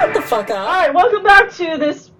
Shut 0.00 0.14
the 0.14 0.22
fuck 0.22 0.48
All 0.48 0.56
up. 0.56 0.68
right, 0.68 0.94
welcome 0.94 1.22
back 1.22 1.50
to 1.56 1.76
this 1.76 2.10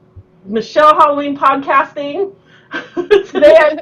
Michelle 0.44 0.94
Halloween 0.98 1.34
podcasting. 1.34 2.34
Today, 2.94 3.56
I'm 3.58 3.80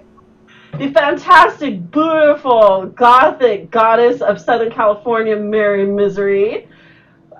the 0.79 0.93
fantastic, 0.93 1.91
beautiful, 1.91 2.87
gothic 2.95 3.73
goddess 3.73 4.21
of 4.21 4.41
Southern 4.41 4.71
California, 4.71 5.35
Mary 5.37 5.85
Misery, 5.85 6.69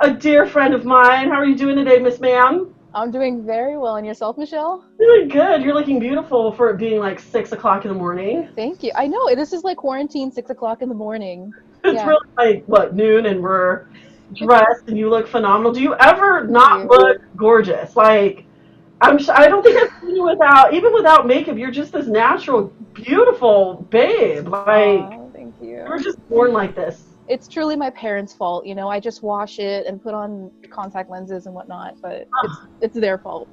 a 0.01 0.13
dear 0.13 0.47
friend 0.47 0.75
of 0.75 0.85
mine. 0.85 1.29
How 1.29 1.37
are 1.37 1.47
you 1.47 1.55
doing 1.55 1.77
today, 1.77 2.01
Miss 2.01 2.19
Ma'am? 2.19 2.75
I'm 2.93 3.13
doing 3.13 3.47
very 3.47 3.79
well. 3.79 3.95
And 3.95 4.05
yourself, 4.05 4.37
Michelle? 4.37 4.85
Doing 4.99 5.29
good. 5.29 5.63
You're 5.63 5.75
looking 5.75 6.01
beautiful 6.01 6.51
for 6.51 6.71
it 6.71 6.77
being 6.79 6.99
like 6.99 7.21
six 7.21 7.53
o'clock 7.53 7.85
in 7.85 7.93
the 7.93 7.97
morning. 7.97 8.49
Thank 8.57 8.83
you. 8.83 8.91
I 8.97 9.07
know 9.07 9.33
this 9.37 9.53
is 9.53 9.63
like 9.63 9.77
quarantine, 9.77 10.33
six 10.33 10.51
o'clock 10.51 10.83
in 10.83 10.89
the 10.89 10.95
morning. 10.97 11.53
It's 11.85 11.95
Yeah. 11.95 12.09
really 12.09 12.27
like 12.37 12.65
what 12.67 12.97
noon, 12.97 13.27
and 13.27 13.41
we're 13.41 13.85
dressed, 14.35 14.89
and 14.89 14.99
you 14.99 15.09
look 15.09 15.29
phenomenal. 15.29 15.73
Do 15.73 15.83
you 15.83 15.95
ever 15.97 16.47
not 16.47 16.87
look 16.87 17.23
gorgeous? 17.37 17.97
Like, 17.97 18.45
I'm. 19.01 19.19
sh- 19.19 19.29
I 19.29 19.49
don't 19.49 19.63
think 19.63 19.81
I've 19.81 20.01
seen 20.01 20.17
you 20.17 20.25
without, 20.25 20.75
even 20.75 20.93
without 20.93 21.27
makeup. 21.27 21.57
You're 21.57 21.71
just 21.71 21.93
this 21.93 22.07
natural, 22.07 22.73
beautiful 22.93 23.87
babe. 23.91 24.49
Like, 24.49 25.01
Aw, 25.01 25.29
thank 25.33 25.55
you 25.61 25.69
you. 25.69 25.85
were 25.89 25.99
just 25.99 26.27
born 26.29 26.53
like 26.53 26.75
this. 26.75 27.05
It's 27.29 27.47
truly 27.47 27.77
my 27.77 27.91
parents' 27.91 28.33
fault. 28.33 28.67
You 28.67 28.75
know, 28.75 28.89
I 28.89 29.01
just 29.01 29.23
wash 29.23 29.59
it 29.59 29.87
and 29.87 30.03
put 30.03 30.15
on 30.15 30.51
contact 30.71 31.11
lenses 31.11 31.47
and 31.47 31.55
whatnot, 31.55 32.01
but 32.01 32.27
ah. 32.35 32.67
it's 32.81 32.95
it's 32.95 33.01
their 33.01 33.19
fault. 33.19 33.49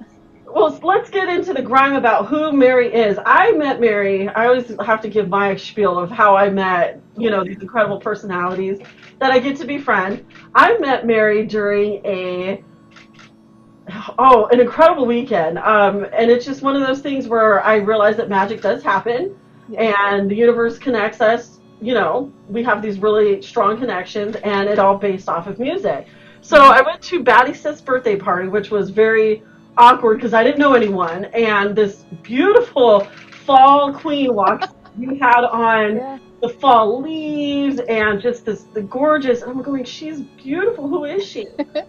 Well, 0.47 0.79
let's 0.83 1.09
get 1.09 1.27
into 1.27 1.53
the 1.53 1.61
grime 1.61 1.93
about 1.93 2.27
who 2.27 2.51
Mary 2.51 2.93
is. 2.93 3.17
I 3.25 3.51
met 3.53 3.81
Mary. 3.81 4.29
I 4.29 4.45
always 4.45 4.73
have 4.85 5.01
to 5.01 5.09
give 5.09 5.27
my 5.27 5.55
spiel 5.55 5.97
of 5.97 6.11
how 6.11 6.35
I 6.35 6.49
met, 6.49 7.01
you 7.17 7.31
know, 7.31 7.43
these 7.43 7.57
incredible 7.57 7.99
personalities 7.99 8.79
that 9.19 9.31
I 9.31 9.39
get 9.39 9.57
to 9.57 9.65
befriend. 9.65 10.25
I 10.53 10.77
met 10.77 11.05
Mary 11.05 11.45
during 11.45 12.05
a 12.05 12.63
oh, 14.17 14.47
an 14.51 14.59
incredible 14.59 15.05
weekend. 15.05 15.57
Um, 15.59 16.05
and 16.13 16.31
it's 16.31 16.45
just 16.45 16.61
one 16.61 16.75
of 16.75 16.85
those 16.85 17.01
things 17.01 17.27
where 17.27 17.63
I 17.63 17.75
realize 17.77 18.17
that 18.17 18.29
magic 18.29 18.61
does 18.61 18.83
happen, 18.83 19.35
and 19.77 20.29
the 20.29 20.35
universe 20.35 20.77
connects 20.77 21.21
us. 21.21 21.59
You 21.81 21.93
know, 21.93 22.31
we 22.47 22.63
have 22.63 22.81
these 22.81 22.99
really 22.99 23.41
strong 23.41 23.77
connections, 23.77 24.35
and 24.37 24.69
it 24.69 24.79
all 24.79 24.97
based 24.97 25.29
off 25.29 25.47
of 25.47 25.59
music. 25.59 26.07
So 26.41 26.57
I 26.57 26.81
went 26.81 27.01
to 27.03 27.23
Batty 27.23 27.53
Sith's 27.53 27.81
birthday 27.81 28.15
party, 28.15 28.47
which 28.47 28.71
was 28.71 28.89
very 28.89 29.43
awkward 29.77 30.15
because 30.15 30.33
I 30.33 30.43
didn't 30.43 30.59
know 30.59 30.73
anyone, 30.73 31.25
and 31.25 31.75
this 31.75 32.05
beautiful 32.21 33.01
fall 33.45 33.93
queen 33.93 34.33
walked. 34.33 34.73
you 34.97 35.17
had 35.19 35.43
on 35.43 35.97
Yeah. 35.97 36.19
The 36.41 36.49
fall 36.49 37.01
leaves 37.01 37.79
and 37.87 38.21
just 38.21 38.45
this 38.45 38.63
the 38.63 38.81
gorgeous. 38.81 39.41
I'm 39.41 39.61
going, 39.61 39.83
she's 39.83 40.21
beautiful. 40.21 40.87
Who 40.87 41.05
is 41.05 41.25
she? 41.25 41.47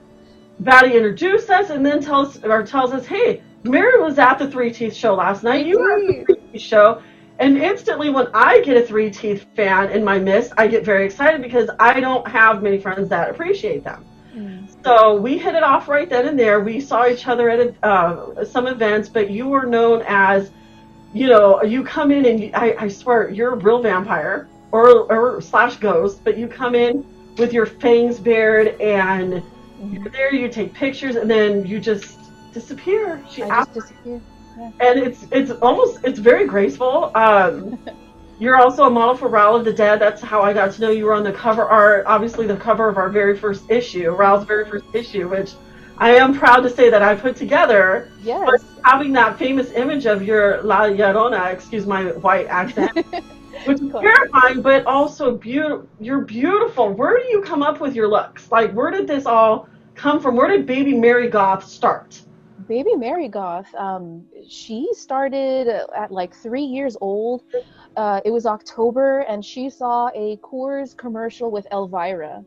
Batty 0.61 0.97
introduced 0.97 1.50
us 1.50 1.70
and 1.70 1.84
then 1.84 2.00
tells 2.00 2.42
or 2.42 2.62
tells 2.62 2.92
us, 2.92 3.06
hey, 3.06 3.42
Mary 3.64 4.00
was 4.00 4.19
at 4.19 4.38
the 4.38 4.50
Three 4.50 4.72
Teeth 4.72 4.94
show 4.94 5.14
last 5.14 5.42
night. 5.42 5.66
You 5.66 5.78
were 5.78 5.92
at 5.92 6.06
the 6.06 6.25
Three 6.25 6.50
Teeth 6.53 6.62
show. 6.62 7.03
And 7.38 7.58
instantly, 7.58 8.08
when 8.08 8.28
I 8.33 8.61
get 8.62 8.77
a 8.78 8.83
Three 8.86 9.11
Teeth 9.11 9.47
fan 9.55 9.91
in 9.91 10.03
my 10.03 10.19
midst, 10.19 10.53
I 10.56 10.66
get 10.66 10.84
very 10.84 11.05
excited 11.05 11.42
because 11.42 11.69
I 11.78 12.00
don't 12.00 12.27
have 12.27 12.62
many 12.62 12.81
friends 12.81 13.10
that 13.10 13.31
appreciate 13.31 13.84
them. 13.84 14.06
Mm. 14.34 14.75
So 14.84 15.16
we 15.20 15.36
hit 15.36 15.55
it 15.55 15.62
off 15.62 15.88
right 15.88 16.08
then 16.08 16.28
and 16.28 16.38
there. 16.38 16.60
We 16.60 16.81
saw 16.81 17.06
each 17.06 17.27
other 17.27 17.50
at 17.50 17.75
uh, 17.83 18.44
some 18.44 18.66
events, 18.66 19.08
but 19.08 19.31
you 19.31 19.48
were 19.48 19.66
known 19.66 20.03
as, 20.06 20.50
you 21.17 21.28
know, 21.28 21.62
you 21.62 21.83
come 21.83 22.11
in 22.11 22.27
and 22.27 22.41
you, 22.41 22.50
I, 22.53 22.77
I 22.78 22.89
swear 22.89 23.31
you're 23.31 23.55
a 23.55 23.56
real 23.56 23.81
vampire 23.81 24.48
or, 24.70 25.11
or 25.11 25.41
slash 25.41 25.77
ghost, 25.77 26.22
but 26.22 26.36
you 26.36 26.47
come 26.47 26.75
in 26.75 27.06
with 27.39 27.55
your 27.55 27.64
fangs 27.64 28.19
bared 28.19 28.78
and 28.83 29.42
you're 29.83 30.11
there. 30.11 30.34
You 30.34 30.48
take 30.50 30.75
pictures 30.75 31.17
and 31.17 31.31
then 31.31 31.64
you 31.67 31.81
just 31.81 32.19
disappear. 32.53 33.25
She 33.31 33.42
I 33.42 33.64
just 33.64 33.72
disappeared. 33.72 34.20
and 34.59 34.98
it's 34.98 35.27
it's 35.33 35.50
almost 35.50 36.00
it's 36.05 36.19
very 36.19 36.47
graceful. 36.47 37.12
Um, 37.14 37.78
you're 38.38 38.60
also 38.60 38.84
a 38.84 38.91
model 38.91 39.16
for 39.16 39.31
Raul 39.31 39.59
of 39.59 39.65
the 39.65 39.72
Dead. 39.72 39.98
That's 39.98 40.21
how 40.21 40.43
I 40.43 40.53
got 40.53 40.72
to 40.72 40.81
know 40.83 40.91
you. 40.91 41.06
Were 41.06 41.15
on 41.15 41.25
the 41.25 41.33
cover 41.33 41.65
art, 41.65 42.04
obviously 42.06 42.47
the 42.47 42.56
cover 42.56 42.91
of 42.91 42.98
our 42.98 43.09
very 43.09 43.38
first 43.38 43.71
issue, 43.71 44.15
Raul's 44.15 44.44
very 44.44 44.69
first 44.69 44.84
issue, 44.93 45.31
which 45.31 45.53
I 45.99 46.11
am 46.17 46.39
proud 46.39 46.61
to 46.61 46.71
say 46.71 46.91
that 46.91 47.03
I 47.03 47.15
put 47.15 47.37
together. 47.37 48.11
Yes. 48.23 48.65
Having 48.84 49.12
that 49.15 49.39
famous 49.39 49.73
image 49.73 50.07
of 50.07 50.23
your 50.23 50.62
La 50.62 50.83
Llorona, 50.83 51.53
excuse 51.53 51.87
my 51.87 52.05
white 52.05 52.47
accent, 52.49 52.95
which 53.65 53.81
is 53.81 53.93
terrifying, 53.93 54.61
but 54.61 54.84
also 54.87 55.37
beautiful. 55.37 55.89
You're 55.99 56.21
beautiful. 56.21 56.93
Where 56.93 57.19
do 57.19 57.25
you 57.29 57.41
come 57.41 57.62
up 57.62 57.81
with 57.81 57.95
your 57.95 58.09
looks? 58.09 58.51
Like, 58.53 58.73
where 58.73 58.91
did 58.91 59.07
this 59.07 59.25
all 59.25 59.69
come 59.95 60.21
from? 60.21 60.37
Where 60.37 60.49
did 60.49 60.67
Baby 60.67 60.95
Mary 60.95 61.29
Goth 61.29 61.65
start? 61.67 62.21
Baby 62.69 62.95
Mary 62.97 63.28
Goth, 63.28 63.73
um, 63.77 64.25
she 64.49 64.89
started 64.93 65.69
at 65.69 66.11
like 66.11 66.34
three 66.34 66.65
years 66.65 66.97
old. 67.01 67.45
Uh, 67.97 68.21
it 68.25 68.31
was 68.31 68.45
October, 68.45 69.21
and 69.21 69.45
she 69.45 69.71
saw 69.71 70.11
a 70.15 70.37
Coors 70.39 70.97
commercial 70.97 71.51
with 71.51 71.67
Elvira. 71.73 72.45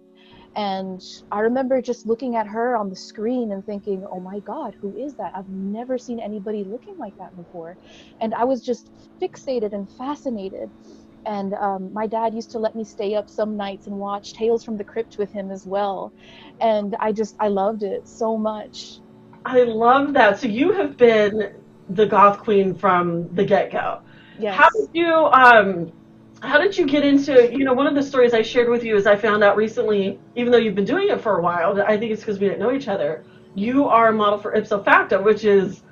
And 0.56 1.02
I 1.32 1.42
remember 1.42 1.82
just 1.82 2.06
looking 2.06 2.36
at 2.36 2.48
her 2.48 2.76
on 2.76 2.90
the 2.90 2.96
screen 2.96 3.52
and 3.52 3.66
thinking, 3.66 4.06
oh 4.12 4.20
my 4.20 4.40
God, 4.40 4.76
who 4.82 4.98
is 4.98 5.16
that? 5.16 5.32
I've 5.36 5.48
never 5.48 5.98
seen 5.98 6.20
anybody 6.20 6.64
looking 6.64 6.96
like 6.98 7.16
that 7.18 7.36
before. 7.36 7.78
And 8.20 8.34
I 8.34 8.44
was 8.44 8.66
just 8.66 8.90
fixated 9.22 9.74
and 9.74 9.90
fascinated. 9.92 10.70
And 11.26 11.54
um, 11.54 11.94
my 11.94 12.08
dad 12.08 12.34
used 12.34 12.52
to 12.52 12.60
let 12.60 12.76
me 12.76 12.84
stay 12.84 13.16
up 13.16 13.30
some 13.30 13.56
nights 13.56 13.88
and 13.88 13.96
watch 13.98 14.34
Tales 14.34 14.64
from 14.64 14.78
the 14.78 14.84
Crypt 14.84 15.18
with 15.18 15.32
him 15.32 15.52
as 15.52 15.66
well. 15.66 16.14
And 16.60 16.96
I 17.00 17.12
just, 17.12 17.36
I 17.40 17.50
loved 17.50 17.84
it 17.84 18.08
so 18.08 18.38
much. 18.38 19.00
I 19.46 19.64
love 19.64 20.14
that. 20.14 20.40
So 20.40 20.48
you 20.48 20.72
have 20.74 20.98
been 20.98 21.54
the 21.90 22.06
goth 22.06 22.40
queen 22.40 22.76
from 22.76 23.34
the 23.36 23.44
get 23.44 23.72
go. 23.72 24.00
Yes. 24.40 24.56
How 24.56 24.70
did 24.70 24.90
you 24.94 25.14
um 25.14 25.92
how 26.42 26.58
did 26.58 26.78
you 26.78 26.86
get 26.86 27.04
into 27.06 27.52
you 27.52 27.64
know 27.66 27.74
one 27.74 27.88
of 27.88 27.96
the 27.96 28.04
stories 28.04 28.34
I 28.34 28.42
shared 28.42 28.70
with 28.70 28.84
you 28.84 28.96
is 28.96 29.06
I 29.06 29.16
found 29.16 29.44
out 29.44 29.58
recently, 29.58 30.20
even 30.36 30.52
though 30.52 30.58
you've 30.58 30.76
been 30.76 30.86
doing 30.86 31.10
it 31.10 31.22
for 31.22 31.38
a 31.38 31.42
while, 31.42 31.82
I 31.82 31.98
think 31.98 32.12
it's 32.12 32.22
because 32.22 32.40
we 32.40 32.48
didn't 32.48 32.60
know 32.60 32.72
each 32.72 32.88
other. 32.88 33.24
You 33.56 33.86
are 33.86 34.10
a 34.10 34.14
model 34.14 34.40
for 34.40 34.54
Ipso 34.56 34.84
Facto, 34.84 35.22
which 35.22 35.44
is 35.44 35.84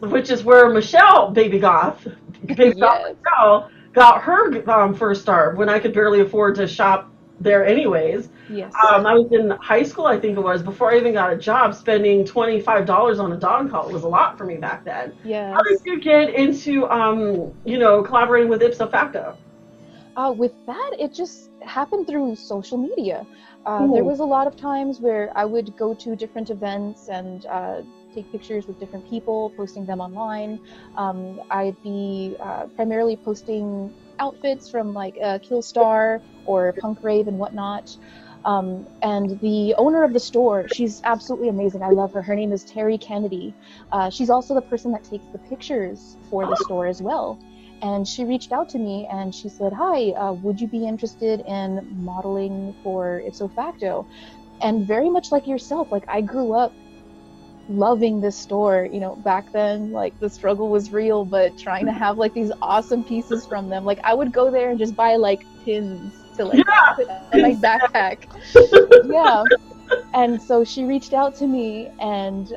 which 0.00 0.30
is 0.30 0.44
where 0.44 0.68
Michelle 0.70 1.30
Baby 1.30 1.58
Goth 1.58 2.06
Baby 2.46 2.80
Goth 2.80 3.16
Michelle 3.16 3.70
got 3.92 4.22
her 4.22 4.68
um, 4.70 4.92
first 4.94 5.22
start 5.22 5.56
when 5.56 5.68
I 5.68 5.78
could 5.78 5.94
barely 5.94 6.20
afford 6.20 6.56
to 6.56 6.66
shop 6.66 7.10
there 7.40 7.64
anyways. 7.64 8.28
Yes. 8.48 8.72
Um, 8.88 9.06
I 9.06 9.14
was 9.14 9.30
in 9.32 9.50
high 9.50 9.82
school, 9.82 10.06
I 10.06 10.18
think 10.18 10.36
it 10.36 10.40
was, 10.40 10.62
before 10.62 10.92
I 10.92 10.96
even 10.96 11.12
got 11.12 11.32
a 11.32 11.36
job, 11.36 11.74
spending 11.74 12.24
twenty 12.24 12.60
five 12.60 12.86
dollars 12.86 13.18
on 13.18 13.32
a 13.32 13.36
dog 13.36 13.70
collar 13.70 13.92
was 13.92 14.02
a 14.02 14.08
lot 14.08 14.36
for 14.36 14.44
me 14.44 14.56
back 14.56 14.84
then. 14.84 15.14
yeah 15.24 15.52
How 15.52 15.62
did 15.62 15.80
you 15.84 16.00
get 16.00 16.34
into, 16.34 16.88
um, 16.88 17.52
you 17.64 17.78
know, 17.78 18.02
collaborating 18.02 18.48
with 18.48 18.62
Ipso 18.62 18.88
Facto? 18.90 19.36
Uh, 20.16 20.32
with 20.36 20.52
that, 20.66 20.90
it 20.98 21.12
just 21.12 21.50
happened 21.62 22.06
through 22.06 22.36
social 22.36 22.78
media. 22.78 23.26
Uh, 23.66 23.86
there 23.92 24.04
was 24.04 24.20
a 24.20 24.24
lot 24.24 24.46
of 24.46 24.56
times 24.56 25.00
where 25.00 25.32
I 25.34 25.44
would 25.44 25.76
go 25.76 25.94
to 25.94 26.14
different 26.14 26.50
events 26.50 27.08
and 27.08 27.46
uh, 27.46 27.80
take 28.14 28.30
pictures 28.30 28.66
with 28.66 28.78
different 28.78 29.08
people, 29.08 29.50
posting 29.56 29.86
them 29.86 30.00
online. 30.00 30.60
Um, 30.96 31.40
I'd 31.50 31.82
be 31.82 32.36
uh, 32.40 32.66
primarily 32.76 33.16
posting 33.16 33.92
outfits 34.18 34.70
from 34.70 34.94
like 34.94 35.16
uh, 35.16 35.38
Killstar 35.38 36.20
or 36.46 36.74
Punk 36.74 37.02
Rave 37.02 37.26
and 37.26 37.38
whatnot. 37.38 37.96
Um, 38.44 38.86
and 39.02 39.40
the 39.40 39.74
owner 39.78 40.04
of 40.04 40.12
the 40.12 40.20
store, 40.20 40.68
she's 40.68 41.00
absolutely 41.04 41.48
amazing. 41.48 41.82
I 41.82 41.88
love 41.88 42.12
her. 42.12 42.20
Her 42.20 42.36
name 42.36 42.52
is 42.52 42.62
Terry 42.62 42.98
Kennedy. 42.98 43.54
Uh, 43.90 44.10
she's 44.10 44.28
also 44.28 44.54
the 44.54 44.60
person 44.60 44.92
that 44.92 45.02
takes 45.02 45.24
the 45.32 45.38
pictures 45.38 46.18
for 46.28 46.46
the 46.46 46.56
store 46.56 46.86
as 46.86 47.00
well. 47.00 47.38
And 47.84 48.08
she 48.08 48.24
reached 48.24 48.50
out 48.50 48.70
to 48.70 48.78
me 48.78 49.06
and 49.12 49.34
she 49.34 49.50
said, 49.50 49.74
Hi, 49.74 50.12
uh, 50.12 50.32
would 50.32 50.58
you 50.58 50.66
be 50.66 50.88
interested 50.88 51.40
in 51.46 51.86
modeling 52.02 52.74
for 52.82 53.22
Ipso 53.26 53.48
Facto? 53.48 54.06
And 54.62 54.86
very 54.86 55.10
much 55.10 55.30
like 55.30 55.46
yourself, 55.46 55.92
like 55.92 56.04
I 56.08 56.22
grew 56.22 56.54
up 56.54 56.72
loving 57.68 58.22
this 58.22 58.38
store. 58.38 58.88
You 58.90 59.00
know, 59.00 59.16
back 59.16 59.52
then, 59.52 59.92
like 59.92 60.18
the 60.18 60.30
struggle 60.30 60.70
was 60.70 60.92
real, 60.92 61.26
but 61.26 61.58
trying 61.58 61.84
to 61.84 61.92
have 61.92 62.16
like 62.16 62.32
these 62.32 62.50
awesome 62.62 63.04
pieces 63.04 63.44
from 63.44 63.68
them. 63.68 63.84
Like 63.84 64.00
I 64.02 64.14
would 64.14 64.32
go 64.32 64.50
there 64.50 64.70
and 64.70 64.78
just 64.78 64.96
buy 64.96 65.16
like 65.16 65.42
pins 65.66 66.14
to 66.38 66.46
like 66.46 66.64
Yeah. 66.66 66.94
put 66.94 67.06
in 67.34 67.42
my 67.42 67.54
backpack. 67.54 68.24
yeah. 69.04 69.44
And 70.14 70.40
so 70.40 70.64
she 70.64 70.84
reached 70.84 71.12
out 71.12 71.36
to 71.36 71.46
me 71.46 71.90
and 72.00 72.50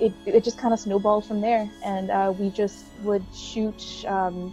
it, 0.00 0.12
it 0.26 0.44
just 0.44 0.58
kind 0.58 0.74
of 0.74 0.80
snowballed 0.80 1.24
from 1.24 1.40
there. 1.40 1.70
And 1.84 2.10
uh, 2.10 2.32
we 2.38 2.50
just 2.50 2.84
would 3.02 3.24
shoot, 3.34 4.04
um, 4.06 4.52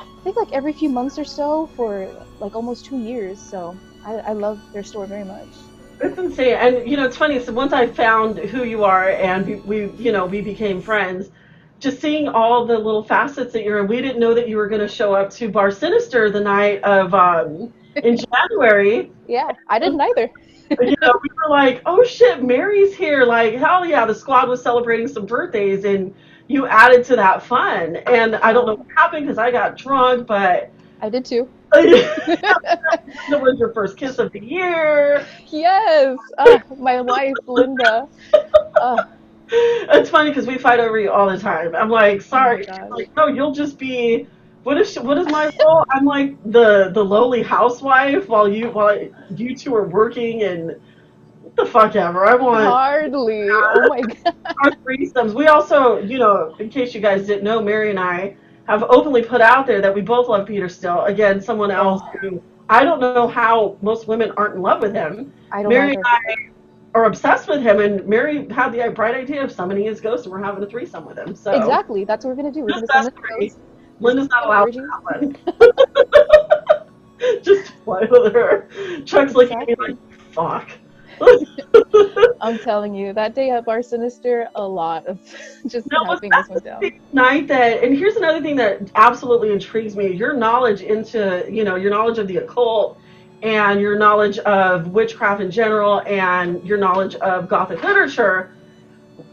I 0.00 0.24
think 0.24 0.36
like 0.36 0.52
every 0.52 0.72
few 0.72 0.88
months 0.88 1.18
or 1.18 1.24
so 1.24 1.66
for 1.76 2.08
like 2.40 2.54
almost 2.54 2.84
two 2.84 2.98
years. 2.98 3.40
So 3.40 3.76
I, 4.04 4.14
I 4.14 4.32
love 4.32 4.60
their 4.72 4.82
store 4.82 5.06
very 5.06 5.24
much. 5.24 5.48
It's 6.00 6.16
insane, 6.16 6.54
and 6.54 6.88
you 6.88 6.96
know, 6.96 7.04
it's 7.04 7.16
funny. 7.16 7.42
So 7.42 7.52
once 7.52 7.72
I 7.72 7.86
found 7.86 8.38
who 8.38 8.62
you 8.62 8.84
are, 8.84 9.10
and 9.10 9.44
we, 9.44 9.54
we 9.56 9.90
you 10.04 10.12
know, 10.12 10.26
we 10.26 10.40
became 10.40 10.80
friends. 10.80 11.30
Just 11.80 12.00
seeing 12.00 12.28
all 12.28 12.66
the 12.66 12.78
little 12.78 13.02
facets 13.02 13.52
that 13.52 13.64
you're 13.64 13.80
in, 13.80 13.88
we 13.88 14.00
didn't 14.00 14.20
know 14.20 14.34
that 14.34 14.48
you 14.48 14.56
were 14.56 14.68
going 14.68 14.80
to 14.80 14.88
show 14.88 15.14
up 15.14 15.30
to 15.30 15.48
Bar 15.48 15.72
Sinister 15.72 16.30
the 16.30 16.40
night 16.40 16.82
of 16.84 17.14
um, 17.14 17.72
in 17.96 18.16
January. 18.32 19.10
Yeah, 19.26 19.50
I 19.68 19.78
didn't 19.80 20.00
either. 20.00 20.30
you 20.80 20.96
know, 21.00 21.18
we 21.22 21.28
were 21.30 21.50
like, 21.50 21.82
oh 21.86 22.04
shit, 22.04 22.42
Mary's 22.42 22.94
here. 22.94 23.24
Like, 23.24 23.54
hell 23.54 23.86
yeah, 23.86 24.04
the 24.04 24.14
squad 24.14 24.48
was 24.48 24.62
celebrating 24.62 25.08
some 25.08 25.26
birthdays 25.26 25.84
and 25.84 26.14
you 26.48 26.66
added 26.66 27.04
to 27.06 27.16
that 27.16 27.42
fun. 27.42 27.96
And 27.96 28.36
I 28.36 28.52
don't 28.52 28.66
know 28.66 28.74
what 28.74 28.86
happened 28.94 29.26
because 29.26 29.38
I 29.38 29.50
got 29.50 29.76
drunk, 29.76 30.26
but. 30.26 30.70
I 31.00 31.08
did 31.08 31.24
too. 31.24 31.48
it 31.74 33.40
was 33.40 33.58
your 33.58 33.72
first 33.72 33.96
kiss 33.96 34.18
of 34.18 34.32
the 34.32 34.40
year. 34.40 35.26
Yes. 35.48 36.18
Uh, 36.38 36.58
my 36.76 37.00
wife, 37.00 37.34
Linda. 37.46 38.08
Uh. 38.80 39.04
It's 39.50 40.10
funny 40.10 40.30
because 40.30 40.46
we 40.46 40.58
fight 40.58 40.80
over 40.80 40.98
you 40.98 41.10
all 41.10 41.30
the 41.30 41.38
time. 41.38 41.74
I'm 41.74 41.88
like, 41.88 42.20
sorry. 42.20 42.68
Oh 42.68 42.88
like, 42.88 43.14
no, 43.16 43.28
you'll 43.28 43.52
just 43.52 43.78
be 43.78 44.26
what 44.62 44.78
is 44.78 44.92
she, 44.92 45.00
what 45.00 45.18
is 45.18 45.26
my 45.28 45.50
role? 45.64 45.84
I'm 45.90 46.04
like 46.04 46.36
the 46.50 46.90
the 46.92 47.04
lowly 47.04 47.42
housewife 47.42 48.28
while 48.28 48.48
you 48.48 48.70
while 48.70 48.98
you 49.34 49.56
two 49.56 49.74
are 49.74 49.86
working 49.86 50.42
and 50.42 50.80
the 51.56 51.66
fuck 51.66 51.96
ever. 51.96 52.26
I 52.26 52.34
want 52.34 52.64
hardly. 52.64 53.48
Oh 53.50 53.86
my 53.88 54.00
god. 54.00 54.34
Our 54.64 54.72
threesomes. 54.76 55.34
We 55.34 55.46
also, 55.46 55.98
you 55.98 56.18
know, 56.18 56.54
in 56.58 56.70
case 56.70 56.94
you 56.94 57.00
guys 57.00 57.26
didn't 57.26 57.44
know, 57.44 57.60
Mary 57.62 57.90
and 57.90 57.98
I 57.98 58.36
have 58.66 58.84
openly 58.84 59.22
put 59.22 59.40
out 59.40 59.66
there 59.66 59.80
that 59.80 59.94
we 59.94 60.00
both 60.00 60.28
love 60.28 60.46
Peter 60.46 60.68
Steele. 60.68 61.04
Again, 61.04 61.40
someone 61.40 61.70
else 61.70 62.02
who 62.20 62.42
I 62.68 62.84
don't 62.84 63.00
know 63.00 63.26
how 63.26 63.76
most 63.80 64.08
women 64.08 64.32
aren't 64.36 64.56
in 64.56 64.62
love 64.62 64.82
with 64.82 64.94
him. 64.94 65.32
I 65.52 65.62
don't 65.62 65.72
Mary 65.72 65.94
and 65.94 66.04
I 66.06 66.50
are 66.94 67.04
obsessed 67.04 67.48
with 67.48 67.62
him, 67.62 67.80
and 67.80 68.06
Mary 68.06 68.48
had 68.48 68.70
the 68.70 68.90
bright 68.90 69.14
idea 69.14 69.42
of 69.42 69.52
summoning 69.52 69.84
his 69.84 70.00
ghost, 70.00 70.24
and 70.24 70.32
we're 70.32 70.42
having 70.42 70.62
a 70.62 70.66
threesome 70.66 71.04
with 71.04 71.18
him. 71.18 71.34
So 71.34 71.52
exactly, 71.52 72.04
that's 72.04 72.24
what 72.24 72.36
we're 72.36 72.42
gonna 72.42 72.52
do. 72.52 72.62
We're 72.62 72.86
gonna 72.86 72.86
summon 72.86 73.12
Linda's 74.00 74.28
not 74.28 74.46
allowed 74.46 74.72
to 74.72 74.80
that 74.80 75.02
one. 77.20 77.42
Just 77.42 77.72
play 77.84 78.06
with 78.10 78.32
her. 78.32 78.68
Chuck's 79.04 79.32
exactly. 79.32 79.44
looking 79.44 79.60
at 79.60 79.68
me 79.68 79.74
like, 79.78 79.96
fuck. 80.32 80.70
I'm 82.40 82.58
telling 82.58 82.94
you, 82.94 83.12
that 83.12 83.34
day 83.34 83.50
at 83.50 83.64
Bar 83.64 83.82
Sinister, 83.82 84.48
a 84.54 84.66
lot 84.66 85.06
of 85.06 85.18
just 85.66 85.90
no, 85.90 86.04
helping 86.04 86.30
this 86.30 86.48
one 86.48 86.62
down. 86.62 86.82
Night 87.12 87.48
that, 87.48 87.82
and 87.82 87.96
here's 87.96 88.16
another 88.16 88.40
thing 88.40 88.56
that 88.56 88.90
absolutely 88.94 89.52
intrigues 89.52 89.96
me: 89.96 90.12
your 90.12 90.34
knowledge 90.34 90.82
into, 90.82 91.44
you 91.50 91.64
know, 91.64 91.76
your 91.76 91.90
knowledge 91.90 92.18
of 92.18 92.28
the 92.28 92.36
occult, 92.36 92.98
and 93.42 93.80
your 93.80 93.98
knowledge 93.98 94.38
of 94.38 94.88
witchcraft 94.88 95.40
in 95.40 95.50
general, 95.50 96.02
and 96.06 96.64
your 96.64 96.78
knowledge 96.78 97.16
of 97.16 97.48
Gothic 97.48 97.82
literature 97.82 98.52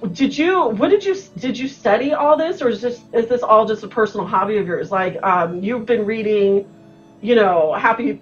did 0.06 0.38
you 0.38 0.70
what 0.70 0.90
did 0.90 1.04
you 1.04 1.16
did 1.38 1.58
you 1.58 1.68
study 1.68 2.14
all 2.14 2.38
this 2.38 2.62
or 2.62 2.70
is 2.70 2.82
this 2.82 3.02
is 3.14 3.28
this 3.28 3.44
all 3.44 3.66
just 3.66 3.84
a 3.84 3.88
personal 3.88 4.26
hobby 4.26 4.58
of 4.58 4.68
yours? 4.68 4.92
Like 4.92 5.22
um, 5.24 5.62
you've 5.62 5.86
been 5.86 6.06
reading 6.06 6.68
you 7.22 7.36
know 7.36 7.74
happy 7.74 8.22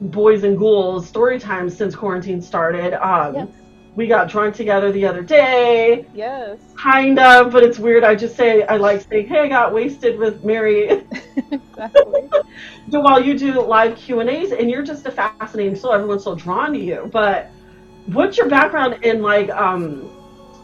boys 0.00 0.44
and 0.44 0.58
ghouls 0.58 1.06
story 1.06 1.38
time 1.38 1.70
since 1.70 1.94
quarantine 1.94 2.40
started. 2.42 2.94
Um, 2.94 3.34
yes. 3.34 3.48
we 3.94 4.06
got 4.06 4.28
drunk 4.28 4.54
together 4.54 4.90
the 4.92 5.06
other 5.06 5.22
day. 5.22 6.06
Yes. 6.14 6.58
Kind 6.76 7.18
of 7.18 7.52
but 7.52 7.62
it's 7.62 7.78
weird. 7.78 8.04
I 8.04 8.14
just 8.14 8.36
say 8.36 8.62
i 8.64 8.76
like 8.76 9.02
saying 9.02 9.28
hey 9.28 9.40
i 9.40 9.48
got 9.48 9.72
wasted 9.72 10.18
with 10.18 10.44
mary. 10.44 11.04
Exactly. 11.50 12.28
While 12.90 13.22
you 13.24 13.36
do 13.36 13.60
live 13.60 13.96
q 13.96 14.20
and 14.20 14.28
a's 14.30 14.52
and 14.52 14.70
you're 14.70 14.82
just 14.82 15.06
a 15.06 15.10
fascinating 15.10 15.74
soul 15.74 15.92
everyone's 15.92 16.24
so 16.24 16.34
drawn 16.34 16.72
to 16.72 16.78
you 16.78 17.08
but 17.12 17.50
what's 18.06 18.36
your 18.36 18.48
background 18.48 19.02
in 19.02 19.22
like 19.22 19.50
um 19.50 20.10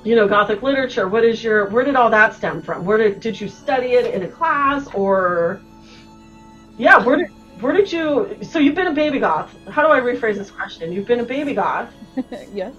you 0.05 0.15
know 0.15 0.29
gothic 0.29 0.63
literature 0.63 1.09
what 1.09 1.25
is 1.25 1.43
your 1.43 1.69
where 1.71 1.85
did 1.85 1.97
all 1.97 2.11
that 2.11 2.35
stem 2.35 2.63
from? 2.63 2.85
Where 2.85 2.99
did 2.99 3.21
did 3.21 3.41
you 3.41 3.49
study 3.49 3.95
it 3.95 4.15
in 4.15 4.23
a 4.23 4.29
class 4.29 4.87
or? 4.95 5.61
Yeah 6.77 6.99
where 6.99 7.17
did 7.17 7.29
where 7.61 7.73
did 7.73 7.91
you 7.93 8.39
so 8.43 8.59
you've 8.59 8.75
been 8.77 8.87
a 8.87 8.95
baby 8.95 9.19
goth. 9.19 9.55
How 9.69 9.83
do 9.83 9.93
i 9.93 10.01
rephrase 10.01 10.37
this 10.37 10.51
question? 10.51 10.93
You've 10.93 11.07
been 11.07 11.21
a 11.21 11.25
baby 11.25 11.55
goth. 11.55 11.93
Yes. 12.53 12.75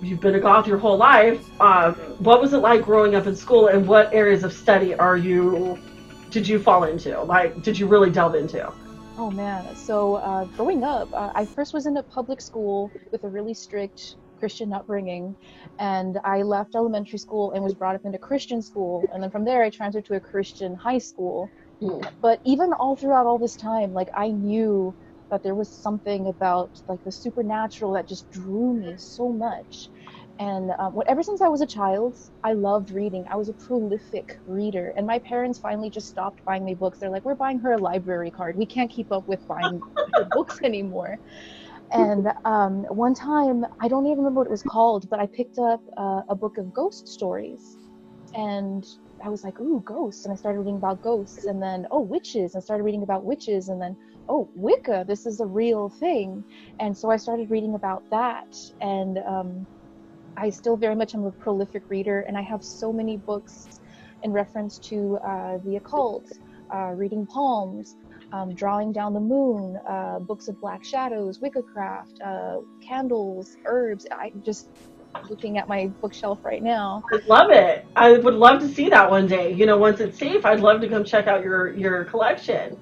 You've 0.00 0.20
been 0.20 0.36
a 0.36 0.40
goth 0.40 0.68
your 0.68 0.78
whole 0.78 0.96
life. 0.96 1.44
Um, 1.60 1.94
what 2.20 2.40
was 2.40 2.52
it 2.52 2.58
like 2.58 2.82
growing 2.82 3.16
up 3.16 3.26
in 3.26 3.34
school 3.34 3.66
and 3.66 3.86
what 3.86 4.12
areas 4.14 4.44
of 4.44 4.52
study 4.52 4.94
are 4.94 5.16
you 5.16 5.78
did 6.30 6.46
you 6.46 6.58
fall 6.58 6.84
into? 6.84 7.20
Like 7.22 7.62
did 7.62 7.78
you 7.78 7.86
really 7.86 8.10
delve 8.10 8.34
into? 8.34 8.70
Oh 9.16 9.30
man. 9.30 9.74
So 9.74 10.16
uh, 10.16 10.44
growing 10.44 10.84
up 10.84 11.12
uh, 11.14 11.32
i 11.34 11.46
first 11.46 11.72
was 11.72 11.86
in 11.86 11.96
a 11.96 12.02
public 12.02 12.40
school 12.40 12.92
with 13.10 13.24
a 13.24 13.28
really 13.28 13.54
strict 13.54 14.16
Christian 14.38 14.72
upbringing. 14.72 15.36
And 15.78 16.18
I 16.24 16.42
left 16.42 16.74
elementary 16.74 17.18
school 17.18 17.52
and 17.52 17.62
was 17.62 17.74
brought 17.74 17.94
up 17.94 18.04
into 18.04 18.18
Christian 18.18 18.62
school. 18.62 19.04
And 19.12 19.22
then 19.22 19.30
from 19.30 19.44
there, 19.44 19.62
I 19.62 19.70
transferred 19.70 20.06
to 20.06 20.14
a 20.14 20.20
Christian 20.20 20.74
high 20.74 20.98
school. 20.98 21.50
Mm. 21.82 22.06
But 22.20 22.40
even 22.44 22.72
all 22.72 22.96
throughout 22.96 23.26
all 23.26 23.38
this 23.38 23.56
time, 23.56 23.92
like 23.92 24.08
I 24.14 24.28
knew 24.28 24.94
that 25.30 25.42
there 25.42 25.54
was 25.54 25.70
something 25.70 26.28
about 26.28 26.70
like 26.88 27.02
the 27.04 27.12
supernatural 27.12 27.92
that 27.92 28.08
just 28.08 28.30
drew 28.30 28.74
me 28.74 28.94
so 28.96 29.28
much. 29.28 29.90
And 30.38 30.70
um, 30.78 31.00
ever 31.08 31.22
since 31.22 31.40
I 31.40 31.48
was 31.48 31.60
a 31.60 31.66
child, 31.66 32.16
I 32.44 32.52
loved 32.52 32.92
reading. 32.92 33.26
I 33.28 33.34
was 33.36 33.48
a 33.48 33.52
prolific 33.52 34.38
reader, 34.46 34.92
and 34.96 35.04
my 35.04 35.18
parents 35.18 35.58
finally 35.58 35.90
just 35.90 36.08
stopped 36.08 36.44
buying 36.44 36.64
me 36.64 36.74
books. 36.74 36.98
They're 36.98 37.10
like, 37.10 37.24
"We're 37.24 37.34
buying 37.34 37.58
her 37.58 37.72
a 37.72 37.78
library 37.78 38.30
card. 38.30 38.56
We 38.56 38.64
can't 38.64 38.90
keep 38.90 39.10
up 39.10 39.26
with 39.26 39.46
buying 39.48 39.80
books 40.30 40.60
anymore." 40.62 41.18
And 41.92 42.28
um, 42.44 42.84
one 42.90 43.14
time, 43.14 43.64
I 43.80 43.88
don't 43.88 44.06
even 44.06 44.18
remember 44.18 44.40
what 44.40 44.46
it 44.46 44.50
was 44.50 44.62
called, 44.62 45.08
but 45.08 45.20
I 45.20 45.26
picked 45.26 45.58
up 45.58 45.80
uh, 45.96 46.22
a 46.28 46.34
book 46.34 46.58
of 46.58 46.72
ghost 46.72 47.08
stories. 47.08 47.62
And 48.34 48.84
I 49.24 49.28
was 49.30 49.42
like, 49.42 49.58
ooh, 49.60 49.82
ghosts. 49.86 50.24
And 50.24 50.32
I 50.32 50.36
started 50.36 50.58
reading 50.60 50.76
about 50.76 51.02
ghosts. 51.02 51.46
And 51.46 51.62
then, 51.62 51.86
oh, 51.90 52.00
witches. 52.00 52.54
I 52.54 52.60
started 52.60 52.84
reading 52.84 53.02
about 53.02 53.24
witches. 53.24 53.68
And 53.68 53.80
then, 53.80 53.96
oh, 54.28 54.48
Wicca, 54.54 55.04
this 55.08 55.26
is 55.26 55.40
a 55.40 55.46
real 55.46 55.88
thing. 55.88 56.44
And 56.80 56.96
so 56.96 57.10
I 57.10 57.16
started 57.16 57.50
reading 57.50 57.74
about 57.74 58.04
that. 58.10 58.54
And 58.80 59.18
um, 59.26 59.66
I 60.36 60.50
still 60.50 60.76
very 60.76 60.94
much 60.94 61.14
am 61.14 61.24
a 61.24 61.32
prolific 61.32 61.84
reader. 61.88 62.20
And 62.20 62.36
I 62.36 62.42
have 62.42 62.62
so 62.62 62.92
many 62.92 63.16
books 63.16 63.80
in 64.22 64.32
reference 64.32 64.78
to 64.90 65.18
uh, 65.26 65.58
the 65.64 65.76
occult, 65.76 66.26
uh, 66.74 66.92
reading 66.94 67.26
palms, 67.26 67.96
um, 68.32 68.54
drawing 68.54 68.92
down 68.92 69.14
the 69.14 69.20
moon, 69.20 69.78
uh, 69.88 70.18
books 70.18 70.48
of 70.48 70.60
black 70.60 70.84
shadows, 70.84 71.38
Wiccacraft, 71.38 72.20
uh, 72.24 72.60
candles, 72.80 73.56
herbs. 73.64 74.06
I 74.10 74.32
just 74.42 74.68
looking 75.30 75.58
at 75.58 75.68
my 75.68 75.86
bookshelf 76.00 76.44
right 76.44 76.62
now. 76.62 77.02
I 77.12 77.20
love 77.26 77.50
it. 77.50 77.86
I 77.96 78.18
would 78.18 78.34
love 78.34 78.60
to 78.60 78.68
see 78.68 78.88
that 78.90 79.10
one 79.10 79.26
day. 79.26 79.52
You 79.52 79.66
know, 79.66 79.78
once 79.78 80.00
it's 80.00 80.18
safe, 80.18 80.44
I'd 80.44 80.60
love 80.60 80.80
to 80.82 80.88
come 80.88 81.04
check 81.04 81.26
out 81.26 81.42
your 81.42 81.74
your 81.74 82.04
collection. 82.04 82.78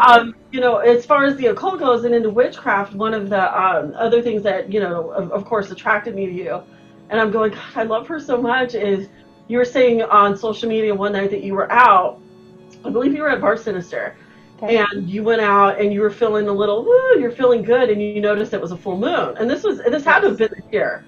Um, 0.00 0.34
you 0.52 0.60
know, 0.60 0.78
as 0.78 1.04
far 1.04 1.26
as 1.26 1.36
the 1.36 1.48
occult 1.48 1.80
goes 1.80 2.04
and 2.04 2.14
into 2.14 2.30
witchcraft, 2.30 2.94
one 2.94 3.12
of 3.12 3.28
the 3.28 3.62
um, 3.62 3.92
other 3.94 4.22
things 4.22 4.42
that 4.42 4.72
you 4.72 4.80
know, 4.80 5.10
of, 5.10 5.30
of 5.32 5.44
course, 5.44 5.70
attracted 5.70 6.14
me 6.14 6.26
to 6.26 6.32
you, 6.32 6.62
and 7.10 7.20
I'm 7.20 7.30
going, 7.30 7.52
God, 7.52 7.62
I 7.74 7.82
love 7.82 8.08
her 8.08 8.18
so 8.18 8.40
much. 8.40 8.74
Is 8.74 9.08
you 9.48 9.58
were 9.58 9.66
saying 9.66 10.00
on 10.02 10.36
social 10.36 10.68
media 10.68 10.94
one 10.94 11.12
night 11.12 11.30
that 11.30 11.42
you 11.42 11.52
were 11.52 11.70
out. 11.70 12.20
I 12.84 12.90
believe 12.90 13.14
you 13.14 13.22
were 13.22 13.30
at 13.30 13.40
Bar 13.40 13.56
Sinister 13.56 14.16
Okay. 14.62 14.78
And 14.78 15.08
you 15.08 15.22
went 15.22 15.42
out 15.42 15.80
and 15.80 15.92
you 15.92 16.00
were 16.00 16.10
feeling 16.10 16.48
a 16.48 16.52
little, 16.52 16.84
woo, 16.84 17.20
you're 17.20 17.30
feeling 17.30 17.62
good, 17.62 17.90
and 17.90 18.00
you 18.00 18.20
noticed 18.20 18.54
it 18.54 18.60
was 18.60 18.72
a 18.72 18.76
full 18.76 18.96
moon. 18.96 19.36
And 19.38 19.50
this 19.50 19.62
was 19.62 19.78
this 19.78 20.04
had 20.04 20.20
to 20.20 20.28
have 20.28 20.38
been 20.38 20.50
this 20.50 20.64
year. 20.72 21.04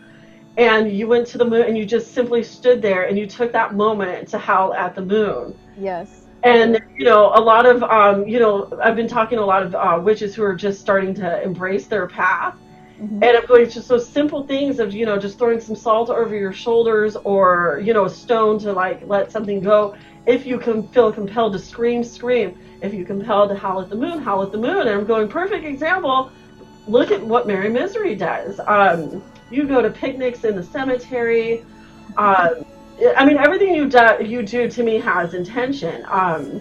And 0.58 0.92
you 0.92 1.06
went 1.06 1.26
to 1.28 1.38
the 1.38 1.44
moon 1.44 1.62
and 1.62 1.78
you 1.78 1.86
just 1.86 2.12
simply 2.12 2.42
stood 2.42 2.82
there 2.82 3.04
and 3.04 3.16
you 3.16 3.28
took 3.28 3.52
that 3.52 3.74
moment 3.74 4.28
to 4.28 4.38
howl 4.38 4.74
at 4.74 4.94
the 4.94 5.00
moon. 5.00 5.56
Yes. 5.78 6.26
And 6.42 6.80
you 6.96 7.04
know, 7.04 7.32
a 7.34 7.40
lot 7.40 7.64
of 7.64 7.82
um, 7.84 8.26
you 8.28 8.38
know, 8.38 8.78
I've 8.82 8.96
been 8.96 9.08
talking 9.08 9.38
to 9.38 9.44
a 9.44 9.46
lot 9.46 9.62
of 9.62 9.74
uh, 9.74 9.98
witches 10.02 10.34
who 10.34 10.42
are 10.42 10.54
just 10.54 10.80
starting 10.80 11.14
to 11.14 11.42
embrace 11.42 11.86
their 11.86 12.06
path. 12.06 12.54
Mm-hmm. 13.00 13.22
And 13.22 13.36
I'm 13.36 13.46
going 13.46 13.70
to 13.70 13.80
so 13.80 13.96
simple 13.96 14.46
things 14.46 14.80
of 14.80 14.92
you 14.92 15.06
know 15.06 15.18
just 15.18 15.38
throwing 15.38 15.60
some 15.60 15.76
salt 15.76 16.10
over 16.10 16.36
your 16.36 16.52
shoulders 16.52 17.16
or 17.16 17.80
you 17.82 17.94
know 17.94 18.04
a 18.06 18.10
stone 18.10 18.58
to 18.58 18.72
like 18.72 19.06
let 19.06 19.32
something 19.32 19.60
go. 19.60 19.96
If 20.26 20.44
you 20.44 20.58
can 20.58 20.86
feel 20.88 21.10
compelled 21.12 21.54
to 21.54 21.58
scream, 21.58 22.04
scream 22.04 22.58
if 22.80 22.94
you 22.94 23.04
compel 23.04 23.48
to 23.48 23.54
howl 23.54 23.80
at 23.80 23.88
the 23.88 23.96
moon, 23.96 24.20
howl 24.20 24.42
at 24.42 24.52
the 24.52 24.58
moon. 24.58 24.80
And 24.86 24.90
I'm 24.90 25.06
going, 25.06 25.28
perfect 25.28 25.64
example. 25.64 26.30
Look 26.86 27.10
at 27.10 27.22
what 27.22 27.46
Mary 27.46 27.68
Misery 27.68 28.14
does. 28.14 28.60
Um, 28.66 29.22
you 29.50 29.66
go 29.66 29.82
to 29.82 29.90
picnics 29.90 30.44
in 30.44 30.56
the 30.56 30.62
cemetery. 30.62 31.64
Um, 32.16 32.64
I 33.16 33.24
mean, 33.24 33.36
everything 33.38 33.74
you 33.74 33.88
do, 33.88 34.16
you 34.20 34.42
do 34.42 34.68
to 34.70 34.82
me 34.82 34.98
has 34.98 35.34
intention. 35.34 36.04
Um, 36.08 36.60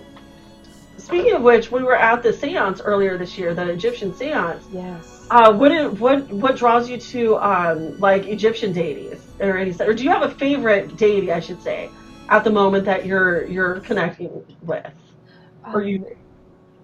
speaking 0.97 1.33
of 1.33 1.41
which, 1.41 1.71
we 1.71 1.83
were 1.83 1.95
at 1.95 2.23
the 2.23 2.31
seance 2.33 2.81
earlier 2.81 3.17
this 3.17 3.37
year, 3.37 3.53
the 3.53 3.69
Egyptian 3.69 4.13
seance. 4.13 4.63
Yes. 4.71 5.27
Uh, 5.29 5.53
what 5.53 5.99
what 5.99 6.25
what 6.29 6.55
draws 6.55 6.89
you 6.89 6.97
to 6.97 7.37
um, 7.37 7.99
like 7.99 8.27
Egyptian 8.27 8.71
deities 8.71 9.19
or 9.41 9.57
any 9.57 9.75
or 9.81 9.93
do 9.93 10.03
you 10.03 10.09
have 10.09 10.21
a 10.21 10.33
favorite 10.35 10.95
deity 10.95 11.33
I 11.33 11.41
should 11.41 11.61
say 11.61 11.89
at 12.29 12.45
the 12.45 12.49
moment 12.49 12.85
that 12.85 13.05
you're 13.05 13.45
you're 13.45 13.81
connecting 13.81 14.45
with? 14.61 14.89
Or 15.73 15.83
you? 15.83 15.97
Um, 15.97 16.05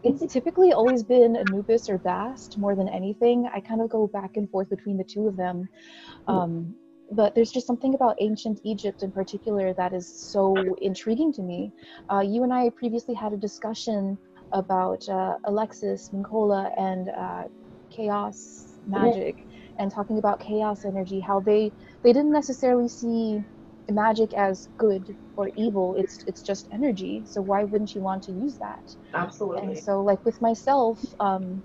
it's 0.04 0.34
typically 0.34 0.74
always 0.74 1.04
been 1.04 1.36
Anubis 1.38 1.90
or 1.90 1.98
Bast 1.98 2.58
more 2.58 2.76
than 2.76 2.90
anything. 2.90 3.50
I 3.54 3.62
kind 3.62 3.82
of 3.82 3.90
go 3.90 4.08
back 4.08 4.36
and 4.36 4.50
forth 4.50 4.70
between 4.70 4.98
the 4.98 5.04
two 5.04 5.28
of 5.28 5.38
them. 5.38 5.70
Um, 6.28 6.76
but 7.12 7.36
there's 7.36 7.52
just 7.52 7.68
something 7.68 7.96
about 7.96 8.18
ancient 8.20 8.60
Egypt 8.64 9.04
in 9.04 9.12
particular 9.12 9.74
that 9.74 9.94
is 9.94 10.08
so 10.08 10.56
intriguing 10.82 11.32
to 11.34 11.42
me. 11.42 11.72
Uh, 12.12 12.20
you 12.20 12.44
and 12.44 12.54
I 12.54 12.70
previously 12.72 13.14
had 13.14 13.34
a 13.34 13.38
discussion 13.38 14.18
about 14.52 15.08
uh, 15.10 15.36
Alexis, 15.46 16.10
Mincolla, 16.14 16.72
and 16.78 17.10
uh, 17.10 17.44
chaos 17.90 18.78
magic. 18.88 19.48
and 19.80 19.92
talking 19.92 20.18
about 20.18 20.40
chaos 20.40 20.86
energy, 20.86 21.20
how 21.20 21.40
they 21.40 21.72
they 22.04 22.14
didn't 22.14 22.32
necessarily 22.32 22.88
see 22.88 23.42
magic 23.92 24.34
as 24.34 24.68
good 24.78 25.16
or 25.36 25.50
evil. 25.56 25.96
It's 25.98 26.24
it's 26.28 26.42
just 26.42 26.68
energy. 26.72 27.24
So 27.26 27.42
why 27.42 27.64
wouldn't 27.64 27.94
you 27.96 28.02
want 28.02 28.24
to 28.24 28.32
use 28.32 28.58
that? 28.60 28.96
Absolutely. 29.14 29.64
And 29.64 29.78
so, 29.78 30.02
like 30.02 30.24
with 30.26 30.42
myself, 30.42 31.00
um, 31.20 31.64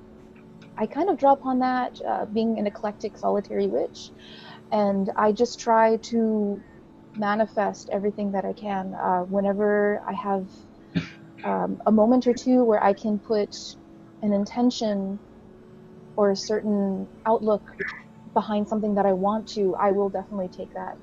I 0.78 0.86
kind 0.86 1.08
of 1.10 1.18
draw 1.18 1.32
upon 1.32 1.58
that, 1.60 2.00
uh, 2.06 2.26
being 2.26 2.58
an 2.58 2.66
eclectic 2.66 3.16
solitary 3.18 3.66
witch, 3.68 4.12
and 4.70 5.10
I 5.16 5.32
just 5.32 5.58
try 5.60 5.96
to 6.10 6.62
manifest 7.16 7.88
everything 7.92 8.32
that 8.32 8.44
I 8.44 8.52
can. 8.52 8.94
Uh, 8.94 9.22
whenever 9.24 10.02
I 10.06 10.12
have 10.14 10.48
um, 11.44 11.78
a 11.86 11.92
moment 11.92 12.26
or 12.26 12.34
two 12.34 12.64
where 12.64 12.82
I 12.82 12.92
can 12.94 13.18
put 13.20 13.54
an 14.22 14.32
intention 14.32 15.20
or 16.16 16.30
a 16.30 16.36
certain 16.36 17.08
outlook 17.26 17.62
behind 18.34 18.68
something 18.68 18.94
that 18.94 19.06
I 19.06 19.12
want 19.12 19.48
to, 19.50 19.74
I 19.80 19.92
will 19.92 20.10
definitely 20.10 20.48
take 20.48 20.72
that 20.74 20.98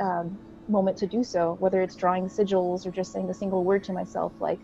um, 0.00 0.38
moment 0.68 0.96
to 0.98 1.06
do 1.06 1.22
so, 1.22 1.56
whether 1.60 1.82
it's 1.82 1.96
drawing 1.96 2.26
sigils 2.26 2.86
or 2.86 2.90
just 2.90 3.12
saying 3.12 3.28
a 3.30 3.34
single 3.34 3.64
word 3.64 3.84
to 3.84 3.92
myself, 3.92 4.32
like, 4.40 4.60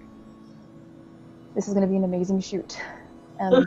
this 1.55 1.69
is 1.69 1.75
going 1.75 1.87
to 1.87 1.91
be 1.91 1.97
an 1.97 2.05
amazing 2.05 2.41
shoot. 2.41 2.79
And 3.43 3.67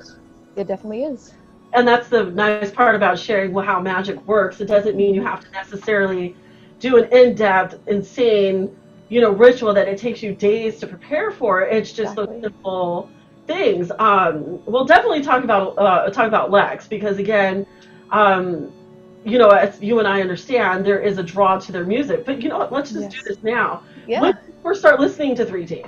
it 0.55 0.67
definitely 0.67 1.03
is. 1.03 1.33
And 1.73 1.87
that's 1.87 2.07
the 2.07 2.25
nice 2.25 2.69
part 2.69 2.93
about 2.93 3.17
sharing 3.17 3.51
how 3.55 3.79
magic 3.79 4.23
works. 4.27 4.61
It 4.61 4.67
doesn't 4.67 4.95
mean 4.95 5.15
you 5.15 5.23
have 5.23 5.39
to 5.39 5.49
necessarily 5.51 6.35
do 6.79 6.97
an 6.97 7.11
in-depth, 7.11 7.79
insane, 7.87 8.77
you 9.09 9.19
know, 9.19 9.31
ritual 9.31 9.73
that 9.73 9.87
it 9.87 9.97
takes 9.97 10.21
you 10.21 10.35
days 10.35 10.79
to 10.81 10.85
prepare 10.85 11.31
for. 11.31 11.61
It's 11.61 11.91
just 11.91 12.11
Exactly. 12.11 12.35
those 12.35 12.43
simple 12.43 13.09
things. 13.47 13.91
Um, 13.97 14.61
we'll 14.67 14.85
definitely 14.85 15.23
talk 15.23 15.43
about 15.43 15.77
uh, 15.79 16.09
talk 16.11 16.27
about 16.27 16.51
Lex 16.51 16.87
because 16.87 17.17
again, 17.17 17.65
um, 18.11 18.71
you 19.25 19.37
know, 19.37 19.49
as 19.49 19.81
you 19.81 19.99
and 19.99 20.07
I 20.07 20.21
understand, 20.21 20.85
there 20.85 20.99
is 20.99 21.17
a 21.17 21.23
draw 21.23 21.57
to 21.59 21.71
their 21.71 21.85
music. 21.85 22.25
But 22.25 22.41
you 22.41 22.49
know 22.49 22.57
what? 22.57 22.71
Let's 22.71 22.91
just 22.91 23.09
do 23.09 23.23
this 23.23 23.41
now. 23.43 23.83
Yeah. 24.07 24.25
You 24.25 24.33
first 24.61 24.81
start 24.81 24.99
listening 24.99 25.35
to 25.35 25.45
Three 25.45 25.65
Teeth? 25.65 25.87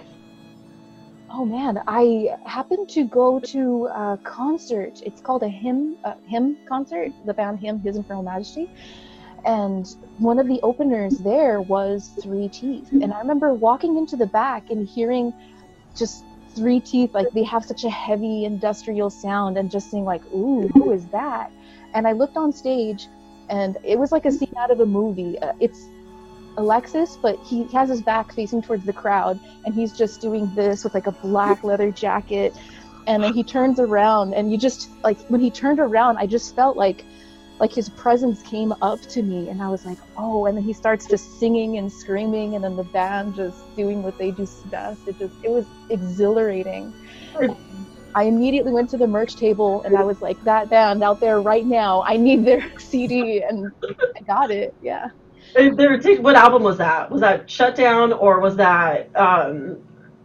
Oh 1.29 1.43
man, 1.43 1.81
I 1.85 2.37
happened 2.45 2.87
to 2.89 3.03
go 3.03 3.41
to 3.41 3.87
a 3.87 4.17
concert. 4.23 5.01
It's 5.05 5.19
called 5.19 5.43
a 5.43 5.49
HIM 5.49 5.97
uh, 6.05 6.13
HIM 6.25 6.57
concert. 6.67 7.11
The 7.25 7.33
band 7.33 7.59
HIM, 7.59 7.81
His 7.81 7.97
Infernal 7.97 8.23
Majesty, 8.23 8.69
and 9.43 9.85
one 10.17 10.39
of 10.39 10.47
the 10.47 10.61
openers 10.63 11.17
there 11.17 11.61
was 11.61 12.11
Three 12.21 12.47
Teeth. 12.47 12.89
And 12.91 13.11
I 13.11 13.19
remember 13.19 13.53
walking 13.53 13.97
into 13.97 14.15
the 14.15 14.27
back 14.27 14.69
and 14.69 14.87
hearing 14.87 15.33
just 15.93 16.23
Three 16.55 16.79
Teeth. 16.79 17.13
Like 17.13 17.31
they 17.31 17.43
have 17.43 17.65
such 17.65 17.83
a 17.83 17.89
heavy 17.89 18.45
industrial 18.45 19.09
sound, 19.09 19.57
and 19.57 19.69
just 19.69 19.91
saying 19.91 20.05
like, 20.05 20.23
"Ooh, 20.33 20.69
who 20.69 20.91
is 20.91 21.05
that?" 21.07 21.51
And 21.93 22.07
I 22.07 22.13
looked 22.13 22.37
on 22.37 22.53
stage, 22.53 23.09
and 23.49 23.77
it 23.83 23.97
was 23.97 24.11
like 24.11 24.25
a 24.25 24.31
scene 24.31 24.53
out 24.57 24.71
of 24.71 24.79
a 24.79 24.85
movie. 24.85 25.37
Uh, 25.39 25.53
it's 25.59 25.87
Alexis, 26.57 27.17
but 27.21 27.37
he 27.39 27.63
has 27.65 27.89
his 27.89 28.01
back 28.01 28.33
facing 28.33 28.61
towards 28.61 28.85
the 28.85 28.93
crowd, 28.93 29.39
and 29.65 29.73
he's 29.73 29.93
just 29.97 30.21
doing 30.21 30.53
this 30.55 30.83
with 30.83 30.93
like 30.93 31.07
a 31.07 31.11
black 31.11 31.63
leather 31.63 31.91
jacket. 31.91 32.55
And 33.07 33.23
then 33.23 33.33
he 33.33 33.43
turns 33.43 33.79
around, 33.79 34.33
and 34.33 34.51
you 34.51 34.57
just 34.57 34.89
like 35.03 35.19
when 35.27 35.41
he 35.41 35.51
turned 35.51 35.79
around, 35.79 36.17
I 36.17 36.25
just 36.25 36.55
felt 36.55 36.77
like 36.77 37.03
like 37.59 37.71
his 37.71 37.87
presence 37.87 38.41
came 38.43 38.73
up 38.81 38.99
to 39.01 39.21
me, 39.21 39.49
and 39.49 39.61
I 39.61 39.69
was 39.69 39.85
like, 39.85 39.97
oh. 40.17 40.45
And 40.45 40.57
then 40.57 40.63
he 40.63 40.73
starts 40.73 41.07
just 41.07 41.39
singing 41.39 41.77
and 41.77 41.91
screaming, 41.91 42.55
and 42.55 42.63
then 42.63 42.75
the 42.75 42.83
band 42.83 43.35
just 43.35 43.75
doing 43.75 44.01
what 44.01 44.17
they 44.17 44.31
do 44.31 44.47
best. 44.65 45.07
It 45.07 45.19
just 45.19 45.33
it 45.43 45.51
was 45.51 45.65
exhilarating. 45.89 46.93
I 48.15 48.23
immediately 48.23 48.71
went 48.71 48.89
to 48.91 48.97
the 48.97 49.05
merch 49.05 49.35
table, 49.35 49.83
and 49.83 49.95
I 49.97 50.01
was 50.01 50.21
like, 50.21 50.41
that 50.45 50.69
band 50.69 51.03
out 51.03 51.19
there 51.19 51.41
right 51.41 51.65
now, 51.65 52.01
I 52.03 52.15
need 52.15 52.45
their 52.45 52.65
CD, 52.79 53.43
and 53.43 53.71
I 53.83 54.21
got 54.21 54.51
it. 54.51 54.73
Yeah. 54.81 55.09
What 56.21 56.35
album 56.35 56.63
was 56.63 56.77
that? 56.77 57.11
Was 57.11 57.19
that 57.21 57.49
Shutdown 57.49 58.13
or 58.13 58.39
was 58.39 58.55
that 58.55 59.13
um, 59.15 59.77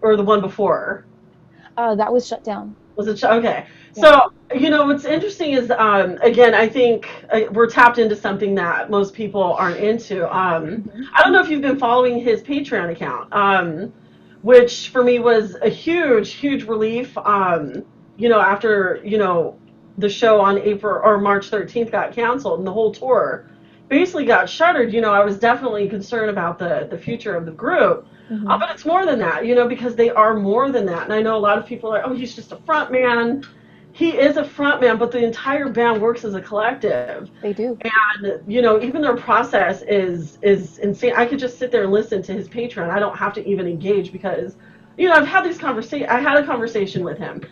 or 0.03 0.17
the 0.17 0.23
one 0.23 0.41
before? 0.41 1.05
Uh, 1.77 1.95
that 1.97 2.13
was 2.13 2.27
shut 2.27 2.45
down. 2.45 2.75
Was 2.97 3.07
it 3.07 3.19
Sh- 3.19 3.25
okay? 3.25 3.67
So 3.93 4.33
you 4.55 4.71
know 4.71 4.87
what's 4.87 5.05
interesting 5.05 5.53
is 5.53 5.71
um, 5.71 6.17
again 6.23 6.55
I 6.55 6.69
think 6.69 7.09
uh, 7.31 7.43
we're 7.53 7.69
tapped 7.69 7.99
into 7.99 8.17
something 8.17 8.55
that 8.57 8.91
most 8.91 9.15
people 9.15 9.55
aren't 9.55 9.79
into. 9.79 10.25
Um, 10.37 10.91
I 11.15 11.23
don't 11.23 11.33
know 11.33 11.41
if 11.41 11.49
you've 11.49 11.63
been 11.63 11.79
following 11.79 12.21
his 12.21 12.43
Patreon 12.43 12.91
account, 12.91 13.33
um, 13.33 13.93
which 14.43 14.89
for 14.89 15.03
me 15.03 15.19
was 15.19 15.57
a 15.63 15.69
huge, 15.69 16.33
huge 16.33 16.65
relief. 16.65 17.17
Um, 17.19 17.85
you 18.17 18.29
know, 18.29 18.41
after 18.41 19.01
you 19.05 19.19
know 19.19 19.59
the 19.99 20.09
show 20.09 20.41
on 20.41 20.59
April 20.59 21.01
or 21.03 21.19
March 21.19 21.51
13th 21.51 21.91
got 21.91 22.13
canceled 22.13 22.59
and 22.59 22.67
the 22.67 22.73
whole 22.73 22.93
tour 22.93 23.51
basically 23.89 24.25
got 24.25 24.49
shuttered. 24.49 24.93
You 24.93 25.01
know, 25.01 25.13
I 25.13 25.25
was 25.25 25.39
definitely 25.39 25.89
concerned 25.89 26.31
about 26.31 26.59
the 26.59 26.87
the 26.91 26.99
future 26.99 27.35
of 27.35 27.45
the 27.45 27.53
group. 27.53 28.07
Mhm. 28.31 28.49
Uh, 28.49 28.59
but 28.59 28.71
it's 28.71 28.85
more 28.85 29.05
than 29.05 29.19
that, 29.19 29.45
you 29.45 29.55
know, 29.57 29.67
because 29.67 29.97
they 29.97 30.09
are 30.11 30.35
more 30.35 30.71
than 30.71 30.87
that. 30.87 31.03
And 31.05 31.13
I 31.13 31.21
know 31.21 31.37
a 31.37 31.39
lot 31.39 31.59
of 31.59 31.67
people 31.67 31.93
are 31.93 32.03
oh, 32.07 32.15
he's 32.15 32.35
just 32.35 32.53
a 32.53 32.57
front 32.57 32.93
man. 32.93 33.45
He 34.01 34.17
is 34.17 34.39
a 34.39 34.45
front 34.47 34.81
man, 34.81 34.97
but 34.97 35.13
the 35.13 35.23
entire 35.23 35.69
band 35.69 36.01
works 36.01 36.25
as 36.25 36.33
a 36.33 36.41
collective. 36.41 37.31
They 37.43 37.53
do. 37.53 37.77
And 37.83 38.41
you 38.51 38.63
know, 38.63 38.81
even 38.81 39.03
their 39.03 39.15
process 39.15 39.83
is 39.83 40.39
is 40.41 40.79
insane. 40.79 41.13
I 41.19 41.27
could 41.27 41.39
just 41.39 41.59
sit 41.59 41.71
there 41.71 41.83
and 41.83 41.93
listen 41.93 42.23
to 42.23 42.33
his 42.33 42.49
Patreon. 42.49 42.89
I 42.89 42.99
don't 42.99 43.15
have 43.19 43.35
to 43.35 43.47
even 43.47 43.67
engage 43.67 44.11
because, 44.11 44.57
you 44.97 45.07
know, 45.07 45.17
I've 45.17 45.27
had 45.27 45.45
these 45.45 45.59
conversation. 45.59 46.09
I 46.09 46.19
had 46.19 46.43
a 46.43 46.47
conversation 46.47 47.05
with 47.05 47.19
him, 47.19 47.43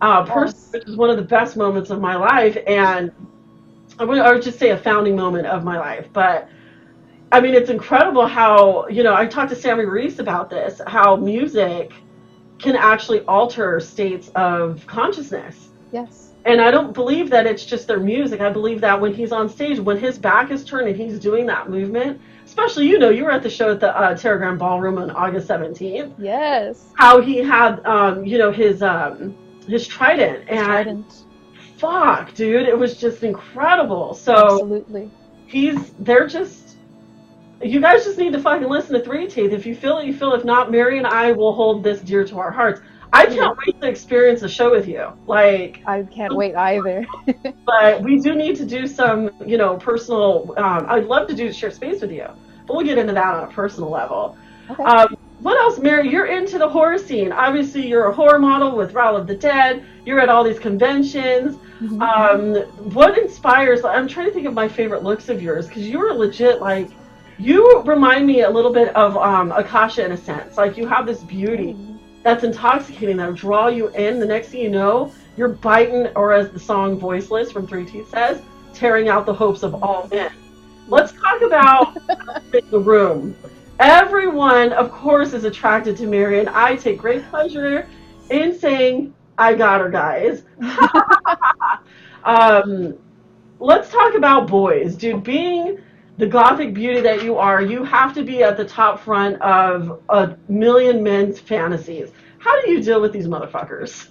uh, 0.00 0.24
personally, 0.24 0.80
which 0.80 0.86
was 0.86 0.96
one 0.96 1.08
of 1.08 1.18
the 1.18 1.22
best 1.22 1.56
moments 1.56 1.90
of 1.90 2.00
my 2.00 2.16
life, 2.16 2.58
and 2.66 3.12
I 4.00 4.04
would, 4.04 4.18
I 4.18 4.32
would 4.32 4.42
just 4.42 4.58
say 4.58 4.70
a 4.70 4.76
founding 4.76 5.14
moment 5.14 5.46
of 5.46 5.62
my 5.62 5.78
life. 5.78 6.08
But 6.12 6.48
I 7.30 7.40
mean, 7.40 7.54
it's 7.54 7.70
incredible 7.70 8.26
how 8.26 8.88
you 8.88 9.04
know. 9.04 9.14
I 9.14 9.26
talked 9.26 9.50
to 9.50 9.56
Sammy 9.56 9.84
Reese 9.84 10.18
about 10.18 10.50
this. 10.50 10.80
How 10.84 11.14
music 11.14 11.92
can 12.58 12.74
actually 12.74 13.20
alter 13.26 13.78
states 13.78 14.32
of 14.34 14.84
consciousness. 14.88 15.68
Yes. 15.92 16.30
And 16.44 16.60
I 16.60 16.72
don't 16.72 16.92
believe 16.92 17.30
that 17.30 17.46
it's 17.46 17.64
just 17.64 17.86
their 17.86 18.00
music. 18.00 18.40
I 18.40 18.50
believe 18.50 18.80
that 18.80 19.00
when 19.00 19.14
he's 19.14 19.30
on 19.30 19.48
stage, 19.48 19.78
when 19.78 19.96
his 19.98 20.18
back 20.18 20.50
is 20.50 20.64
turned 20.64 20.88
and 20.88 20.96
he's 20.96 21.20
doing 21.20 21.46
that 21.46 21.70
movement, 21.70 22.20
especially, 22.44 22.88
you 22.88 22.98
know, 22.98 23.10
you 23.10 23.24
were 23.24 23.30
at 23.30 23.44
the 23.44 23.50
show 23.50 23.70
at 23.70 23.78
the 23.78 23.96
uh, 23.96 24.14
Teragram 24.14 24.58
Ballroom 24.58 24.98
on 24.98 25.10
August 25.12 25.46
17th, 25.48 26.14
Yes. 26.18 26.88
how 26.94 27.20
he 27.20 27.38
had, 27.38 27.84
um, 27.86 28.24
you 28.26 28.38
know, 28.38 28.50
his 28.50 28.82
um, 28.82 29.36
his 29.68 29.86
trident. 29.86 30.48
And 30.48 30.58
Trident. 30.58 31.24
fuck, 31.76 32.34
dude, 32.34 32.66
it 32.66 32.76
was 32.76 32.96
just 32.96 33.22
incredible. 33.22 34.12
So 34.14 34.34
Absolutely. 34.34 35.10
he's, 35.46 35.90
they're 36.00 36.26
just, 36.26 36.76
you 37.62 37.80
guys 37.80 38.04
just 38.04 38.18
need 38.18 38.32
to 38.32 38.40
fucking 38.40 38.68
listen 38.68 38.94
to 38.94 39.00
Three 39.04 39.28
Teeth. 39.28 39.52
If 39.52 39.64
you 39.64 39.76
feel 39.76 39.98
it, 39.98 40.06
you 40.06 40.14
feel. 40.14 40.32
If 40.32 40.44
not, 40.44 40.72
Mary 40.72 40.98
and 40.98 41.06
I 41.06 41.30
will 41.30 41.52
hold 41.52 41.84
this 41.84 42.00
dear 42.00 42.24
to 42.24 42.38
our 42.40 42.50
hearts. 42.50 42.80
I 43.12 43.26
can't 43.26 43.58
wait 43.66 43.80
to 43.80 43.88
experience 43.88 44.40
the 44.40 44.48
show 44.48 44.70
with 44.70 44.88
you. 44.88 45.08
Like, 45.26 45.82
I 45.86 46.02
can't 46.04 46.34
wait 46.34 46.54
either. 46.54 47.04
but 47.66 48.02
we 48.02 48.18
do 48.18 48.34
need 48.34 48.56
to 48.56 48.64
do 48.64 48.86
some, 48.86 49.30
you 49.46 49.58
know, 49.58 49.76
personal. 49.76 50.54
Um, 50.56 50.86
I'd 50.88 51.04
love 51.04 51.28
to 51.28 51.34
do 51.34 51.52
share 51.52 51.70
space 51.70 52.00
with 52.00 52.10
you, 52.10 52.26
but 52.66 52.74
we'll 52.74 52.86
get 52.86 52.98
into 52.98 53.12
that 53.12 53.34
on 53.34 53.44
a 53.44 53.52
personal 53.52 53.90
level. 53.90 54.36
Okay. 54.70 54.82
Um, 54.82 55.16
what 55.40 55.58
else, 55.58 55.78
Mary? 55.78 56.08
You're 56.08 56.26
into 56.26 56.56
the 56.56 56.68
horror 56.68 56.98
scene. 56.98 57.32
Obviously, 57.32 57.86
you're 57.86 58.06
a 58.06 58.12
horror 58.12 58.38
model 58.38 58.76
with 58.76 58.92
Raul 58.94 59.18
of 59.18 59.26
the 59.26 59.34
Dead. 59.34 59.84
You're 60.06 60.20
at 60.20 60.28
all 60.28 60.44
these 60.44 60.60
conventions. 60.60 61.56
Mhm. 61.80 62.00
Um, 62.00 62.54
what 62.94 63.18
inspires? 63.18 63.84
I'm 63.84 64.06
trying 64.06 64.26
to 64.26 64.32
think 64.32 64.46
of 64.46 64.54
my 64.54 64.68
favorite 64.68 65.02
looks 65.02 65.28
of 65.28 65.42
yours 65.42 65.66
because 65.66 65.88
you 65.88 66.00
are 66.00 66.14
legit 66.14 66.60
like. 66.60 66.90
You 67.38 67.82
remind 67.82 68.26
me 68.26 68.42
a 68.42 68.50
little 68.50 68.72
bit 68.72 68.94
of 68.94 69.16
um, 69.16 69.50
Akasha 69.50 70.04
in 70.04 70.12
a 70.12 70.16
sense. 70.16 70.56
Like 70.56 70.76
you 70.76 70.86
have 70.86 71.06
this 71.06 71.22
beauty 71.22 71.74
that's 72.22 72.44
intoxicating 72.44 73.16
that'll 73.16 73.34
draw 73.34 73.68
you 73.68 73.88
in. 73.88 74.18
The 74.18 74.26
next 74.26 74.48
thing 74.48 74.60
you 74.60 74.70
know, 74.70 75.12
you're 75.36 75.48
biting, 75.48 76.08
or 76.16 76.32
as 76.32 76.50
the 76.50 76.60
song 76.60 76.98
Voiceless 76.98 77.50
from 77.50 77.66
Three 77.66 77.84
Teeth 77.84 78.08
says, 78.10 78.40
tearing 78.72 79.08
out 79.08 79.26
the 79.26 79.34
hopes 79.34 79.62
of 79.62 79.82
all 79.82 80.08
men. 80.08 80.32
Let's 80.88 81.12
talk 81.12 81.42
about 81.42 81.96
the 82.70 82.78
room. 82.78 83.36
Everyone, 83.78 84.72
of 84.72 84.92
course, 84.92 85.32
is 85.32 85.44
attracted 85.44 85.96
to 85.98 86.06
Mary, 86.06 86.38
and 86.38 86.48
I 86.48 86.76
take 86.76 86.98
great 86.98 87.28
pleasure 87.30 87.88
in 88.30 88.58
saying, 88.58 89.14
I 89.38 89.54
got 89.54 89.80
her, 89.80 89.90
guys. 89.90 90.44
um, 92.24 92.94
let's 93.58 93.90
talk 93.90 94.14
about 94.14 94.46
boys. 94.46 94.94
Dude, 94.94 95.24
being 95.24 95.78
the 96.18 96.26
gothic 96.26 96.74
beauty 96.74 97.00
that 97.00 97.22
you 97.22 97.36
are, 97.36 97.62
you 97.62 97.84
have 97.84 98.14
to 98.14 98.22
be 98.22 98.42
at 98.42 98.56
the 98.56 98.64
top 98.64 99.00
front 99.00 99.40
of 99.40 100.00
a 100.10 100.36
million 100.48 101.02
men's 101.02 101.38
fantasies. 101.38 102.12
How 102.38 102.60
do 102.60 102.70
you 102.70 102.82
deal 102.82 103.00
with 103.00 103.12
these 103.12 103.28
motherfuckers? 103.28 104.08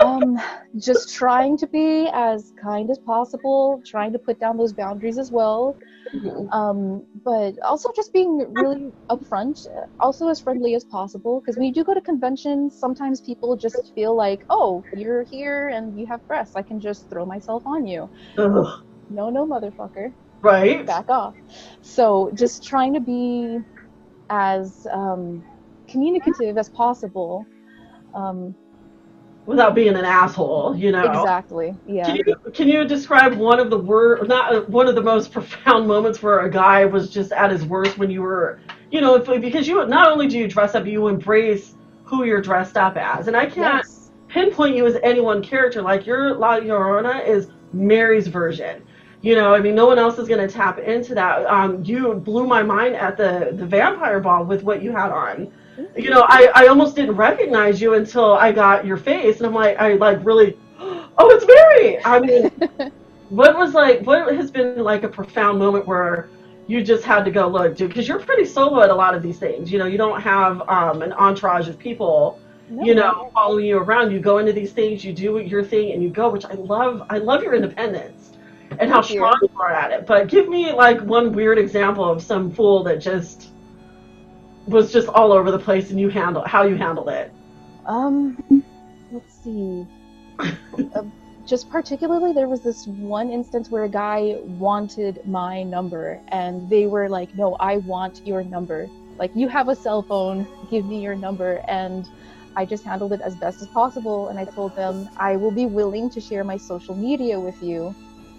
um, 0.00 0.40
just 0.78 1.14
trying 1.14 1.56
to 1.58 1.66
be 1.66 2.08
as 2.12 2.52
kind 2.60 2.90
as 2.90 2.98
possible, 2.98 3.82
trying 3.84 4.12
to 4.12 4.18
put 4.18 4.40
down 4.40 4.56
those 4.56 4.72
boundaries 4.72 5.18
as 5.18 5.30
well. 5.30 5.76
Mhm. 6.14 6.52
Um, 6.52 7.04
but 7.22 7.58
also 7.60 7.92
just 7.94 8.12
being 8.12 8.52
really 8.54 8.90
upfront, 9.10 9.68
also 10.00 10.28
as 10.28 10.40
friendly 10.40 10.74
as 10.74 10.82
possible. 10.82 11.40
Because 11.40 11.56
when 11.56 11.66
you 11.66 11.72
do 11.72 11.84
go 11.84 11.94
to 11.94 12.00
conventions, 12.00 12.76
sometimes 12.76 13.20
people 13.20 13.54
just 13.54 13.94
feel 13.94 14.16
like, 14.16 14.44
oh, 14.50 14.82
you're 14.96 15.22
here 15.22 15.68
and 15.68 15.98
you 15.98 16.06
have 16.06 16.26
breasts. 16.26 16.56
I 16.56 16.62
can 16.62 16.80
just 16.80 17.08
throw 17.10 17.24
myself 17.26 17.62
on 17.66 17.86
you. 17.86 18.08
Ugh. 18.38 18.82
No, 19.10 19.28
no, 19.28 19.46
motherfucker. 19.46 20.12
Right? 20.42 20.86
back 20.86 21.08
off. 21.10 21.34
So 21.82 22.30
just 22.34 22.62
trying 22.66 22.94
to 22.94 23.00
be 23.00 23.58
as 24.30 24.86
um, 24.90 25.44
communicative 25.88 26.56
as 26.56 26.68
possible. 26.68 27.46
Um, 28.14 28.54
Without 29.46 29.74
being 29.74 29.96
an 29.96 30.04
asshole, 30.04 30.76
you 30.76 30.92
know. 30.92 31.04
Exactly. 31.04 31.74
Yeah. 31.86 32.06
Can 32.06 32.16
you, 32.16 32.34
can 32.52 32.68
you 32.68 32.84
describe 32.84 33.34
one 33.34 33.58
of 33.58 33.70
the 33.70 33.78
wor- 33.78 34.24
not 34.26 34.54
uh, 34.54 34.60
one 34.62 34.86
of 34.86 34.94
the 34.94 35.02
most 35.02 35.32
profound 35.32 35.88
moments 35.88 36.22
where 36.22 36.40
a 36.40 36.50
guy 36.50 36.84
was 36.84 37.10
just 37.10 37.32
at 37.32 37.50
his 37.50 37.64
worst 37.64 37.98
when 37.98 38.10
you 38.10 38.22
were, 38.22 38.60
you 38.90 39.00
know, 39.00 39.16
if, 39.16 39.26
because 39.40 39.66
you 39.66 39.84
not 39.86 40.10
only 40.12 40.28
do 40.28 40.38
you 40.38 40.46
dress 40.46 40.74
up, 40.74 40.86
you 40.86 41.08
embrace 41.08 41.74
who 42.04 42.24
you're 42.24 42.40
dressed 42.40 42.76
up 42.76 42.96
as, 42.96 43.28
and 43.28 43.36
I 43.36 43.46
can't 43.46 43.84
Yes. 43.84 44.10
pinpoint 44.28 44.76
you 44.76 44.86
as 44.86 44.96
any 45.02 45.20
one 45.20 45.42
character. 45.42 45.80
Like 45.82 46.06
your 46.06 46.34
La 46.34 46.58
Llorona 46.60 47.26
is 47.26 47.48
Mary's 47.72 48.26
version. 48.28 48.82
You 49.22 49.34
know, 49.34 49.54
I 49.54 49.60
mean, 49.60 49.74
no 49.74 49.86
one 49.86 49.98
else 49.98 50.18
is 50.18 50.28
going 50.28 50.46
to 50.46 50.52
tap 50.52 50.78
into 50.78 51.14
that. 51.14 51.44
Um, 51.46 51.84
you 51.84 52.14
blew 52.14 52.46
my 52.46 52.62
mind 52.62 52.96
at 52.96 53.16
the 53.18 53.50
the 53.52 53.66
vampire 53.66 54.18
ball 54.20 54.44
with 54.44 54.62
what 54.62 54.82
you 54.82 54.92
had 54.92 55.10
on. 55.10 55.52
You 55.96 56.10
know, 56.10 56.24
I, 56.26 56.50
I 56.54 56.66
almost 56.68 56.96
didn't 56.96 57.16
recognize 57.16 57.80
you 57.80 57.94
until 57.94 58.34
I 58.34 58.52
got 58.52 58.86
your 58.86 58.96
face, 58.96 59.38
and 59.38 59.46
I'm 59.46 59.54
like, 59.54 59.76
I 59.78 59.94
like 59.94 60.24
really, 60.24 60.56
oh, 60.78 61.30
it's 61.30 61.46
Mary. 61.46 61.98
I 62.04 62.20
mean, 62.20 62.92
what 63.28 63.56
was 63.56 63.74
like, 63.74 64.02
what 64.06 64.34
has 64.34 64.50
been 64.50 64.82
like 64.82 65.02
a 65.04 65.08
profound 65.08 65.58
moment 65.58 65.86
where 65.86 66.28
you 66.66 66.82
just 66.82 67.04
had 67.04 67.24
to 67.24 67.30
go 67.30 67.48
look, 67.48 67.76
dude, 67.76 67.88
because 67.88 68.06
you're 68.08 68.20
pretty 68.20 68.44
solo 68.44 68.82
at 68.82 68.90
a 68.90 68.94
lot 68.94 69.14
of 69.14 69.22
these 69.22 69.38
things. 69.38 69.72
You 69.72 69.78
know, 69.78 69.86
you 69.86 69.98
don't 69.98 70.20
have 70.20 70.62
um, 70.68 71.02
an 71.02 71.12
entourage 71.14 71.68
of 71.68 71.78
people 71.78 72.38
No, 72.68 72.84
you 72.84 72.94
know, 72.94 73.30
following 73.34 73.66
you 73.66 73.78
around. 73.78 74.12
You 74.12 74.20
go 74.20 74.38
into 74.38 74.52
these 74.52 74.72
things, 74.72 75.04
you 75.04 75.12
do 75.12 75.38
your 75.38 75.64
thing, 75.64 75.92
and 75.92 76.02
you 76.02 76.10
go, 76.10 76.28
which 76.30 76.44
I 76.44 76.54
love. 76.54 77.02
I 77.10 77.18
love 77.18 77.42
your 77.42 77.54
independence 77.54 78.19
and 78.78 78.90
how 78.90 79.00
strong 79.00 79.38
you 79.42 79.50
are 79.58 79.72
at 79.72 79.90
it. 79.90 80.06
But 80.06 80.28
give 80.28 80.48
me 80.48 80.72
like 80.72 81.00
one 81.00 81.32
weird 81.32 81.58
example 81.58 82.04
of 82.04 82.22
some 82.22 82.50
fool 82.50 82.82
that 82.84 82.98
just 82.98 83.50
was 84.66 84.92
just 84.92 85.08
all 85.08 85.32
over 85.32 85.50
the 85.50 85.58
place, 85.58 85.90
and 85.90 85.98
you 85.98 86.08
handle 86.08 86.42
how 86.46 86.62
you 86.62 86.76
handled 86.76 87.08
it. 87.08 87.32
Um, 87.86 88.64
let's 89.10 89.34
see. 89.42 89.86
uh, 90.38 91.02
just 91.46 91.68
particularly, 91.68 92.32
there 92.32 92.48
was 92.48 92.60
this 92.60 92.86
one 92.86 93.30
instance 93.30 93.70
where 93.70 93.84
a 93.84 93.88
guy 93.88 94.38
wanted 94.44 95.26
my 95.26 95.62
number, 95.62 96.20
and 96.28 96.68
they 96.70 96.86
were 96.86 97.08
like, 97.08 97.34
"No, 97.34 97.56
I 97.58 97.78
want 97.78 98.26
your 98.26 98.44
number. 98.44 98.88
Like, 99.18 99.32
you 99.34 99.48
have 99.48 99.68
a 99.68 99.74
cell 99.74 100.02
phone. 100.02 100.46
Give 100.70 100.86
me 100.86 101.02
your 101.02 101.16
number." 101.16 101.62
And 101.66 102.08
I 102.56 102.64
just 102.64 102.84
handled 102.84 103.12
it 103.12 103.20
as 103.20 103.34
best 103.36 103.62
as 103.62 103.68
possible, 103.68 104.28
and 104.28 104.38
I 104.38 104.44
told 104.44 104.76
them 104.76 105.08
I 105.16 105.36
will 105.36 105.50
be 105.50 105.66
willing 105.66 106.10
to 106.10 106.20
share 106.20 106.44
my 106.44 106.56
social 106.56 106.94
media 106.94 107.38
with 107.38 107.62
you, 107.62 107.94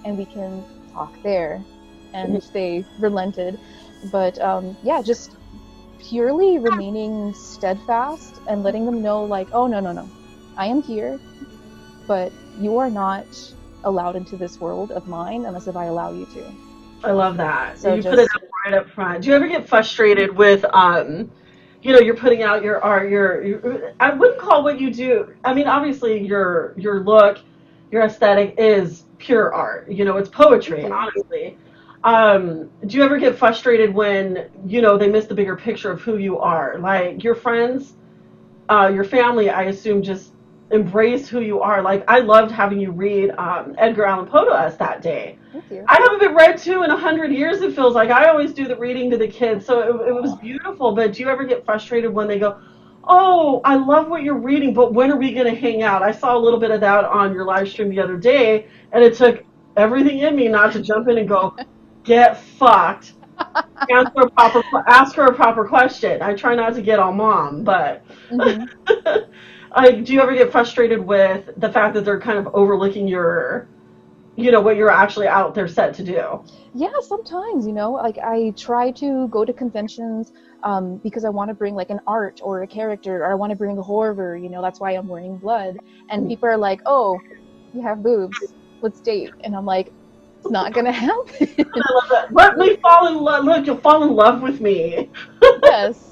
and 0.05 0.17
we 0.17 0.25
can 0.25 0.63
talk 0.93 1.13
there. 1.23 1.63
And 2.13 2.41
they 2.53 2.83
relented, 2.99 3.57
but 4.11 4.37
um, 4.41 4.75
yeah, 4.83 5.01
just 5.01 5.31
purely 5.99 6.57
remaining 6.57 7.33
steadfast 7.33 8.41
and 8.47 8.63
letting 8.63 8.85
them 8.85 9.01
know 9.01 9.23
like 9.23 9.47
oh 9.53 9.67
no 9.67 9.79
no 9.79 9.91
no 9.91 10.09
i 10.57 10.65
am 10.65 10.81
here 10.81 11.19
but 12.07 12.31
you 12.57 12.75
are 12.79 12.89
not 12.89 13.27
allowed 13.83 14.15
into 14.15 14.35
this 14.35 14.59
world 14.59 14.91
of 14.91 15.07
mine 15.07 15.45
unless 15.45 15.67
if 15.67 15.75
i 15.75 15.85
allow 15.85 16.11
you 16.11 16.25
to 16.25 16.43
I 17.03 17.11
love 17.11 17.37
that. 17.37 17.79
So 17.79 17.95
you 17.95 18.03
put 18.03 18.19
it 18.19 18.29
up 18.35 18.43
right 18.65 18.73
up 18.73 18.89
front. 18.89 19.23
Do 19.23 19.29
you 19.29 19.35
ever 19.35 19.47
get 19.47 19.67
frustrated 19.67 20.35
with, 20.35 20.63
um, 20.65 21.31
you 21.81 21.93
know, 21.93 21.99
you're 21.99 22.15
putting 22.15 22.43
out 22.43 22.63
your 22.63 22.83
art, 22.83 23.09
your, 23.09 23.43
your, 23.43 23.93
I 23.99 24.13
wouldn't 24.13 24.39
call 24.39 24.63
what 24.63 24.79
you 24.79 24.93
do. 24.93 25.33
I 25.43 25.53
mean, 25.53 25.67
obviously 25.67 26.25
your 26.25 26.75
your 26.77 27.03
look, 27.03 27.39
your 27.89 28.03
aesthetic 28.03 28.55
is 28.57 29.03
pure 29.21 29.53
art. 29.53 29.89
You 29.89 30.03
know, 30.05 30.17
it's 30.17 30.29
poetry, 30.29 30.85
honestly. 30.85 31.57
Um, 32.03 32.71
do 32.87 32.97
you 32.97 33.03
ever 33.03 33.19
get 33.19 33.37
frustrated 33.37 33.93
when 33.93 34.49
you 34.65 34.81
know 34.81 34.97
they 34.97 35.07
miss 35.07 35.25
the 35.27 35.35
bigger 35.35 35.55
picture 35.55 35.91
of 35.91 36.01
who 36.01 36.17
you 36.17 36.39
are? 36.39 36.77
Like 36.79 37.23
your 37.23 37.35
friends, 37.35 37.93
uh, 38.69 38.91
your 38.93 39.03
family, 39.03 39.49
I 39.49 39.63
assume, 39.63 40.01
just 40.01 40.33
embrace 40.71 41.27
who 41.27 41.41
you 41.41 41.61
are. 41.61 41.81
Like 41.81 42.03
I 42.07 42.19
loved 42.19 42.51
having 42.51 42.79
you 42.79 42.91
read 42.91 43.31
um, 43.31 43.75
Edgar 43.77 44.05
Allan 44.05 44.25
Poe 44.25 44.45
to 44.45 44.51
us 44.51 44.77
that 44.77 45.01
day. 45.01 45.37
I 45.87 45.95
haven't 46.01 46.19
been 46.19 46.33
read 46.33 46.57
to 46.59 46.83
in 46.83 46.89
a 46.89 46.97
hundred 46.97 47.31
years. 47.31 47.61
It 47.61 47.75
feels 47.75 47.93
like 47.93 48.09
I 48.09 48.29
always 48.29 48.53
do 48.53 48.67
the 48.67 48.75
reading 48.75 49.11
to 49.11 49.17
the 49.17 49.27
kids, 49.27 49.65
so 49.65 49.81
it, 49.81 50.09
it 50.09 50.13
was 50.13 50.35
beautiful. 50.37 50.95
But 50.95 51.13
do 51.13 51.23
you 51.23 51.29
ever 51.29 51.43
get 51.43 51.65
frustrated 51.65 52.11
when 52.11 52.27
they 52.27 52.39
go, 52.39 52.59
"Oh, 53.07 53.61
I 53.65 53.75
love 53.75 54.09
what 54.09 54.23
you're 54.23 54.37
reading, 54.37 54.73
but 54.73 54.93
when 54.93 55.11
are 55.11 55.17
we 55.17 55.33
going 55.33 55.47
to 55.53 55.59
hang 55.59 55.83
out?" 55.83 56.01
I 56.03 56.11
saw 56.11 56.37
a 56.37 56.39
little 56.39 56.59
bit 56.59 56.71
of 56.71 56.81
that 56.81 57.05
on 57.05 57.33
your 57.33 57.45
live 57.45 57.67
stream 57.69 57.89
the 57.89 57.99
other 57.99 58.17
day, 58.17 58.67
and 58.91 59.03
it 59.03 59.15
took 59.15 59.43
everything 59.77 60.19
in 60.19 60.35
me 60.35 60.47
not 60.47 60.73
to 60.73 60.81
jump 60.81 61.07
in 61.09 61.17
and 61.17 61.27
go, 61.27 61.55
"Get 62.03 62.37
fucked." 62.37 63.13
Answer 63.89 64.21
a 64.21 64.29
proper, 64.31 64.63
ask 64.87 65.15
her 65.15 65.25
a 65.25 65.33
proper 65.33 65.65
question. 65.67 66.21
I 66.21 66.33
try 66.35 66.55
not 66.55 66.75
to 66.75 66.81
get 66.81 66.99
all 66.99 67.13
mom, 67.13 67.63
but 67.63 68.03
Mhm. 68.31 68.67
like, 69.75 70.03
do 70.05 70.13
you 70.13 70.21
ever 70.21 70.33
get 70.33 70.51
frustrated 70.51 70.99
with 71.05 71.49
the 71.57 71.69
fact 71.71 71.93
that 71.95 72.05
they're 72.05 72.19
kind 72.19 72.37
of 72.37 72.49
overlooking 72.53 73.07
your, 73.07 73.67
you 74.35 74.51
know, 74.51 74.61
what 74.61 74.75
you're 74.77 74.89
actually 74.91 75.27
out 75.27 75.53
there 75.53 75.67
set 75.67 75.93
to 75.95 76.03
do? 76.03 76.43
yeah 76.73 76.89
sometimes 77.01 77.67
you 77.67 77.73
know 77.73 77.91
like 77.91 78.17
i 78.19 78.53
try 78.57 78.91
to 78.91 79.27
go 79.27 79.43
to 79.43 79.51
conventions 79.53 80.31
um, 80.63 80.97
because 81.03 81.25
i 81.25 81.29
want 81.29 81.49
to 81.49 81.53
bring 81.53 81.75
like 81.75 81.89
an 81.89 81.99
art 82.07 82.39
or 82.43 82.63
a 82.63 82.67
character 82.67 83.23
or 83.23 83.31
i 83.31 83.35
want 83.35 83.49
to 83.49 83.55
bring 83.55 83.77
a 83.77 83.81
horror 83.81 84.37
you 84.37 84.49
know 84.49 84.61
that's 84.61 84.79
why 84.79 84.91
i'm 84.91 85.07
wearing 85.07 85.37
blood 85.37 85.77
and 86.09 86.27
people 86.27 86.47
are 86.47 86.57
like 86.57 86.81
oh 86.85 87.19
you 87.73 87.81
have 87.81 88.01
boobs 88.01 88.37
let's 88.81 89.01
date 89.01 89.31
and 89.43 89.55
i'm 89.55 89.65
like 89.65 89.91
it's 90.37 90.49
not 90.49 90.73
gonna 90.73 90.91
happen 91.07 91.49
I 91.73 91.93
love 91.93 92.09
that. 92.09 92.33
Let 92.33 92.57
me 92.57 92.77
fall 92.77 93.07
in 93.07 93.15
love. 93.15 93.45
Look, 93.45 93.65
you'll 93.65 93.77
fall 93.77 94.03
in 94.03 94.13
love 94.13 94.41
with 94.41 94.59
me. 94.59 95.09
yes 95.63 96.10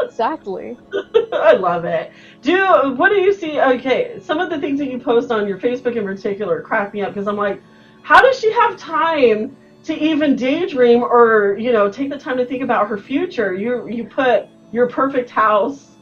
exactly 0.00 0.76
I 1.32 1.52
love 1.52 1.84
it. 1.84 2.12
Do 2.42 2.94
what 2.96 3.10
do 3.10 3.16
you 3.16 3.32
see? 3.32 3.60
Okay, 3.60 4.18
some 4.20 4.38
of 4.38 4.50
the 4.50 4.58
things 4.58 4.78
that 4.78 4.90
you 4.90 4.98
post 4.98 5.30
on 5.30 5.46
your 5.46 5.58
Facebook 5.58 5.96
in 5.96 6.04
particular 6.04 6.60
crack 6.62 6.94
me 6.94 7.02
up 7.02 7.12
because 7.12 7.28
I'm 7.28 7.36
like, 7.36 7.62
how 8.02 8.20
does 8.20 8.38
she 8.38 8.52
have 8.52 8.76
time 8.76 9.56
to 9.84 9.94
even 9.94 10.36
daydream 10.36 11.02
or 11.02 11.56
you 11.58 11.72
know 11.72 11.90
take 11.90 12.10
the 12.10 12.18
time 12.18 12.36
to 12.38 12.46
think 12.46 12.62
about 12.62 12.88
her 12.88 12.98
future? 12.98 13.54
You 13.54 13.88
you 13.88 14.04
put 14.04 14.48
your 14.72 14.88
perfect 14.88 15.30
house, 15.30 15.92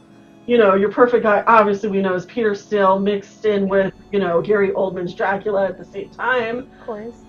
you 0.45 0.57
know 0.57 0.75
your 0.75 0.91
perfect 0.91 1.23
guy. 1.23 1.43
Obviously, 1.47 1.89
we 1.89 2.01
know 2.01 2.13
is 2.13 2.25
Peter 2.25 2.55
Steele 2.55 2.99
mixed 2.99 3.45
in 3.45 3.67
with 3.67 3.93
you 4.11 4.19
know 4.19 4.41
Gary 4.41 4.71
Oldman's 4.71 5.13
Dracula 5.13 5.67
at 5.67 5.77
the 5.77 5.85
same 5.85 6.09
time. 6.09 6.59
of 6.59 6.85
course 6.85 7.24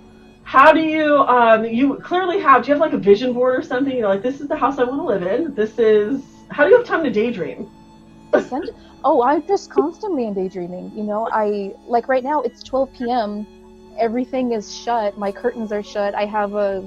How 0.47 0.73
do 0.73 0.81
you 0.81 1.17
um 1.23 1.65
you 1.65 1.97
clearly 1.97 2.39
have 2.41 2.63
do 2.63 2.69
you 2.69 2.75
have 2.75 2.81
like 2.81 2.93
a 2.93 2.99
vision 2.99 3.33
board 3.33 3.59
or 3.59 3.63
something? 3.63 3.97
You're 3.97 4.07
like, 4.07 4.23
this 4.23 4.41
is 4.41 4.47
the 4.47 4.57
house 4.57 4.79
I 4.79 4.85
want 4.85 5.01
to 5.01 5.05
live 5.05 5.25
in. 5.25 5.53
This 5.55 5.77
is 5.77 6.25
how 6.53 6.63
do 6.63 6.71
you 6.71 6.77
have 6.77 6.87
time 6.87 7.03
to 7.03 7.11
daydream? 7.11 7.69
Oh 9.05 9.23
i'm 9.23 9.45
just 9.47 9.71
constantly 9.71 10.25
in 10.27 10.35
daydreaming 10.35 10.93
you 10.97 11.03
know? 11.03 11.29
I 11.33 11.73
like 11.89 12.09
right 12.09 12.23
now 12.23 12.43
it's 12.43 12.63
12 12.63 12.93
p.m 12.93 13.47
everything 13.99 14.53
is 14.53 14.73
shut. 14.73 15.17
My 15.17 15.33
curtains 15.33 15.73
are 15.73 15.83
shut. 15.83 16.15
I 16.15 16.27
have 16.27 16.53
a, 16.53 16.87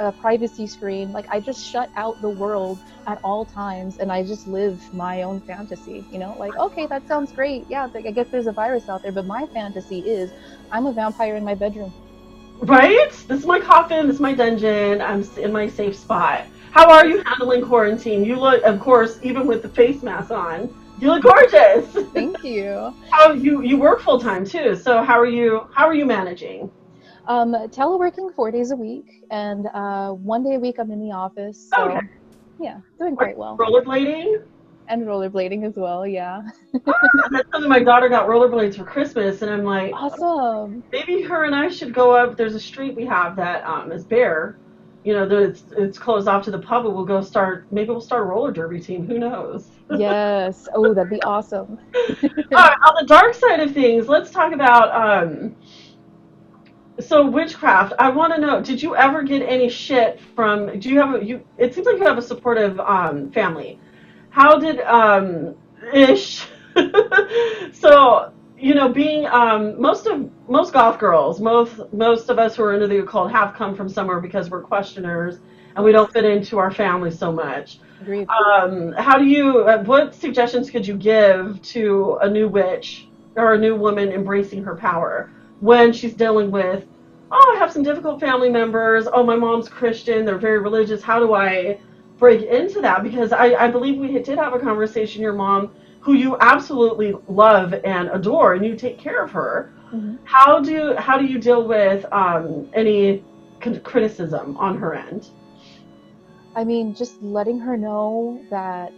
a 0.00 0.10
privacy 0.12 0.66
screen. 0.66 1.12
Like 1.12 1.26
i 1.30 1.40
just 1.40 1.64
shut 1.64 1.90
out 1.96 2.20
the 2.20 2.30
world 2.30 2.78
at 3.06 3.18
all 3.24 3.46
times 3.46 3.96
and 3.98 4.12
i 4.12 4.22
just 4.22 4.46
live 4.46 4.82
my 4.92 5.22
own 5.22 5.40
fantasy 5.40 6.04
you 6.12 6.18
know? 6.18 6.36
Like 6.38 6.54
okay 6.58 6.86
that 6.88 7.08
sounds 7.08 7.32
great. 7.32 7.64
Yeah 7.70 7.88
i 7.94 8.10
guess 8.10 8.28
there's 8.28 8.48
a 8.48 8.52
virus 8.52 8.90
out 8.90 9.02
there 9.02 9.12
but 9.12 9.24
my 9.24 9.46
fantasy 9.46 10.00
is 10.00 10.30
i'm 10.72 10.84
a 10.84 10.92
vampire 10.92 11.36
in 11.36 11.44
my 11.44 11.54
bedroom 11.54 11.92
Right? 12.60 13.10
This 13.28 13.40
is 13.40 13.46
my 13.46 13.60
coffin. 13.60 14.06
This 14.06 14.16
is 14.16 14.20
my 14.20 14.34
dungeon. 14.34 15.00
I'm 15.00 15.22
in 15.38 15.52
my 15.52 15.68
safe 15.68 15.96
spot. 15.96 16.44
How 16.70 16.90
are 16.90 17.06
you 17.06 17.22
handling 17.24 17.64
quarantine? 17.64 18.24
You 18.24 18.36
look, 18.36 18.62
of 18.64 18.80
course, 18.80 19.18
even 19.22 19.46
with 19.46 19.62
the 19.62 19.68
face 19.68 20.02
mask 20.02 20.30
on, 20.30 20.72
you 21.00 21.08
look 21.08 21.22
gorgeous. 21.22 21.86
thank 22.12 22.42
you 22.42 22.92
How 23.10 23.32
you 23.32 23.62
you 23.62 23.78
work 23.78 24.00
full 24.00 24.20
time 24.20 24.44
too? 24.44 24.74
So 24.74 25.02
how 25.02 25.18
are 25.18 25.26
you? 25.26 25.66
How 25.72 25.86
are 25.86 25.94
you 25.94 26.04
managing? 26.06 26.70
um 27.26 27.52
teleworking 27.68 28.34
four 28.34 28.50
days 28.50 28.70
a 28.70 28.76
week 28.76 29.22
and 29.30 29.66
uh 29.74 30.10
one 30.12 30.42
day 30.42 30.54
a 30.54 30.58
week 30.58 30.76
i'm 30.78 30.90
in 30.90 30.98
the 30.98 31.12
office 31.12 31.68
so 31.74 31.90
Okay. 31.90 32.00
yeah 32.58 32.78
doing 32.98 33.14
quite 33.14 33.36
well 33.36 33.58
Rollerblading. 33.58 34.42
And 34.88 35.02
rollerblading 35.02 35.66
as 35.66 35.74
well. 35.76 36.06
Yeah, 36.06 36.42
That's 36.72 37.50
something 37.50 37.68
my 37.68 37.82
daughter 37.82 38.08
got 38.08 38.28
rollerblades 38.28 38.76
for 38.76 38.84
Christmas, 38.84 39.42
and 39.42 39.50
I'm 39.50 39.64
like, 39.64 39.92
awesome. 39.94 40.82
maybe 40.92 41.22
her 41.22 41.44
and 41.44 41.54
I 41.54 41.68
should 41.68 41.94
go 41.94 42.12
up. 42.12 42.36
There's 42.36 42.54
a 42.54 42.60
street 42.60 42.96
we 42.96 43.06
have 43.06 43.36
that 43.36 43.64
um, 43.64 43.92
is 43.92 44.04
bare, 44.04 44.58
you 45.04 45.14
know, 45.14 45.28
that 45.28 45.38
it's 45.38 45.64
it's 45.76 45.98
closed 45.98 46.28
off 46.28 46.44
to 46.44 46.50
the 46.50 46.58
public, 46.58 46.94
we'll 46.94 47.04
go 47.04 47.20
start. 47.20 47.66
Maybe 47.70 47.90
we'll 47.90 48.00
start 48.00 48.22
a 48.22 48.24
roller 48.26 48.52
derby 48.52 48.80
team. 48.80 49.06
Who 49.06 49.18
knows? 49.18 49.70
yes. 49.96 50.68
Oh, 50.74 50.92
that'd 50.92 51.10
be 51.10 51.22
awesome. 51.22 51.78
All 52.22 52.30
right, 52.52 52.76
on 52.86 52.94
the 53.00 53.06
dark 53.06 53.34
side 53.34 53.60
of 53.60 53.72
things, 53.72 54.08
let's 54.08 54.30
talk 54.30 54.52
about. 54.52 54.90
Um, 54.94 55.56
so 57.00 57.24
witchcraft. 57.26 57.92
I 57.98 58.10
want 58.10 58.34
to 58.34 58.40
know. 58.40 58.60
Did 58.60 58.82
you 58.82 58.96
ever 58.96 59.22
get 59.22 59.42
any 59.42 59.68
shit 59.68 60.20
from? 60.34 60.78
Do 60.80 60.88
you 60.90 60.98
have 61.00 61.14
a 61.14 61.24
you? 61.24 61.44
It 61.56 61.74
seems 61.74 61.86
like 61.86 61.98
you 61.98 62.04
have 62.04 62.18
a 62.18 62.22
supportive 62.22 62.80
um, 62.80 63.30
family. 63.30 63.78
How 64.30 64.58
did 64.58 64.80
um, 64.80 65.56
ish? 65.92 66.46
so 67.72 68.32
you 68.58 68.74
know, 68.74 68.88
being 68.88 69.26
um, 69.26 69.80
most 69.80 70.06
of 70.06 70.30
most 70.48 70.72
goth 70.72 70.98
girls, 70.98 71.40
most 71.40 71.80
most 71.92 72.28
of 72.28 72.38
us 72.38 72.56
who 72.56 72.64
are 72.64 72.74
into 72.74 72.88
the 72.88 72.98
occult 72.98 73.30
have 73.30 73.54
come 73.54 73.74
from 73.74 73.88
somewhere 73.88 74.20
because 74.20 74.50
we're 74.50 74.62
questioners 74.62 75.38
and 75.76 75.84
we 75.84 75.92
don't 75.92 76.12
fit 76.12 76.24
into 76.24 76.58
our 76.58 76.72
family 76.72 77.10
so 77.10 77.30
much. 77.30 77.78
Agreed. 78.00 78.28
Um, 78.28 78.92
how 78.92 79.16
do 79.18 79.24
you? 79.24 79.60
Uh, 79.60 79.82
what 79.84 80.14
suggestions 80.14 80.70
could 80.70 80.86
you 80.86 80.96
give 80.96 81.60
to 81.62 82.18
a 82.20 82.28
new 82.28 82.48
witch 82.48 83.06
or 83.36 83.54
a 83.54 83.58
new 83.58 83.76
woman 83.76 84.10
embracing 84.10 84.64
her 84.64 84.74
power 84.74 85.30
when 85.60 85.92
she's 85.92 86.14
dealing 86.14 86.50
with? 86.50 86.84
Oh, 87.30 87.54
I 87.54 87.58
have 87.58 87.72
some 87.72 87.82
difficult 87.82 88.18
family 88.20 88.50
members. 88.50 89.06
Oh, 89.12 89.22
my 89.22 89.36
mom's 89.36 89.68
Christian. 89.68 90.24
They're 90.24 90.38
very 90.38 90.58
religious. 90.58 91.02
How 91.02 91.20
do 91.20 91.34
I 91.34 91.78
break 92.18 92.42
into 92.42 92.80
that? 92.80 93.02
Because 93.02 93.32
I, 93.32 93.54
I 93.54 93.70
believe 93.70 93.98
we 93.98 94.18
did 94.18 94.38
have 94.38 94.54
a 94.54 94.58
conversation. 94.58 95.22
Your 95.22 95.32
mom 95.32 95.70
who 96.00 96.14
you 96.14 96.36
absolutely 96.40 97.14
love 97.28 97.74
and 97.84 98.08
adore, 98.08 98.54
and 98.54 98.64
you 98.64 98.76
take 98.76 98.98
care 98.98 99.22
of 99.22 99.30
her. 99.32 99.72
Mm-hmm. 99.92 100.16
How 100.24 100.60
do 100.60 100.94
how 100.96 101.18
do 101.18 101.26
you 101.26 101.38
deal 101.38 101.66
with 101.66 102.04
um, 102.12 102.68
any 102.74 103.24
criticism 103.82 104.56
on 104.56 104.78
her 104.78 104.94
end? 104.94 105.28
I 106.54 106.64
mean, 106.64 106.94
just 106.94 107.22
letting 107.22 107.58
her 107.60 107.76
know 107.76 108.42
that 108.50 108.94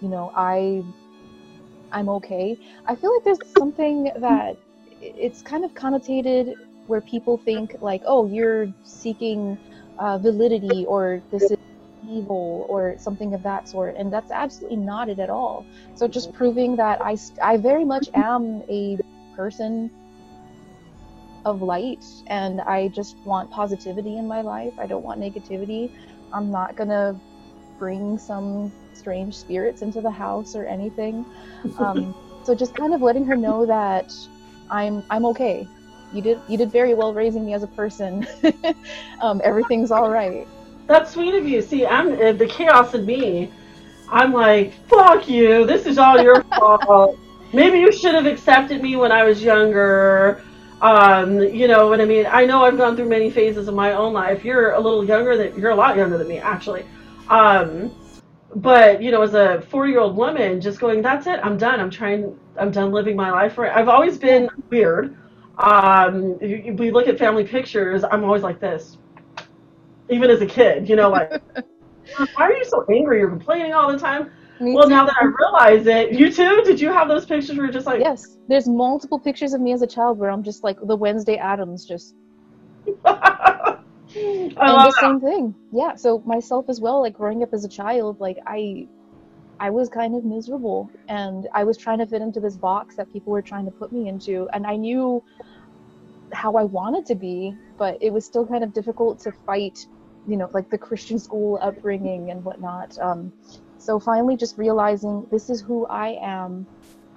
you 0.00 0.08
know 0.08 0.32
I 0.34 0.84
I'm 1.92 2.08
okay. 2.08 2.58
I 2.86 2.94
feel 2.94 3.14
like 3.14 3.24
there's 3.24 3.38
something 3.56 4.10
that 4.16 4.56
it's 5.00 5.42
kind 5.42 5.64
of 5.64 5.72
connotated 5.74 6.54
where 6.86 7.00
people 7.00 7.38
think 7.38 7.76
like, 7.80 8.02
oh, 8.04 8.26
you're 8.26 8.72
seeking 8.82 9.56
uh, 9.98 10.18
validity 10.18 10.84
or 10.86 11.22
this 11.30 11.44
is 11.44 11.56
evil 12.08 12.66
or 12.68 12.96
something 12.98 13.34
of 13.34 13.42
that 13.42 13.68
sort 13.68 13.96
and 13.96 14.12
that's 14.12 14.30
absolutely 14.30 14.76
not 14.76 15.08
it 15.08 15.18
at 15.18 15.30
all. 15.30 15.66
So 15.94 16.08
just 16.08 16.32
proving 16.32 16.76
that 16.76 17.00
i 17.02 17.16
i 17.42 17.56
very 17.56 17.84
much 17.84 18.08
am 18.14 18.62
a 18.68 18.98
person 19.34 19.90
of 21.44 21.60
light 21.60 22.04
and 22.28 22.60
i 22.62 22.88
just 22.88 23.16
want 23.24 23.50
positivity 23.50 24.18
in 24.18 24.26
my 24.26 24.40
life. 24.40 24.72
I 24.78 24.86
don't 24.86 25.04
want 25.04 25.20
negativity. 25.20 25.90
I'm 26.32 26.50
not 26.50 26.76
gonna 26.76 27.18
bring 27.78 28.18
some 28.18 28.72
strange 28.94 29.36
spirits 29.36 29.82
into 29.82 30.00
the 30.00 30.10
house 30.10 30.54
or 30.54 30.66
anything. 30.66 31.26
Um, 31.78 32.14
so 32.44 32.54
just 32.54 32.74
kind 32.74 32.94
of 32.94 33.02
letting 33.02 33.24
her 33.26 33.36
know 33.36 33.66
that 33.66 34.12
i'm 34.70 35.02
i'm 35.10 35.24
okay. 35.26 35.66
You 36.12 36.22
did 36.22 36.40
you 36.48 36.56
did 36.56 36.70
very 36.70 36.94
well 36.94 37.12
raising 37.12 37.44
me 37.44 37.54
as 37.54 37.62
a 37.62 37.68
person. 37.68 38.26
Um, 39.20 39.40
everything's 39.42 39.90
all 39.90 40.10
right 40.10 40.46
that's 40.86 41.12
sweet 41.12 41.34
of 41.34 41.46
you. 41.48 41.62
See, 41.62 41.86
I'm 41.86 42.12
uh, 42.12 42.32
the 42.32 42.46
chaos 42.46 42.94
in 42.94 43.06
me. 43.06 43.50
I'm 44.08 44.32
like, 44.32 44.74
fuck 44.86 45.28
you. 45.28 45.66
This 45.66 45.86
is 45.86 45.98
all 45.98 46.20
your 46.22 46.42
fault. 46.58 47.18
Maybe 47.52 47.78
you 47.78 47.92
should 47.92 48.14
have 48.14 48.26
accepted 48.26 48.82
me 48.82 48.96
when 48.96 49.12
I 49.12 49.24
was 49.24 49.42
younger. 49.42 50.42
Um, 50.82 51.40
you 51.40 51.68
know 51.68 51.88
what 51.88 52.00
I 52.00 52.04
mean? 52.04 52.26
I 52.26 52.44
know 52.44 52.64
I've 52.64 52.76
gone 52.76 52.96
through 52.96 53.08
many 53.08 53.30
phases 53.30 53.68
of 53.68 53.74
my 53.74 53.92
own 53.92 54.12
life. 54.12 54.44
You're 54.44 54.72
a 54.72 54.80
little 54.80 55.04
younger 55.04 55.36
than 55.36 55.58
you're 55.58 55.70
a 55.70 55.74
lot 55.74 55.96
younger 55.96 56.18
than 56.18 56.28
me, 56.28 56.38
actually. 56.38 56.84
Um, 57.28 57.94
but 58.56 59.02
you 59.02 59.10
know, 59.10 59.22
as 59.22 59.34
a 59.34 59.62
40 59.62 59.90
year 59.90 60.00
old 60.00 60.16
woman, 60.16 60.60
just 60.60 60.80
going, 60.80 61.00
that's 61.00 61.26
it. 61.26 61.40
I'm 61.42 61.56
done. 61.56 61.80
I'm 61.80 61.90
trying. 61.90 62.38
I'm 62.58 62.70
done 62.70 62.92
living 62.92 63.16
my 63.16 63.30
life. 63.30 63.56
Right. 63.56 63.74
I've 63.74 63.88
always 63.88 64.18
been 64.18 64.50
weird. 64.68 65.16
Um, 65.58 66.38
we 66.40 66.90
look 66.90 67.08
at 67.08 67.18
family 67.18 67.44
pictures. 67.44 68.04
I'm 68.04 68.24
always 68.24 68.42
like 68.42 68.60
this 68.60 68.98
even 70.10 70.30
as 70.30 70.40
a 70.40 70.46
kid, 70.46 70.88
you 70.88 70.96
know, 70.96 71.10
like, 71.10 71.30
why 72.16 72.46
are 72.46 72.52
you 72.52 72.64
so 72.64 72.84
angry? 72.90 73.18
You're 73.18 73.30
complaining 73.30 73.72
all 73.72 73.90
the 73.90 73.98
time. 73.98 74.30
Me 74.60 74.74
well, 74.74 74.84
too. 74.84 74.90
now 74.90 75.04
that 75.04 75.16
I 75.20 75.24
realize 75.24 75.86
it, 75.86 76.12
you 76.12 76.30
too? 76.30 76.62
Did 76.64 76.80
you 76.80 76.92
have 76.92 77.08
those 77.08 77.26
pictures 77.26 77.56
where 77.56 77.66
you're 77.66 77.72
just 77.72 77.86
like. 77.86 78.00
Yes, 78.00 78.38
there's 78.48 78.68
multiple 78.68 79.18
pictures 79.18 79.52
of 79.52 79.60
me 79.60 79.72
as 79.72 79.82
a 79.82 79.86
child 79.86 80.18
where 80.18 80.30
I'm 80.30 80.42
just 80.42 80.62
like 80.62 80.78
the 80.80 80.96
Wednesday 80.96 81.36
Addams, 81.36 81.84
just. 81.84 82.14
I 83.04 83.78
and 84.16 84.54
love 84.56 84.92
the 84.92 85.00
same 85.00 85.20
thing. 85.20 85.54
Yeah, 85.72 85.96
so 85.96 86.20
myself 86.20 86.66
as 86.68 86.80
well, 86.80 87.00
like 87.00 87.14
growing 87.14 87.42
up 87.42 87.52
as 87.52 87.64
a 87.64 87.68
child, 87.68 88.20
like 88.20 88.38
I. 88.46 88.88
I 89.60 89.70
was 89.70 89.88
kind 89.88 90.16
of 90.16 90.24
miserable 90.24 90.90
and 91.08 91.46
I 91.54 91.62
was 91.62 91.78
trying 91.78 91.98
to 91.98 92.06
fit 92.06 92.20
into 92.20 92.40
this 92.40 92.56
box 92.56 92.96
that 92.96 93.10
people 93.12 93.32
were 93.32 93.40
trying 93.40 93.64
to 93.66 93.70
put 93.70 93.92
me 93.92 94.08
into. 94.08 94.48
And 94.52 94.66
I 94.66 94.74
knew 94.74 95.22
how 96.32 96.56
I 96.56 96.64
wanted 96.64 97.06
to 97.06 97.14
be, 97.14 97.54
but 97.78 97.96
it 98.02 98.12
was 98.12 98.24
still 98.26 98.44
kind 98.44 98.64
of 98.64 98.74
difficult 98.74 99.20
to 99.20 99.32
fight 99.46 99.86
you 100.26 100.36
know, 100.36 100.48
like 100.52 100.70
the 100.70 100.78
Christian 100.78 101.18
school 101.18 101.58
upbringing 101.62 102.30
and 102.30 102.44
whatnot. 102.44 102.96
Um, 102.98 103.32
so 103.78 104.00
finally, 104.00 104.36
just 104.36 104.56
realizing 104.56 105.26
this 105.30 105.50
is 105.50 105.60
who 105.60 105.86
I 105.86 106.18
am. 106.22 106.66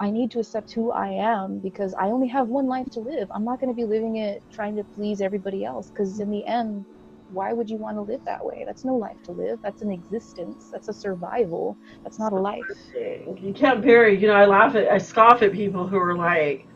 I 0.00 0.10
need 0.10 0.30
to 0.32 0.40
accept 0.40 0.72
who 0.72 0.92
I 0.92 1.08
am 1.08 1.58
because 1.58 1.94
I 1.94 2.06
only 2.06 2.28
have 2.28 2.48
one 2.48 2.66
life 2.66 2.88
to 2.90 3.00
live. 3.00 3.28
I'm 3.34 3.44
not 3.44 3.60
going 3.60 3.72
to 3.72 3.76
be 3.76 3.84
living 3.84 4.16
it 4.16 4.42
trying 4.52 4.76
to 4.76 4.84
please 4.84 5.20
everybody 5.20 5.64
else 5.64 5.90
because 5.90 6.20
in 6.20 6.30
the 6.30 6.46
end, 6.46 6.84
why 7.32 7.52
would 7.52 7.68
you 7.68 7.76
want 7.76 7.96
to 7.96 8.02
live 8.02 8.20
that 8.24 8.44
way? 8.44 8.64
That's 8.66 8.84
no 8.84 8.94
life 8.94 9.20
to 9.24 9.32
live. 9.32 9.58
That's 9.62 9.82
an 9.82 9.90
existence. 9.90 10.70
That's 10.72 10.88
a 10.88 10.92
survival. 10.92 11.76
That's 12.04 12.18
not 12.18 12.32
a 12.32 12.36
life. 12.36 12.64
You 12.94 13.52
can't 13.54 13.82
bury, 13.82 14.18
you 14.18 14.28
know, 14.28 14.34
I 14.34 14.46
laugh 14.46 14.74
at, 14.76 14.90
I 14.90 14.98
scoff 14.98 15.42
at 15.42 15.52
people 15.52 15.86
who 15.86 15.98
are 15.98 16.14
like, 16.14 16.66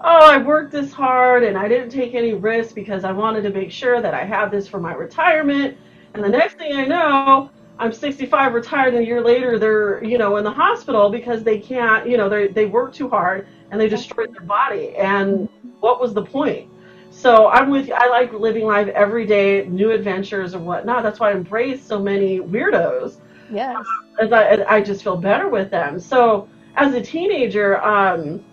oh, 0.00 0.30
I 0.30 0.38
worked 0.38 0.72
this 0.72 0.92
hard 0.92 1.42
and 1.44 1.56
I 1.56 1.68
didn't 1.68 1.90
take 1.90 2.14
any 2.14 2.34
risks 2.34 2.72
because 2.72 3.04
I 3.04 3.12
wanted 3.12 3.42
to 3.42 3.50
make 3.50 3.70
sure 3.70 4.00
that 4.00 4.14
I 4.14 4.24
had 4.24 4.50
this 4.50 4.68
for 4.68 4.80
my 4.80 4.94
retirement. 4.94 5.76
And 6.14 6.22
the 6.22 6.28
next 6.28 6.56
thing 6.56 6.76
I 6.76 6.84
know, 6.84 7.50
I'm 7.78 7.92
65, 7.92 8.54
retired, 8.54 8.94
and 8.94 9.02
a 9.02 9.06
year 9.06 9.22
later 9.22 9.58
they're, 9.58 10.02
you 10.02 10.18
know, 10.18 10.36
in 10.36 10.44
the 10.44 10.50
hospital 10.50 11.10
because 11.10 11.42
they 11.42 11.58
can't, 11.58 12.08
you 12.08 12.16
know, 12.16 12.28
they 12.28 12.48
they 12.48 12.66
work 12.66 12.92
too 12.92 13.08
hard 13.08 13.46
and 13.70 13.80
they 13.80 13.88
destroyed 13.88 14.32
their 14.34 14.46
body. 14.46 14.96
And 14.96 15.48
what 15.80 16.00
was 16.00 16.14
the 16.14 16.24
point? 16.24 16.70
So 17.10 17.48
I'm 17.48 17.70
with 17.70 17.88
you. 17.88 17.94
I 17.94 18.08
like 18.08 18.32
living 18.32 18.64
life 18.64 18.88
every 18.88 19.26
day, 19.26 19.66
new 19.66 19.90
adventures 19.90 20.54
and 20.54 20.66
whatnot. 20.66 21.02
That's 21.02 21.20
why 21.20 21.30
I 21.30 21.32
embrace 21.32 21.84
so 21.84 21.98
many 21.98 22.40
weirdos. 22.40 23.20
Yes. 23.50 23.84
As 24.20 24.32
I, 24.32 24.64
I 24.68 24.80
just 24.80 25.02
feel 25.02 25.16
better 25.16 25.48
with 25.48 25.70
them. 25.70 25.98
So 25.98 26.48
as 26.76 26.94
a 26.94 27.00
teenager, 27.00 27.82
um, 27.82 28.44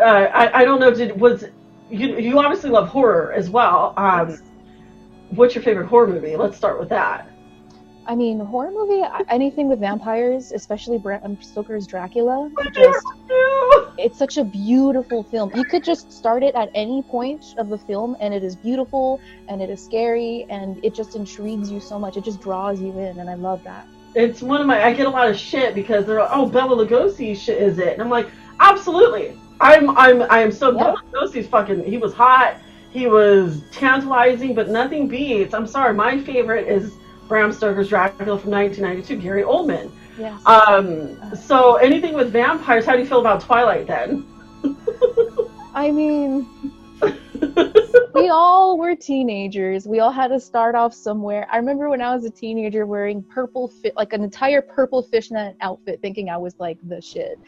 uh, 0.00 0.02
I, 0.04 0.62
I 0.62 0.64
don't 0.64 0.80
know, 0.80 0.92
did 0.92 1.18
was 1.18 1.44
you 1.90 2.18
you 2.18 2.38
obviously 2.38 2.70
love 2.70 2.88
horror 2.88 3.32
as 3.32 3.50
well. 3.50 3.94
Um, 3.96 4.30
yes. 4.30 4.42
What's 5.30 5.54
your 5.54 5.64
favorite 5.64 5.86
horror 5.86 6.06
movie? 6.06 6.36
Let's 6.36 6.56
start 6.56 6.78
with 6.78 6.88
that. 6.90 7.28
I 8.06 8.14
mean, 8.14 8.38
horror 8.38 8.70
movie, 8.70 9.02
anything 9.30 9.66
with 9.68 9.80
vampires, 9.80 10.52
especially 10.52 10.98
Bram 10.98 11.38
Stoker's 11.40 11.86
Dracula. 11.86 12.50
Just, 12.72 13.06
it's 13.96 14.18
such 14.18 14.36
a 14.36 14.44
beautiful 14.44 15.22
film. 15.22 15.50
You 15.54 15.64
could 15.64 15.82
just 15.82 16.12
start 16.12 16.42
it 16.42 16.54
at 16.54 16.68
any 16.74 17.02
point 17.02 17.54
of 17.56 17.70
the 17.70 17.78
film, 17.78 18.14
and 18.20 18.34
it 18.34 18.44
is 18.44 18.56
beautiful, 18.56 19.20
and 19.48 19.62
it 19.62 19.70
is 19.70 19.82
scary, 19.82 20.46
and 20.50 20.84
it 20.84 20.94
just 20.94 21.16
intrigues 21.16 21.70
you 21.70 21.80
so 21.80 21.98
much. 21.98 22.18
It 22.18 22.24
just 22.24 22.42
draws 22.42 22.78
you 22.78 22.90
in, 22.98 23.18
and 23.20 23.30
I 23.30 23.34
love 23.34 23.64
that. 23.64 23.86
It's 24.14 24.42
one 24.42 24.60
of 24.60 24.66
my. 24.66 24.84
I 24.84 24.92
get 24.92 25.06
a 25.06 25.10
lot 25.10 25.30
of 25.30 25.36
shit 25.36 25.74
because 25.74 26.04
they're 26.04 26.20
like, 26.20 26.30
oh, 26.30 26.46
Bela 26.46 26.76
Lugosi 26.84 27.34
shit 27.34 27.60
is 27.60 27.78
it? 27.78 27.94
And 27.94 28.02
I'm 28.02 28.10
like, 28.10 28.28
absolutely. 28.60 29.38
I'm 29.64 29.96
I'm 29.96 30.22
I 30.30 30.40
am 30.40 30.52
so 30.52 30.72
yeah. 30.72 30.94
Lugosi's 31.12 31.48
fucking. 31.48 31.84
He 31.84 31.96
was 31.96 32.12
hot. 32.12 32.56
He 32.90 33.06
was 33.06 33.62
tantalizing, 33.72 34.54
but 34.54 34.68
nothing 34.68 35.08
beats. 35.08 35.54
I'm 35.54 35.66
sorry, 35.66 35.94
my 35.94 36.20
favorite 36.20 36.68
is 36.68 36.94
Bram 37.26 37.50
Stoker's 37.50 37.88
Dracula 37.88 38.38
from 38.38 38.50
1992, 38.50 39.16
Gary 39.22 39.42
Oldman. 39.42 39.90
Yes. 40.18 40.40
Um. 40.46 41.34
So 41.34 41.76
anything 41.76 42.12
with 42.14 42.30
vampires, 42.30 42.84
how 42.84 42.92
do 42.92 43.00
you 43.00 43.06
feel 43.06 43.20
about 43.20 43.40
Twilight 43.40 43.86
then? 43.86 44.26
I 45.74 45.90
mean, 45.90 46.46
we 48.14 48.28
all 48.28 48.78
were 48.78 48.94
teenagers. 48.94 49.86
We 49.86 50.00
all 50.00 50.10
had 50.10 50.28
to 50.28 50.40
start 50.40 50.74
off 50.74 50.94
somewhere. 50.94 51.46
I 51.50 51.56
remember 51.56 51.88
when 51.88 52.00
I 52.00 52.14
was 52.14 52.24
a 52.24 52.30
teenager 52.30 52.86
wearing 52.86 53.22
purple 53.22 53.68
fit, 53.68 53.96
like 53.96 54.12
an 54.12 54.22
entire 54.22 54.62
purple 54.62 55.02
fishnet 55.02 55.56
outfit, 55.60 56.00
thinking 56.00 56.30
I 56.30 56.36
was 56.36 56.54
like 56.58 56.78
the 56.88 57.00
shit. 57.00 57.38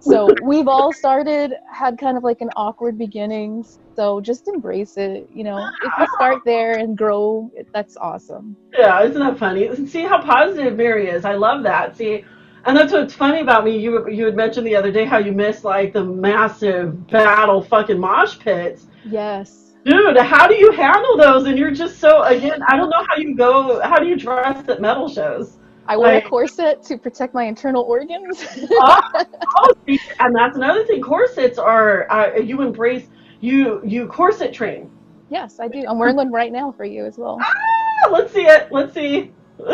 So 0.00 0.28
we've 0.42 0.68
all 0.68 0.92
started, 0.92 1.54
had 1.72 1.98
kind 1.98 2.16
of 2.16 2.24
like 2.24 2.40
an 2.40 2.50
awkward 2.56 2.98
beginnings. 2.98 3.78
So 3.94 4.20
just 4.20 4.48
embrace 4.48 4.96
it. 4.96 5.28
You 5.32 5.44
know, 5.44 5.70
if 5.82 5.92
you 5.98 6.06
start 6.16 6.42
there 6.44 6.72
and 6.78 6.96
grow, 6.96 7.50
that's 7.72 7.96
awesome. 7.96 8.56
Yeah, 8.76 9.02
isn't 9.02 9.18
that 9.18 9.38
funny? 9.38 9.74
See 9.86 10.02
how 10.02 10.20
positive 10.20 10.76
Mary 10.76 11.08
is. 11.08 11.24
I 11.24 11.34
love 11.34 11.62
that. 11.62 11.96
See, 11.96 12.24
and 12.66 12.76
that's 12.76 12.92
what's 12.92 13.14
funny 13.14 13.40
about 13.40 13.64
me. 13.64 13.78
You 13.78 14.08
you 14.10 14.24
had 14.26 14.34
mentioned 14.34 14.66
the 14.66 14.74
other 14.74 14.90
day 14.90 15.04
how 15.04 15.18
you 15.18 15.32
miss 15.32 15.62
like 15.64 15.92
the 15.92 16.04
massive 16.04 17.06
battle 17.06 17.62
fucking 17.62 17.98
mosh 17.98 18.38
pits. 18.40 18.88
Yes. 19.06 19.72
Dude, 19.84 20.16
how 20.16 20.48
do 20.48 20.54
you 20.54 20.72
handle 20.72 21.16
those? 21.16 21.46
And 21.46 21.56
you're 21.56 21.70
just 21.70 21.98
so 22.00 22.22
again, 22.24 22.60
I 22.66 22.76
don't 22.76 22.90
know 22.90 23.04
how 23.08 23.16
you 23.16 23.36
go. 23.36 23.80
How 23.82 23.98
do 23.98 24.06
you 24.06 24.16
dress 24.16 24.68
at 24.68 24.80
metal 24.80 25.08
shows? 25.08 25.58
I 25.86 25.96
wear 25.96 26.14
Like- 26.14 26.26
a 26.26 26.28
corset 26.28 26.82
to 26.84 26.98
protect 26.98 27.32
my 27.34 27.44
internal 27.44 27.82
organs. 27.82 28.44
oh, 28.72 29.00
oh, 29.56 29.72
and 30.18 30.34
that's 30.34 30.56
another 30.56 30.84
thing. 30.84 31.00
Corsets 31.00 31.58
are 31.58 32.10
uh, 32.10 32.36
you 32.36 32.62
embrace 32.62 33.06
you 33.40 33.80
you 33.84 34.08
corset 34.08 34.52
train. 34.52 34.90
yes, 35.28 35.60
I 35.60 35.68
do. 35.68 35.84
I'm 35.88 35.98
wearing 35.98 36.16
one 36.16 36.32
right 36.32 36.50
now 36.50 36.72
for 36.72 36.84
you 36.84 37.04
as 37.06 37.16
well. 37.18 37.38
Ah, 37.40 38.08
let's 38.10 38.32
see 38.32 38.46
it. 38.46 38.66
Let's 38.72 38.92
see. 38.92 39.30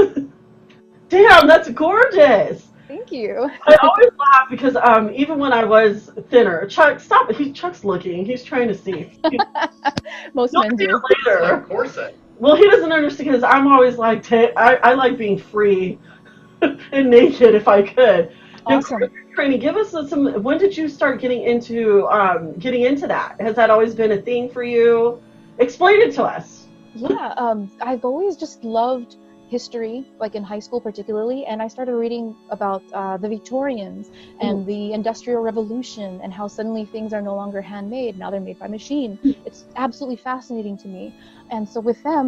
Damn, 1.08 1.46
that's 1.46 1.70
gorgeous. 1.70 2.68
Thank 2.92 3.10
you. 3.10 3.50
I 3.66 3.76
always 3.76 4.10
laugh 4.18 4.50
because 4.50 4.76
um, 4.76 5.10
even 5.14 5.38
when 5.38 5.50
I 5.50 5.64
was 5.64 6.10
thinner, 6.28 6.66
Chuck, 6.66 7.00
stop 7.00 7.30
it. 7.30 7.36
He, 7.36 7.50
Chuck's 7.50 7.84
looking. 7.84 8.26
He's 8.26 8.44
trying 8.44 8.68
to 8.68 8.74
see. 8.74 9.18
Most 10.34 10.52
You'll 10.52 10.64
men 10.64 10.76
see 10.76 10.84
it 10.84 10.90
do. 10.90 11.00
It's 11.08 11.26
later. 11.26 11.42
like 11.42 11.68
corset. 11.68 12.14
Well, 12.38 12.54
he 12.54 12.68
doesn't 12.68 12.92
understand 12.92 13.30
because 13.30 13.42
I'm 13.44 13.66
always 13.66 13.96
like, 13.96 14.22
ta 14.22 14.48
I, 14.58 14.74
I 14.74 14.92
like 14.92 15.16
being 15.16 15.38
free 15.38 15.98
and 16.92 17.08
naked 17.08 17.54
if 17.54 17.66
I 17.66 17.80
could. 17.80 18.36
Now, 18.68 18.76
Awesome. 18.76 19.00
Training, 19.34 19.60
give 19.60 19.76
us 19.76 19.92
some. 20.10 20.42
When 20.42 20.58
did 20.58 20.76
you 20.76 20.86
start 20.86 21.18
getting 21.18 21.44
into 21.44 22.06
um, 22.08 22.52
getting 22.58 22.82
into 22.82 23.06
that? 23.06 23.40
Has 23.40 23.56
that 23.56 23.70
always 23.70 23.94
been 23.94 24.12
a 24.12 24.20
thing 24.20 24.50
for 24.50 24.62
you? 24.62 25.22
Explain 25.58 26.02
it 26.02 26.12
to 26.16 26.24
us. 26.24 26.66
Yeah, 26.94 27.32
um, 27.38 27.70
I've 27.80 28.04
always 28.04 28.36
just 28.36 28.62
loved 28.62 29.16
history, 29.56 29.96
like 30.18 30.34
in 30.34 30.42
high 30.52 30.62
school 30.66 30.80
particularly, 30.80 31.40
and 31.50 31.56
I 31.60 31.68
started 31.68 31.94
reading 32.04 32.34
about 32.56 32.82
uh, 32.94 33.16
the 33.18 33.28
Victorians 33.36 34.04
and 34.40 34.66
the 34.72 34.82
Industrial 35.00 35.40
Revolution 35.50 36.10
and 36.22 36.30
how 36.32 36.46
suddenly 36.48 36.84
things 36.94 37.12
are 37.12 37.24
no 37.30 37.34
longer 37.42 37.60
handmade, 37.72 38.18
now 38.22 38.28
they're 38.30 38.48
made 38.50 38.58
by 38.58 38.68
machine. 38.78 39.18
It's 39.46 39.64
absolutely 39.76 40.16
fascinating 40.30 40.76
to 40.78 40.88
me. 40.88 41.04
And 41.50 41.68
so 41.68 41.78
with 41.80 42.02
them, 42.02 42.26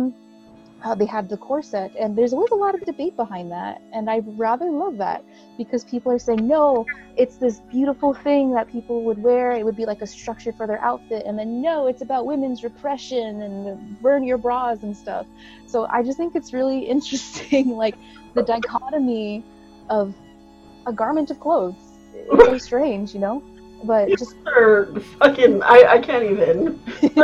uh, 0.85 0.95
they 0.95 1.07
had 1.07 1.29
the 1.29 1.37
corset, 1.37 1.93
and 1.99 2.17
there's 2.17 2.33
always 2.35 2.51
a 2.51 2.55
lot 2.55 2.75
of 2.75 2.85
debate 2.85 3.17
behind 3.17 3.51
that, 3.51 3.81
and 3.93 4.11
I 4.11 4.19
rather 4.37 4.71
love 4.71 4.99
that 4.99 5.25
because 5.57 5.83
people 5.85 6.13
are 6.13 6.19
saying, 6.19 6.47
no, 6.47 6.85
it's 7.17 7.37
this 7.37 7.61
beautiful 7.71 8.13
thing 8.13 8.53
that 8.53 8.71
people 8.71 9.03
would 9.05 9.23
wear. 9.23 9.53
It 9.53 9.65
would 9.65 9.77
be 9.77 9.87
like 9.87 10.03
a 10.03 10.07
structure 10.07 10.53
for 10.53 10.67
their 10.67 10.81
outfit, 10.83 11.25
and 11.27 11.39
then 11.39 11.63
no, 11.63 11.87
it's 11.87 12.03
about 12.03 12.27
women's 12.27 12.63
repression 12.63 13.41
and 13.43 14.01
burn 14.03 14.25
your 14.25 14.37
bras 14.37 14.83
and 14.83 14.95
stuff. 14.95 15.27
So 15.67 15.87
I 15.87 16.03
just 16.03 16.19
think 16.19 16.37
it's 16.37 16.53
really 16.53 16.79
interesting, 16.95 17.71
like 17.71 17.97
the 18.35 18.43
dichotomy 18.43 19.43
of 19.89 20.15
a 20.87 20.93
garment 20.93 21.31
of 21.31 21.41
clothes. 21.41 21.77
It's 22.15 22.45
so 22.45 22.59
strange, 22.59 23.15
you 23.15 23.21
know. 23.21 23.43
But 23.85 24.09
just 24.11 24.37
Or 24.47 24.87
fucking, 25.19 25.63
I, 25.63 25.85
I 25.89 25.99
can't 25.99 26.25
even. 26.25 26.81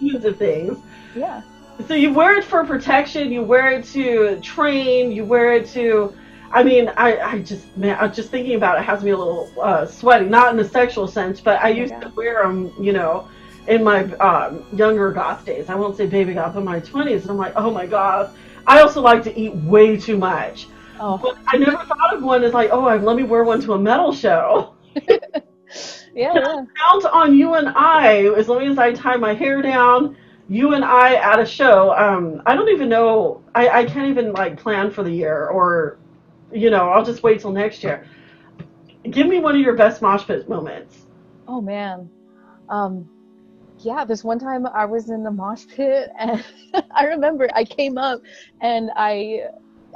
Tons 0.00 0.24
of 0.24 0.36
things. 0.36 0.78
yeah, 1.14 1.42
So 1.88 1.94
you 1.94 2.12
wear 2.12 2.38
it 2.38 2.44
for 2.44 2.64
protection. 2.64 3.32
You 3.32 3.42
wear 3.42 3.72
it 3.72 3.84
to 3.86 4.40
train. 4.40 5.12
You 5.12 5.24
wear 5.24 5.54
it 5.54 5.66
to. 5.70 6.14
I 6.52 6.62
mean, 6.62 6.88
I, 6.96 7.18
I 7.18 7.38
just 7.40 7.76
man, 7.76 7.96
I'm 8.00 8.12
just 8.12 8.30
thinking 8.30 8.54
about 8.54 8.78
it 8.78 8.84
has 8.84 9.02
me 9.02 9.10
a 9.10 9.16
little 9.16 9.50
uh, 9.60 9.86
sweaty. 9.86 10.26
Not 10.26 10.54
in 10.54 10.60
a 10.60 10.64
sexual 10.68 11.08
sense, 11.08 11.40
but 11.40 11.62
I 11.62 11.70
used 11.70 12.00
to 12.00 12.12
wear 12.16 12.42
them. 12.44 12.72
You 12.80 12.92
know, 12.92 13.28
in 13.66 13.82
my 13.82 14.04
um, 14.14 14.64
younger 14.76 15.10
goth 15.10 15.44
days. 15.44 15.68
I 15.68 15.74
won't 15.74 15.96
say 15.96 16.06
baby 16.06 16.34
goth, 16.34 16.56
in 16.56 16.64
my 16.64 16.80
20s, 16.80 17.22
and 17.22 17.30
I'm 17.30 17.36
like, 17.36 17.54
oh 17.56 17.70
my 17.70 17.86
god. 17.86 18.34
I 18.66 18.80
also 18.80 19.00
like 19.00 19.22
to 19.24 19.38
eat 19.38 19.54
way 19.54 19.96
too 19.96 20.16
much. 20.16 20.68
oh 21.00 21.18
But 21.18 21.38
I 21.46 21.56
never 21.56 21.84
thought 21.84 22.14
of 22.14 22.22
one 22.22 22.44
as 22.44 22.54
like, 22.54 22.70
oh, 22.72 22.82
let 22.96 23.16
me 23.16 23.24
wear 23.24 23.44
one 23.44 23.60
to 23.62 23.74
a 23.74 23.78
metal 23.78 24.12
show. 24.12 24.74
yeah, 24.96 25.42
yeah. 26.14 26.64
count 26.78 27.04
on 27.12 27.36
you 27.36 27.54
and 27.54 27.68
I 27.68 28.32
as 28.36 28.48
long 28.48 28.62
as 28.62 28.78
I 28.78 28.92
tie 28.92 29.16
my 29.16 29.34
hair 29.34 29.60
down. 29.60 30.16
You 30.48 30.74
and 30.74 30.84
I 30.84 31.14
at 31.14 31.40
a 31.40 31.46
show. 31.46 31.94
Um, 31.94 32.42
I 32.46 32.54
don't 32.54 32.68
even 32.68 32.88
know. 32.88 33.42
I, 33.54 33.68
I 33.68 33.84
can't 33.84 34.08
even 34.08 34.32
like 34.32 34.60
plan 34.60 34.90
for 34.90 35.02
the 35.02 35.10
year, 35.10 35.48
or 35.48 35.98
you 36.52 36.70
know, 36.70 36.90
I'll 36.90 37.04
just 37.04 37.22
wait 37.22 37.40
till 37.40 37.52
next 37.52 37.82
year. 37.82 38.06
Give 39.10 39.26
me 39.26 39.38
one 39.38 39.54
of 39.54 39.60
your 39.60 39.74
best 39.74 40.02
mosh 40.02 40.24
pit 40.26 40.48
moments. 40.48 41.06
Oh 41.48 41.60
man. 41.60 42.08
Um 42.68 43.08
yeah, 43.78 44.04
this 44.04 44.24
one 44.24 44.38
time 44.38 44.66
I 44.66 44.84
was 44.84 45.10
in 45.10 45.22
the 45.22 45.30
mosh 45.30 45.66
pit 45.66 46.10
and 46.18 46.44
I 46.90 47.04
remember 47.04 47.48
I 47.54 47.64
came 47.64 47.98
up 47.98 48.20
and 48.60 48.90
I 48.96 49.44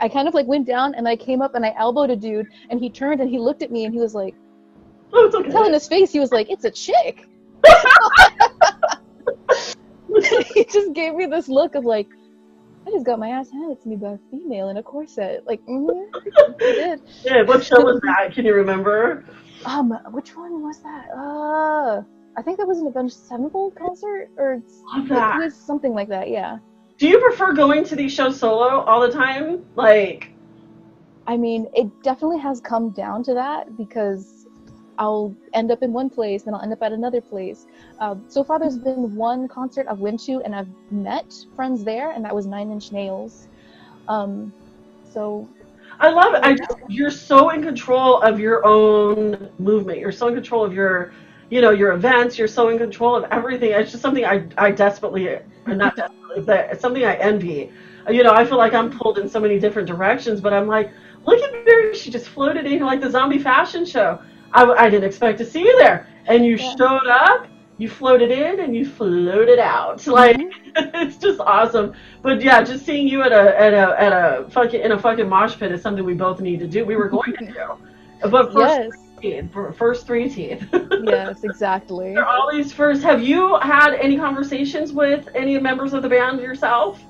I 0.00 0.08
kind 0.08 0.28
of 0.28 0.34
like 0.34 0.46
went 0.46 0.66
down 0.66 0.94
and 0.94 1.08
I 1.08 1.16
came 1.16 1.42
up 1.42 1.54
and 1.54 1.64
I 1.64 1.74
elbowed 1.78 2.10
a 2.10 2.16
dude 2.16 2.46
and 2.70 2.80
he 2.80 2.90
turned 2.90 3.20
and 3.20 3.30
he 3.30 3.38
looked 3.38 3.62
at 3.62 3.70
me 3.70 3.84
and 3.84 3.94
he 3.94 4.00
was 4.00 4.14
like 4.14 4.34
Oh, 5.12 5.24
it's 5.24 5.34
okay. 5.34 5.50
telling 5.50 5.72
his 5.72 5.88
face 5.88 6.12
he 6.12 6.20
was 6.20 6.32
like, 6.32 6.50
It's 6.50 6.64
a 6.64 6.70
chick. 6.70 7.26
he 10.54 10.64
just 10.64 10.92
gave 10.92 11.14
me 11.14 11.26
this 11.26 11.48
look 11.48 11.74
of 11.74 11.84
like 11.84 12.08
I 12.88 12.90
just 12.90 13.04
got 13.04 13.18
my 13.18 13.28
ass 13.28 13.50
handed 13.50 13.82
to 13.82 13.88
me 13.88 13.96
by 13.96 14.12
a 14.12 14.18
female 14.30 14.70
in 14.70 14.78
a 14.78 14.82
corset. 14.82 15.46
Like, 15.46 15.60
mm-hmm, 15.66 16.56
did. 16.58 17.02
yeah, 17.22 17.42
what 17.42 17.62
show 17.62 17.82
was 17.82 18.00
that? 18.00 18.32
Can 18.32 18.46
you 18.46 18.54
remember? 18.54 19.26
Um, 19.66 19.90
which 20.10 20.34
one 20.34 20.62
was 20.62 20.80
that? 20.80 21.08
Uh, 21.14 22.02
I 22.38 22.42
think 22.42 22.56
that 22.56 22.66
was 22.66 22.78
an 22.78 22.86
Avenged 22.86 23.14
Sevenfold 23.14 23.74
concert, 23.76 24.30
or 24.38 24.54
it 24.54 25.10
was 25.10 25.54
something 25.54 25.92
like 25.92 26.08
that. 26.08 26.30
Yeah. 26.30 26.58
Do 26.96 27.08
you 27.08 27.20
prefer 27.20 27.52
going 27.52 27.84
to 27.84 27.96
these 27.96 28.12
shows 28.12 28.40
solo 28.40 28.80
all 28.84 29.00
the 29.00 29.12
time? 29.12 29.66
Like, 29.74 30.32
I 31.26 31.36
mean, 31.36 31.68
it 31.74 31.90
definitely 32.02 32.38
has 32.38 32.60
come 32.60 32.90
down 32.90 33.22
to 33.24 33.34
that 33.34 33.76
because 33.76 34.37
I'll 34.98 35.34
end 35.54 35.70
up 35.70 35.82
in 35.82 35.92
one 35.92 36.10
place, 36.10 36.42
then 36.42 36.54
I'll 36.54 36.60
end 36.60 36.72
up 36.72 36.82
at 36.82 36.92
another 36.92 37.20
place. 37.20 37.66
Uh, 38.00 38.16
so 38.28 38.42
far, 38.42 38.58
there's 38.58 38.78
been 38.78 39.14
one 39.14 39.48
concert 39.48 39.86
I've 39.88 40.00
went 40.00 40.20
to, 40.24 40.42
and 40.42 40.54
I've 40.54 40.68
met 40.90 41.32
friends 41.54 41.84
there, 41.84 42.10
and 42.10 42.24
that 42.24 42.34
was 42.34 42.46
Nine 42.46 42.70
Inch 42.70 42.90
Nails. 42.92 43.48
Um, 44.08 44.52
so 45.10 45.48
I 46.00 46.10
love 46.10 46.34
it. 46.34 46.42
I 46.42 46.54
just, 46.54 46.78
you're 46.88 47.10
so 47.10 47.50
in 47.50 47.62
control 47.62 48.20
of 48.20 48.38
your 48.38 48.66
own 48.66 49.50
movement. 49.58 49.98
You're 49.98 50.12
so 50.12 50.28
in 50.28 50.34
control 50.34 50.64
of 50.64 50.74
your, 50.74 51.12
you 51.50 51.60
know, 51.60 51.70
your 51.70 51.92
events. 51.92 52.38
You're 52.38 52.48
so 52.48 52.68
in 52.68 52.78
control 52.78 53.16
of 53.16 53.24
everything. 53.30 53.72
It's 53.72 53.90
just 53.90 54.02
something 54.02 54.24
I, 54.24 54.46
I 54.56 54.70
desperately, 54.70 55.38
not 55.66 55.96
desperately, 55.96 56.42
but 56.42 56.68
it's 56.70 56.80
something 56.80 57.04
I 57.04 57.14
envy. 57.16 57.72
You 58.08 58.22
know, 58.22 58.32
I 58.32 58.44
feel 58.44 58.58
like 58.58 58.74
I'm 58.74 58.90
pulled 58.96 59.18
in 59.18 59.28
so 59.28 59.38
many 59.40 59.58
different 59.58 59.86
directions, 59.86 60.40
but 60.40 60.52
I'm 60.52 60.66
like, 60.66 60.92
look 61.24 61.40
at 61.42 61.52
Mary. 61.64 61.94
She 61.94 62.10
just 62.10 62.28
floated 62.28 62.64
in 62.64 62.72
here 62.72 62.84
like 62.84 63.00
the 63.00 63.10
zombie 63.10 63.38
fashion 63.38 63.84
show. 63.84 64.20
I, 64.52 64.64
I 64.64 64.90
didn't 64.90 65.04
expect 65.04 65.38
to 65.38 65.44
see 65.44 65.60
you 65.60 65.76
there. 65.78 66.06
And 66.26 66.44
you 66.44 66.56
Yeah. 66.56 66.74
showed 66.76 67.06
up, 67.06 67.46
you 67.78 67.88
floated 67.88 68.30
in, 68.30 68.60
and 68.60 68.74
you 68.74 68.84
floated 68.84 69.58
out. 69.58 70.06
Like, 70.06 70.36
mm-hmm. 70.36 70.96
it's 71.06 71.16
just 71.16 71.40
awesome. 71.40 71.94
But 72.22 72.42
yeah, 72.42 72.62
just 72.62 72.84
seeing 72.84 73.08
you 73.08 73.22
at 73.22 73.32
a 73.32 73.60
at 73.60 73.72
a 73.74 74.00
at 74.00 74.12
a 74.12 74.50
fucking 74.50 74.80
in 74.80 74.92
a 74.92 74.98
fucking 74.98 75.28
mosh 75.28 75.58
pit 75.58 75.72
is 75.72 75.82
something 75.82 76.04
we 76.04 76.14
both 76.14 76.40
need 76.40 76.58
to 76.60 76.66
do. 76.66 76.84
We 76.84 76.96
were 76.96 77.08
going 77.08 77.34
to 77.38 77.46
do, 77.46 78.28
but 78.28 78.52
first 78.52 78.90
yes, 78.90 78.90
teeth, 79.20 79.76
first 79.76 80.06
three 80.06 80.28
teeth. 80.28 80.66
yes, 81.02 81.44
exactly. 81.44 82.14
They're 82.14 82.26
all 82.26 82.50
these 82.50 82.72
first. 82.72 83.02
Have 83.02 83.22
you 83.22 83.58
had 83.60 83.94
any 83.94 84.16
conversations 84.16 84.92
with 84.92 85.28
any 85.34 85.58
members 85.58 85.94
of 85.94 86.02
the 86.02 86.08
band 86.08 86.40
yourself? 86.40 87.02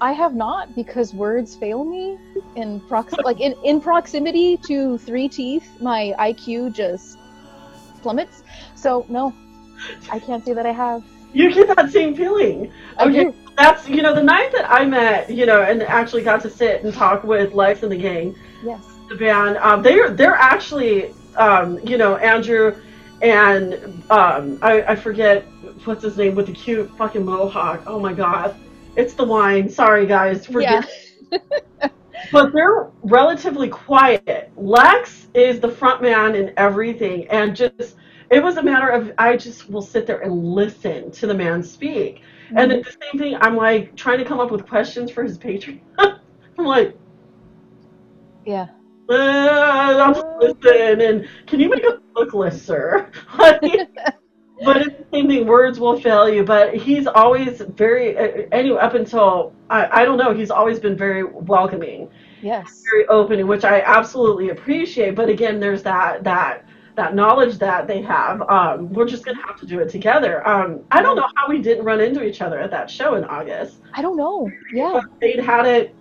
I 0.00 0.12
have 0.12 0.34
not 0.34 0.74
because 0.74 1.12
words 1.12 1.54
fail 1.54 1.84
me 1.84 2.18
in 2.56 2.80
prox 2.80 3.12
like 3.24 3.40
in, 3.40 3.54
in 3.64 3.80
proximity 3.80 4.56
to 4.68 4.98
three 4.98 5.28
teeth, 5.28 5.68
my 5.80 6.14
IQ 6.18 6.72
just 6.72 7.18
plummets. 8.00 8.42
So 8.74 9.04
no, 9.08 9.34
I 10.10 10.18
can't 10.18 10.44
say 10.44 10.54
that 10.54 10.66
I 10.66 10.72
have. 10.72 11.04
You 11.32 11.52
get 11.52 11.74
that 11.76 11.90
same 11.90 12.14
feeling. 12.14 12.72
Okay. 12.98 13.32
That's 13.56 13.88
you 13.88 14.00
know 14.00 14.14
the 14.14 14.22
night 14.22 14.52
that 14.52 14.70
I 14.70 14.86
met 14.86 15.30
you 15.30 15.44
know 15.44 15.62
and 15.62 15.82
actually 15.82 16.22
got 16.22 16.40
to 16.42 16.50
sit 16.50 16.82
and 16.82 16.94
talk 16.94 17.22
with 17.24 17.52
Lex 17.52 17.82
and 17.82 17.92
the 17.92 17.96
gang. 17.96 18.34
Yes. 18.64 18.84
the 19.08 19.16
band. 19.16 19.58
Um, 19.58 19.82
they're 19.82 20.10
they're 20.10 20.34
actually 20.34 21.12
um, 21.36 21.78
you 21.86 21.98
know 21.98 22.16
Andrew 22.16 22.74
and 23.22 23.74
um, 24.10 24.58
I, 24.62 24.82
I 24.82 24.96
forget 24.96 25.42
what's 25.84 26.02
his 26.02 26.16
name 26.16 26.34
with 26.34 26.46
the 26.46 26.52
cute 26.52 26.90
fucking 26.96 27.24
mohawk. 27.24 27.82
Oh 27.86 28.00
my 28.00 28.14
god, 28.14 28.56
it's 29.00 29.14
the 29.14 29.24
wine. 29.24 29.68
Sorry 29.68 30.06
guys, 30.06 30.48
Yeah. 30.50 30.82
But 32.32 32.52
they're 32.52 32.90
relatively 33.02 33.68
quiet. 33.68 34.52
Lex 34.56 35.28
is 35.34 35.58
the 35.58 35.68
front 35.68 36.02
man 36.02 36.34
in 36.34 36.52
everything, 36.56 37.26
and 37.28 37.56
just 37.56 37.96
it 38.30 38.42
was 38.42 38.56
a 38.58 38.62
matter 38.62 38.88
of 38.88 39.12
I 39.18 39.36
just 39.36 39.70
will 39.70 39.82
sit 39.82 40.06
there 40.06 40.20
and 40.20 40.32
listen 40.54 41.10
to 41.12 41.26
the 41.26 41.34
man 41.34 41.62
speak. 41.62 42.22
And 42.54 42.70
at 42.72 42.84
the 42.84 42.92
same 42.92 43.18
thing, 43.18 43.36
I'm 43.40 43.56
like 43.56 43.96
trying 43.96 44.18
to 44.18 44.24
come 44.24 44.38
up 44.38 44.50
with 44.50 44.66
questions 44.66 45.10
for 45.10 45.22
his 45.24 45.38
Patreon. 45.38 45.80
I'm 45.98 46.64
like, 46.64 46.96
Yeah. 48.44 48.66
uh, 49.08 50.02
I'm 50.04 50.14
just 50.14 50.26
listen, 50.40 51.00
and 51.00 51.28
can 51.46 51.58
you 51.58 51.68
make 51.70 51.84
a 51.84 52.00
book 52.14 52.34
list, 52.34 52.66
sir? 52.66 53.10
Like, 53.38 53.62
but 54.64 54.76
it's 54.78 54.96
the 54.96 55.06
same 55.12 55.28
thing. 55.28 55.46
Words 55.46 55.78
will 55.80 55.98
fail 56.00 56.28
you. 56.28 56.44
But 56.44 56.74
he's 56.74 57.06
always 57.06 57.60
very 57.60 58.16
uh, 58.16 58.46
anyway. 58.52 58.78
Up 58.80 58.94
until 58.94 59.52
I, 59.68 60.02
I 60.02 60.04
don't 60.04 60.18
know, 60.18 60.32
he's 60.34 60.50
always 60.50 60.78
been 60.78 60.96
very 60.96 61.24
welcoming, 61.24 62.08
Yes. 62.42 62.82
very 62.90 63.06
open, 63.08 63.46
which 63.46 63.64
I 63.64 63.80
absolutely 63.82 64.50
appreciate. 64.50 65.14
But 65.14 65.28
again, 65.28 65.60
there's 65.60 65.82
that 65.84 66.24
that 66.24 66.64
that 66.96 67.14
knowledge 67.14 67.58
that 67.58 67.86
they 67.86 68.02
have. 68.02 68.42
Um, 68.42 68.92
we're 68.92 69.06
just 69.08 69.24
gonna 69.24 69.40
have 69.46 69.58
to 69.60 69.66
do 69.66 69.80
it 69.80 69.88
together. 69.88 70.46
Um, 70.46 70.80
I 70.90 71.02
don't 71.02 71.16
know 71.16 71.28
how 71.36 71.48
we 71.48 71.60
didn't 71.62 71.84
run 71.84 72.00
into 72.00 72.22
each 72.22 72.42
other 72.42 72.58
at 72.58 72.70
that 72.70 72.90
show 72.90 73.14
in 73.14 73.24
August. 73.24 73.78
I 73.94 74.02
don't 74.02 74.16
know. 74.16 74.50
Yeah. 74.72 75.00
But 75.02 75.20
fate 75.20 75.40
had 75.40 75.66
it. 75.66 75.94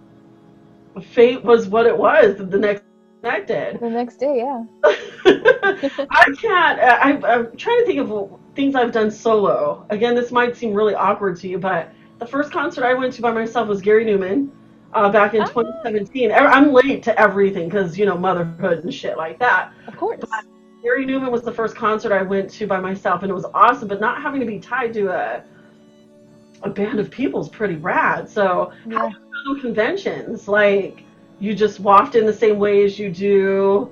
Fate 1.11 1.43
was 1.43 1.67
what 1.67 1.85
it 1.85 1.97
was. 1.97 2.37
The 2.37 2.57
next 2.57 2.83
connected. 3.21 3.79
The 3.79 3.89
next 3.89 4.17
day, 4.17 4.37
yeah. 4.37 4.63
I 4.85 6.33
can't. 6.39 6.79
I, 6.79 7.19
I'm 7.33 7.55
trying 7.57 7.79
to 7.79 7.85
think 7.85 7.99
of 7.99 8.39
things 8.59 8.75
I've 8.75 8.91
done 8.91 9.09
solo. 9.09 9.85
Again, 9.89 10.15
this 10.15 10.33
might 10.33 10.57
seem 10.57 10.73
really 10.73 10.93
awkward 10.93 11.37
to 11.37 11.47
you, 11.47 11.57
but 11.57 11.93
the 12.19 12.25
first 12.25 12.51
concert 12.51 12.83
I 12.83 12.93
went 12.93 13.13
to 13.13 13.21
by 13.21 13.31
myself 13.31 13.69
was 13.69 13.79
Gary 13.81 14.03
Numan 14.03 14.49
uh, 14.93 15.09
back 15.09 15.33
in 15.33 15.43
Ah. 15.43 15.45
2017. 15.45 16.29
I- 16.33 16.35
I'm 16.45 16.73
late 16.73 17.01
to 17.03 17.17
everything 17.17 17.69
because 17.69 17.97
you 17.97 18.05
know 18.05 18.17
motherhood 18.17 18.83
and 18.83 18.93
shit 18.93 19.15
like 19.15 19.39
that. 19.39 19.71
Of 19.87 19.95
course. 19.95 20.17
But 20.19 20.29
Gary 20.83 21.05
Numan 21.05 21.31
was 21.31 21.41
the 21.41 21.53
first 21.53 21.73
concert 21.77 22.11
I 22.11 22.21
went 22.21 22.49
to 22.51 22.67
by 22.67 22.81
myself, 22.81 23.23
and 23.23 23.31
it 23.31 23.33
was 23.33 23.45
awesome. 23.53 23.87
But 23.87 24.01
not 24.01 24.21
having 24.21 24.41
to 24.41 24.45
be 24.45 24.59
tied 24.59 24.93
to 24.95 25.07
a 25.07 25.43
a 26.63 26.69
band 26.69 26.99
of 26.99 27.09
people 27.09 27.39
is 27.39 27.47
pretty 27.47 27.75
rad. 27.77 28.29
So 28.29 28.73
how 28.91 29.05
Yeah. 29.05 29.09
do 29.11 29.55
you 29.55 29.61
conventions? 29.61 30.49
Like 30.49 31.03
you 31.39 31.55
just 31.55 31.79
waft 31.79 32.15
in 32.15 32.25
the 32.25 32.33
same 32.33 32.59
way 32.59 32.83
as 32.83 32.99
you 32.99 33.09
do, 33.09 33.89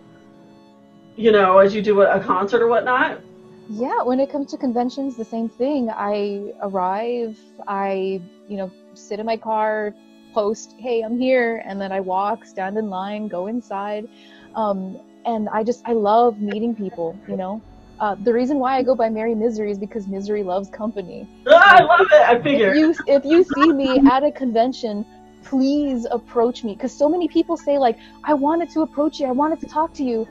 you 1.16 1.32
know, 1.32 1.60
as 1.60 1.74
you 1.74 1.82
do 1.82 2.02
a 2.02 2.20
concert 2.20 2.62
or 2.62 2.68
whatnot. 2.68 3.22
Yeah, 3.70 4.02
when 4.04 4.20
it 4.20 4.32
comes 4.32 4.50
to 4.52 4.58
conventions, 4.58 5.18
the 5.18 5.26
same 5.26 5.50
thing. 5.50 5.90
I 5.90 6.54
arrive, 6.62 7.38
I, 7.68 8.22
you 8.48 8.58
know, 8.58 8.72
sit 8.94 9.20
in 9.20 9.26
my 9.26 9.38
car, 9.38 9.94
post, 10.34 10.76
hey, 10.78 11.02
I'm 11.02 11.20
here, 11.20 11.64
and 11.66 11.80
then 11.82 11.92
I 11.92 12.00
walk, 12.00 12.46
stand 12.46 12.78
in 12.78 12.90
line, 12.90 13.28
go 13.28 13.48
inside. 13.48 14.08
Um, 14.56 15.00
and 15.26 15.50
I 15.50 15.64
just, 15.64 15.82
I 15.86 15.94
love 15.94 16.40
meeting 16.40 16.76
people, 16.76 17.20
you 17.28 17.36
know. 17.36 17.62
Uh, 18.00 18.16
the 18.24 18.32
reason 18.32 18.60
why 18.60 18.78
I 18.78 18.84
go 18.84 18.96
by 18.96 19.10
Mary 19.10 19.36
Misery 19.36 19.72
is 19.72 19.78
because 19.78 20.08
misery 20.08 20.44
loves 20.44 20.70
company. 20.70 21.28
Ah, 21.48 21.80
I 21.80 21.84
love 21.84 22.08
it. 22.12 22.22
I 22.22 22.42
figure. 22.42 22.70
If 22.70 22.76
you, 22.76 22.96
if 23.08 23.26
you 23.26 23.44
see 23.44 23.74
me 23.74 24.00
at 24.08 24.24
a 24.24 24.32
convention, 24.32 25.06
please 25.44 26.06
approach 26.12 26.64
me. 26.64 26.74
Because 26.74 26.96
so 26.98 27.10
many 27.10 27.28
people 27.28 27.58
say, 27.58 27.78
like, 27.78 27.98
I 28.24 28.34
wanted 28.34 28.70
to 28.72 28.82
approach 28.82 29.20
you, 29.20 29.28
I 29.28 29.32
wanted 29.32 29.60
to 29.62 29.68
talk 29.68 29.94
to 29.96 30.04
you, 30.04 30.28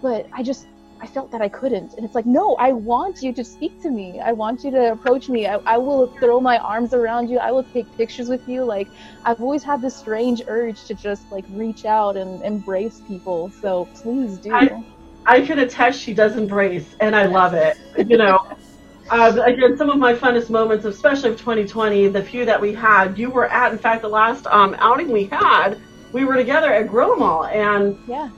but 0.00 0.26
I 0.32 0.42
just, 0.42 0.67
I 1.00 1.06
felt 1.06 1.30
that 1.30 1.40
I 1.40 1.48
couldn't. 1.48 1.94
And 1.94 2.04
it's 2.04 2.14
like, 2.14 2.26
no, 2.26 2.56
I 2.56 2.72
want 2.72 3.22
you 3.22 3.32
to 3.32 3.44
speak 3.44 3.80
to 3.82 3.90
me. 3.90 4.20
I 4.20 4.32
want 4.32 4.64
you 4.64 4.70
to 4.72 4.92
approach 4.92 5.28
me. 5.28 5.46
I, 5.46 5.56
I 5.66 5.78
will 5.78 6.08
throw 6.18 6.40
my 6.40 6.58
arms 6.58 6.92
around 6.92 7.28
you. 7.28 7.38
I 7.38 7.52
will 7.52 7.62
take 7.62 7.86
pictures 7.96 8.28
with 8.28 8.46
you. 8.48 8.64
Like, 8.64 8.88
I've 9.24 9.40
always 9.40 9.62
had 9.62 9.80
this 9.80 9.96
strange 9.96 10.42
urge 10.48 10.84
to 10.86 10.94
just, 10.94 11.30
like, 11.30 11.44
reach 11.50 11.84
out 11.84 12.16
and 12.16 12.42
embrace 12.44 13.00
people. 13.06 13.50
So 13.60 13.88
please 13.94 14.38
do. 14.38 14.52
I- 14.52 14.84
I 15.26 15.42
can 15.42 15.58
attest 15.58 16.00
she 16.00 16.14
does 16.14 16.38
embrace, 16.38 16.96
and 17.00 17.14
I 17.14 17.26
love 17.26 17.52
it. 17.52 17.76
You 17.98 18.16
know, 18.16 18.38
uh, 19.10 19.38
again, 19.44 19.76
some 19.76 19.90
of 19.90 19.98
my 19.98 20.14
funnest 20.14 20.48
moments, 20.48 20.86
especially 20.86 21.30
of 21.30 21.38
2020, 21.38 22.08
the 22.08 22.22
few 22.22 22.46
that 22.46 22.58
we 22.58 22.72
had, 22.72 23.18
you 23.18 23.28
were 23.28 23.46
at. 23.46 23.70
In 23.70 23.76
fact, 23.78 24.00
the 24.00 24.08
last 24.08 24.46
um, 24.46 24.74
outing 24.78 25.12
we 25.12 25.24
had, 25.24 25.78
we 26.12 26.24
were 26.24 26.34
together 26.34 26.72
at 26.72 26.88
Gorilla 26.88 27.16
Mall, 27.16 27.44
and 27.44 27.98
yeah. 28.08 28.30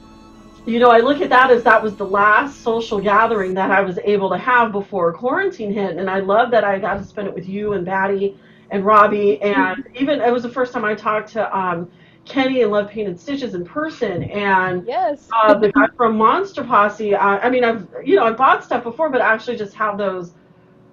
You 0.66 0.78
know, 0.78 0.90
I 0.90 0.98
look 0.98 1.20
at 1.20 1.30
that 1.30 1.50
as 1.50 1.64
that 1.64 1.82
was 1.82 1.96
the 1.96 2.06
last 2.06 2.62
social 2.62 3.00
gathering 3.00 3.54
that 3.54 3.70
I 3.70 3.80
was 3.80 3.98
able 4.04 4.30
to 4.30 4.36
have 4.38 4.72
before 4.72 5.12
quarantine 5.12 5.72
hit, 5.72 5.96
and 5.96 6.08
I 6.08 6.20
love 6.20 6.50
that 6.52 6.64
I 6.64 6.78
got 6.78 6.98
to 6.98 7.04
spend 7.04 7.28
it 7.28 7.34
with 7.34 7.48
you 7.48 7.72
and 7.72 7.84
Batty 7.84 8.38
and 8.70 8.84
Robbie, 8.84 9.40
and 9.42 9.74
even 9.94 10.20
it 10.20 10.30
was 10.32 10.42
the 10.42 10.50
first 10.50 10.72
time 10.72 10.84
I 10.84 10.94
talked 10.94 11.32
to 11.32 11.56
um, 11.58 11.90
Kenny 12.26 12.62
and 12.62 12.70
Love 12.70 12.90
Pain 12.90 13.06
and 13.08 13.18
Stitches 13.18 13.54
in 13.54 13.64
person, 13.64 14.24
and 14.24 14.86
Yes. 14.86 15.34
uh, 15.44 15.54
the 15.58 15.72
guy 15.72 15.86
from 15.96 16.16
Monster 16.18 16.62
Posse. 16.62 17.14
Uh, 17.14 17.18
I 17.38 17.50
mean, 17.50 17.64
I've 17.64 17.88
you 18.04 18.16
know 18.16 18.24
I 18.24 18.32
bought 18.32 18.62
stuff 18.62 18.84
before, 18.84 19.10
but 19.10 19.22
I 19.22 19.32
actually 19.32 19.56
just 19.56 19.74
have 19.74 19.96
those. 19.98 20.34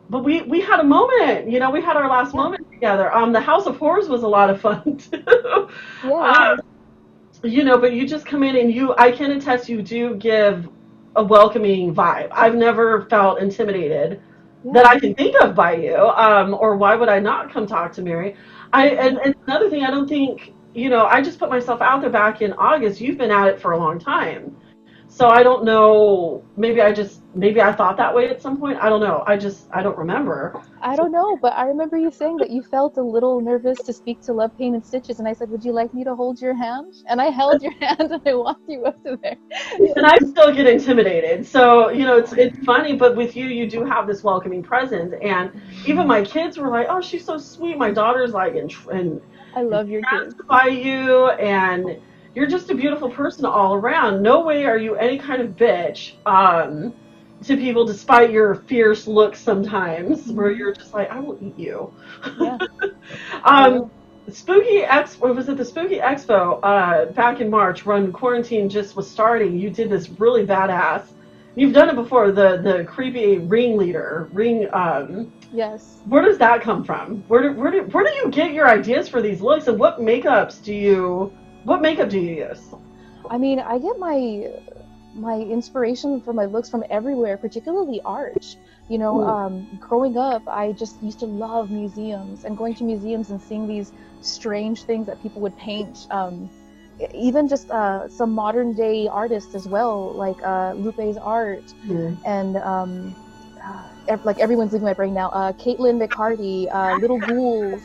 But 0.09 0.23
we 0.23 0.41
we 0.43 0.61
had 0.61 0.79
a 0.79 0.83
moment, 0.85 1.49
you 1.51 1.59
know, 1.59 1.71
we 1.71 1.81
had 1.81 1.97
our 1.97 2.09
last 2.09 2.33
Yeah. 2.33 2.43
moment 2.43 2.67
together. 2.71 3.13
Um, 3.13 3.33
the 3.33 3.41
House 3.41 3.65
of 3.67 3.77
Horrors 3.77 4.07
was 4.09 4.23
a 4.23 4.27
lot 4.27 4.49
of 4.49 4.61
fun 4.61 4.97
too. 5.11 5.69
yeah. 6.03 6.27
Um, 6.27 6.57
you 7.49 7.63
know, 7.63 7.77
but 7.77 7.93
you 7.93 8.07
just 8.07 8.25
come 8.25 8.43
in 8.43 8.55
and 8.55 8.73
you, 8.73 8.95
I 8.97 9.11
can 9.11 9.31
attest, 9.31 9.69
you 9.69 9.81
do 9.81 10.15
give 10.15 10.67
a 11.15 11.23
welcoming 11.23 11.93
vibe. 11.93 12.29
I've 12.31 12.55
never 12.55 13.05
felt 13.05 13.39
intimidated 13.39 14.21
yeah. 14.63 14.71
that 14.73 14.85
I 14.85 14.99
can 14.99 15.15
think 15.15 15.35
of 15.41 15.55
by 15.55 15.75
you. 15.75 15.95
Um, 15.95 16.53
or 16.53 16.77
why 16.77 16.95
would 16.95 17.09
I 17.09 17.19
not 17.19 17.51
come 17.51 17.65
talk 17.67 17.91
to 17.93 18.01
Mary? 18.01 18.35
I 18.73 18.89
and, 18.89 19.17
and 19.19 19.35
another 19.47 19.69
thing, 19.69 19.83
I 19.83 19.91
don't 19.91 20.07
think 20.07 20.53
you 20.73 20.89
know. 20.89 21.05
I 21.05 21.21
just 21.21 21.39
put 21.39 21.49
myself 21.49 21.81
out 21.81 22.01
there 22.01 22.09
back 22.09 22.41
in 22.41 22.53
August. 22.53 23.01
You've 23.01 23.17
been 23.17 23.31
at 23.31 23.47
it 23.47 23.59
for 23.59 23.71
a 23.71 23.77
long 23.77 23.97
time, 23.99 24.55
so 25.09 25.29
I 25.29 25.43
don't 25.43 25.63
know. 25.63 26.43
Maybe 26.57 26.81
I 26.81 26.91
just 26.93 27.21
maybe 27.33 27.61
I 27.61 27.71
thought 27.71 27.97
that 27.97 28.13
way 28.13 28.29
at 28.29 28.41
some 28.41 28.57
point. 28.57 28.77
I 28.81 28.89
don't 28.89 28.99
know. 29.01 29.23
I 29.25 29.37
just 29.37 29.67
I 29.73 29.81
don't 29.81 29.97
remember. 29.97 30.61
I 30.81 30.95
don't 30.95 31.11
know, 31.11 31.37
but 31.37 31.53
I 31.53 31.63
remember 31.65 31.97
you 31.97 32.11
saying 32.11 32.37
that 32.39 32.49
you 32.49 32.61
felt 32.61 32.97
a 32.97 33.01
little 33.01 33.41
nervous 33.41 33.81
to 33.83 33.93
speak 33.93 34.21
to 34.21 34.33
Love 34.33 34.55
Pain 34.57 34.75
and 34.75 34.85
Stitches, 34.85 35.19
and 35.19 35.27
I 35.27 35.33
said, 35.33 35.49
"Would 35.49 35.63
you 35.63 35.71
like 35.73 35.93
me 35.93 36.03
to 36.03 36.15
hold 36.15 36.41
your 36.41 36.53
hand?" 36.53 36.93
And 37.09 37.21
I 37.21 37.25
held 37.25 37.61
your 37.61 37.73
hand 37.81 38.11
and 38.11 38.21
I 38.25 38.33
walked 38.33 38.67
you 38.69 38.83
up 38.85 39.01
to 39.03 39.17
there. 39.21 39.37
and 39.95 40.05
I 40.05 40.17
still 40.19 40.53
get 40.53 40.67
intimidated. 40.67 41.45
So 41.45 41.89
you 41.89 42.03
know, 42.03 42.17
it's 42.17 42.33
it's 42.33 42.57
funny, 42.65 42.95
but 42.95 43.15
with 43.15 43.35
you, 43.35 43.45
you 43.47 43.69
do 43.69 43.85
have 43.85 44.07
this 44.07 44.23
welcoming 44.23 44.61
presence, 44.63 45.13
and 45.21 45.51
even 45.85 46.07
my 46.07 46.23
kids 46.23 46.57
were 46.57 46.69
like, 46.69 46.87
"Oh, 46.89 47.01
she's 47.01 47.25
so 47.25 47.37
sweet." 47.37 47.77
My 47.77 47.91
daughter's 47.91 48.33
like, 48.33 48.55
and 48.55 48.71
and 48.91 49.21
I 49.55 49.61
love 49.63 49.89
your 49.89 50.01
kids. 50.03 50.35
by 50.47 50.67
you, 50.67 51.29
and 51.29 51.97
you're 52.35 52.47
just 52.47 52.69
a 52.69 52.75
beautiful 52.75 53.09
person 53.09 53.45
all 53.45 53.73
around. 53.73 54.21
No 54.21 54.41
way 54.45 54.65
are 54.65 54.77
you 54.77 54.95
any 54.95 55.17
kind 55.17 55.41
of 55.41 55.55
bitch 55.55 56.13
um, 56.25 56.93
to 57.43 57.57
people, 57.57 57.85
despite 57.85 58.31
your 58.31 58.55
fierce 58.55 59.07
looks 59.07 59.39
sometimes, 59.39 60.31
where 60.31 60.51
you're 60.51 60.73
just 60.73 60.93
like, 60.93 61.09
"I 61.09 61.19
will 61.19 61.37
eat 61.41 61.57
you." 61.57 61.93
Yeah. 62.39 62.57
um, 63.43 63.91
Spooky 64.29 64.79
X, 64.79 65.17
or 65.21 65.33
was 65.33 65.47
it 65.47 65.57
the 65.57 65.65
Spooky 65.65 65.99
Expo 65.99 66.59
uh, 66.63 67.05
back 67.13 67.39
in 67.39 67.49
March 67.49 67.85
when 67.85 68.11
quarantine 68.11 68.69
just 68.69 68.95
was 68.95 69.09
starting? 69.09 69.57
You 69.57 69.69
did 69.69 69.89
this 69.89 70.09
really 70.09 70.45
badass. 70.45 71.05
You've 71.55 71.73
done 71.73 71.89
it 71.89 71.95
before. 71.95 72.31
The 72.31 72.57
the 72.61 72.83
creepy 72.85 73.39
ringleader 73.39 74.29
ring. 74.33 74.67
Um, 74.73 75.31
Yes. 75.53 76.01
where 76.05 76.21
does 76.21 76.37
that 76.39 76.61
come 76.61 76.83
from? 76.83 77.23
Where 77.29 77.41
do 77.41 77.53
where 77.53 77.71
do 77.71 77.83
where 77.83 78.03
do 78.03 78.11
you 78.15 78.29
get 78.29 78.51
your 78.51 78.67
ideas 78.69 79.07
for 79.07 79.21
these 79.21 79.41
looks, 79.41 79.67
and 79.67 79.79
what 79.79 79.99
makeups 79.99 80.61
do 80.61 80.73
you 80.73 81.31
what 81.67 81.81
makeup 81.81 82.09
do 82.09 82.17
you 82.17 82.47
use? 82.47 82.61
I 83.29 83.37
mean, 83.37 83.59
I 83.59 83.77
get 83.77 83.99
my 83.99 84.49
my 85.13 85.35
inspiration 85.35 86.21
for 86.21 86.31
my 86.31 86.45
looks 86.45 86.69
from 86.69 86.83
everywhere, 86.89 87.35
particularly 87.37 87.99
art. 88.05 88.55
You 88.87 88.97
know, 88.97 89.21
um, 89.21 89.67
growing 89.81 90.17
up, 90.17 90.47
I 90.47 90.71
just 90.71 91.01
used 91.03 91.19
to 91.19 91.25
love 91.25 91.69
museums 91.69 92.45
and 92.45 92.57
going 92.57 92.75
to 92.75 92.85
museums 92.85 93.31
and 93.31 93.41
seeing 93.41 93.67
these 93.67 93.91
strange 94.21 94.83
things 94.83 95.07
that 95.07 95.21
people 95.21 95.41
would 95.41 95.57
paint. 95.57 96.07
Um, 96.09 96.49
even 97.13 97.49
just 97.49 97.69
uh, 97.69 98.07
some 98.07 98.31
modern 98.31 98.73
day 98.73 99.09
artists 99.09 99.53
as 99.53 99.67
well, 99.67 100.13
like 100.13 100.41
uh, 100.45 100.71
Lupe's 100.73 101.17
art 101.17 101.73
and 102.25 102.55
um, 102.57 103.13
uh, 103.61 103.89
ev- 104.07 104.23
like 104.23 104.39
everyone's 104.39 104.71
leaving 104.71 104.85
my 104.85 104.93
brain 104.93 105.13
now. 105.13 105.29
Uh, 105.29 105.51
Caitlin 105.51 105.99
McCarty, 106.01 106.73
uh, 106.73 106.93
Little 106.95 107.19
Ghouls, 107.19 107.81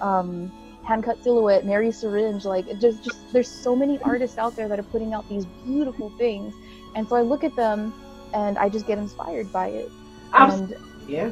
um, 0.00 0.52
Hand 0.86 1.04
Cut 1.04 1.22
Silhouette, 1.22 1.64
Mary 1.64 1.90
Syringe. 1.90 2.44
Like 2.44 2.66
it 2.68 2.80
just, 2.80 3.02
just 3.04 3.18
there's 3.32 3.48
so 3.48 3.74
many 3.74 3.98
artists 4.04 4.38
out 4.38 4.56
there 4.56 4.68
that 4.68 4.78
are 4.78 4.84
putting 4.84 5.14
out 5.14 5.28
these 5.28 5.46
beautiful 5.64 6.12
things, 6.18 6.54
and 6.94 7.08
so 7.08 7.16
I 7.16 7.22
look 7.22 7.44
at 7.44 7.56
them 7.56 7.94
and 8.34 8.58
I 8.58 8.68
just 8.68 8.86
get 8.86 8.98
inspired 8.98 9.50
by 9.52 9.68
it. 9.68 9.88
Absolutely. 10.32 10.76
And 10.76 11.08
Yeah. 11.08 11.30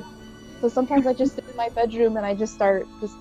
so 0.61 0.69
sometimes 0.69 1.07
I 1.07 1.15
just 1.15 1.35
sit 1.35 1.45
in 1.49 1.57
my 1.57 1.69
bedroom 1.75 2.17
and 2.17 2.25
I 2.25 2.35
just 2.35 2.55
start 2.55 2.87
just 3.01 3.15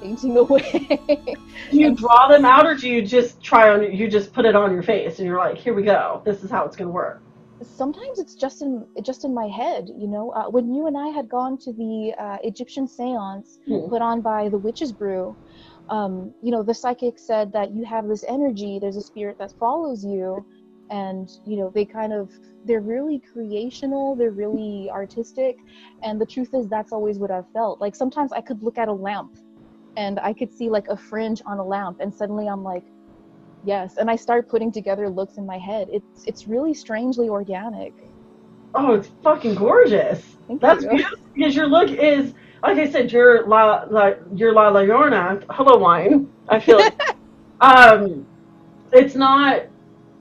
painting 0.00 0.36
away. 0.36 1.36
Do 1.70 1.78
you 1.78 1.94
draw 1.94 2.28
them 2.28 2.44
out, 2.44 2.66
or 2.66 2.74
do 2.74 2.88
you 2.88 3.02
just 3.02 3.42
try 3.42 3.70
on? 3.70 3.92
You 3.94 4.08
just 4.08 4.32
put 4.32 4.44
it 4.44 4.56
on 4.56 4.72
your 4.72 4.82
face, 4.82 5.18
and 5.18 5.26
you're 5.28 5.38
like, 5.38 5.58
"Here 5.58 5.74
we 5.74 5.82
go. 5.82 6.22
This 6.24 6.42
is 6.42 6.50
how 6.50 6.64
it's 6.64 6.76
gonna 6.76 6.90
work." 6.90 7.22
sometimes 7.62 8.18
it's 8.18 8.34
just 8.34 8.62
in 8.62 8.86
just 9.02 9.24
in 9.24 9.34
my 9.34 9.46
head 9.46 9.86
you 9.98 10.06
know 10.08 10.30
uh, 10.30 10.48
when 10.48 10.72
you 10.72 10.86
and 10.86 10.96
i 10.96 11.08
had 11.08 11.28
gone 11.28 11.58
to 11.58 11.72
the 11.74 12.12
uh, 12.18 12.38
egyptian 12.42 12.88
seance 12.88 13.58
Hmm. 13.66 13.86
put 13.90 14.00
on 14.00 14.22
by 14.22 14.48
the 14.48 14.56
witches 14.58 14.92
brew 14.92 15.36
um, 15.90 16.32
you 16.42 16.50
know 16.50 16.62
the 16.62 16.74
psychic 16.74 17.18
said 17.18 17.52
that 17.52 17.72
you 17.72 17.84
have 17.84 18.08
this 18.08 18.24
energy 18.28 18.78
there's 18.80 18.96
a 18.96 19.02
spirit 19.02 19.36
that 19.38 19.52
follows 19.58 20.04
you 20.04 20.44
and 20.90 21.28
you 21.44 21.56
know 21.56 21.70
they 21.74 21.84
kind 21.84 22.12
of 22.12 22.30
they're 22.64 22.80
really 22.80 23.20
creational 23.32 24.16
they're 24.16 24.30
really 24.30 24.88
artistic 24.90 25.56
and 26.02 26.20
the 26.20 26.26
truth 26.26 26.50
is 26.54 26.68
that's 26.68 26.92
always 26.92 27.18
what 27.18 27.30
i've 27.30 27.48
felt 27.52 27.80
like 27.80 27.94
sometimes 27.94 28.32
i 28.32 28.40
could 28.40 28.62
look 28.62 28.78
at 28.78 28.88
a 28.88 28.92
lamp 28.92 29.32
and 29.96 30.18
i 30.20 30.32
could 30.32 30.52
see 30.52 30.68
like 30.70 30.86
a 30.88 30.96
fringe 30.96 31.42
on 31.46 31.58
a 31.58 31.64
lamp 31.64 31.98
and 32.00 32.14
suddenly 32.14 32.48
i'm 32.48 32.64
like 32.64 32.84
yes 33.64 33.96
and 33.98 34.10
i 34.10 34.16
start 34.16 34.48
putting 34.48 34.72
together 34.72 35.08
looks 35.08 35.36
in 35.36 35.46
my 35.46 35.58
head 35.58 35.88
it's 35.90 36.24
it's 36.26 36.46
really 36.46 36.74
strangely 36.74 37.28
organic 37.28 37.94
Oh, 38.74 38.94
it's 38.94 39.10
fucking 39.22 39.56
gorgeous. 39.56 40.36
Thank 40.46 40.62
That's 40.62 40.84
you. 40.84 40.90
beautiful 40.90 41.18
because 41.34 41.56
your 41.56 41.66
look 41.66 41.90
is, 41.90 42.34
like 42.62 42.78
I 42.78 42.90
said, 42.90 43.12
you're 43.12 43.46
La, 43.46 43.84
La 43.90 44.12
you're 44.34 44.52
La 44.52 44.70
Llorona. 44.70 45.44
Hello, 45.50 45.78
wine. 45.78 46.30
I 46.48 46.60
feel. 46.60 46.78
like, 46.78 47.16
um, 47.60 48.26
it's 48.92 49.14
not. 49.14 49.62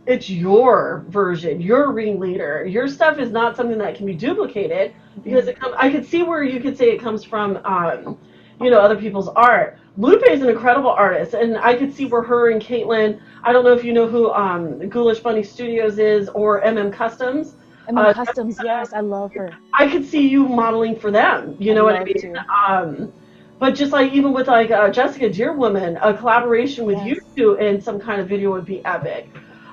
it's 0.05 0.29
your 0.29 1.05
version, 1.09 1.61
your 1.61 1.91
ringleader. 1.91 2.65
Your 2.65 2.87
stuff 2.87 3.19
is 3.19 3.31
not 3.31 3.55
something 3.55 3.77
that 3.79 3.95
can 3.95 4.05
be 4.05 4.13
duplicated 4.13 4.93
because 5.23 5.47
it 5.47 5.59
comes. 5.59 5.75
I 5.77 5.91
could 5.91 6.05
see 6.05 6.23
where 6.23 6.43
you 6.43 6.59
could 6.59 6.77
say 6.77 6.91
it 6.91 7.01
comes 7.01 7.23
from, 7.23 7.59
um, 7.65 8.17
you 8.61 8.69
know, 8.69 8.79
other 8.79 8.95
people's 8.95 9.27
art. 9.29 9.77
Lupe 9.97 10.23
is 10.29 10.41
an 10.41 10.49
incredible 10.49 10.91
artist, 10.91 11.33
and 11.33 11.57
I 11.57 11.75
could 11.75 11.93
see 11.93 12.05
where 12.05 12.23
her 12.23 12.51
and 12.51 12.61
Caitlin. 12.61 13.19
I 13.43 13.51
don't 13.51 13.65
know 13.65 13.73
if 13.73 13.83
you 13.83 13.91
know 13.91 14.07
who 14.07 14.31
um, 14.31 14.79
Ghoulish 14.87 15.19
Bunny 15.19 15.43
Studios 15.43 15.99
is 15.99 16.29
or 16.29 16.61
MM 16.61 16.93
Customs. 16.93 17.55
I 17.89 17.91
mean, 17.91 18.05
Uh, 18.05 18.13
customs, 18.13 18.59
yes, 18.63 18.93
I 18.93 18.99
love 19.01 19.33
her. 19.33 19.49
I 19.73 19.89
could 19.89 20.05
see 20.05 20.27
you 20.27 20.47
modeling 20.47 20.95
for 20.95 21.11
them. 21.11 21.55
You 21.59 21.73
know 21.73 21.83
what 21.83 21.95
I 21.95 22.03
mean? 22.03 22.15
to. 22.21 22.45
Um, 22.67 23.11
but 23.59 23.75
just 23.75 23.91
like 23.91 24.13
even 24.13 24.31
with 24.31 24.47
like 24.47 24.71
uh, 24.71 24.89
Jessica 24.89 25.29
Deerwoman, 25.29 25.97
a 26.01 26.13
collaboration 26.13 26.85
with 26.85 26.99
you 26.99 27.19
two 27.35 27.55
in 27.55 27.81
some 27.81 27.99
kind 27.99 28.21
of 28.21 28.29
video 28.29 28.51
would 28.51 28.65
be 28.65 28.83
epic. 28.85 29.27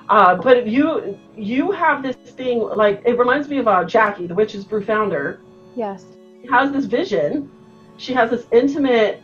Uh, 0.09 0.35
but 0.35 0.65
you 0.67 1.17
you 1.35 1.71
have 1.71 2.01
this 2.01 2.15
thing 2.15 2.59
like 2.59 3.01
it 3.05 3.17
reminds 3.17 3.47
me 3.49 3.57
of 3.59 3.67
uh, 3.67 3.83
Jackie, 3.83 4.25
the 4.27 4.33
Witch's 4.35 4.65
Brew 4.65 4.83
founder. 4.83 5.39
Yes. 5.75 6.05
She 6.41 6.47
has 6.49 6.71
this 6.71 6.85
vision. 6.85 7.51
She 7.97 8.13
has 8.13 8.29
this 8.31 8.45
intimate. 8.51 9.21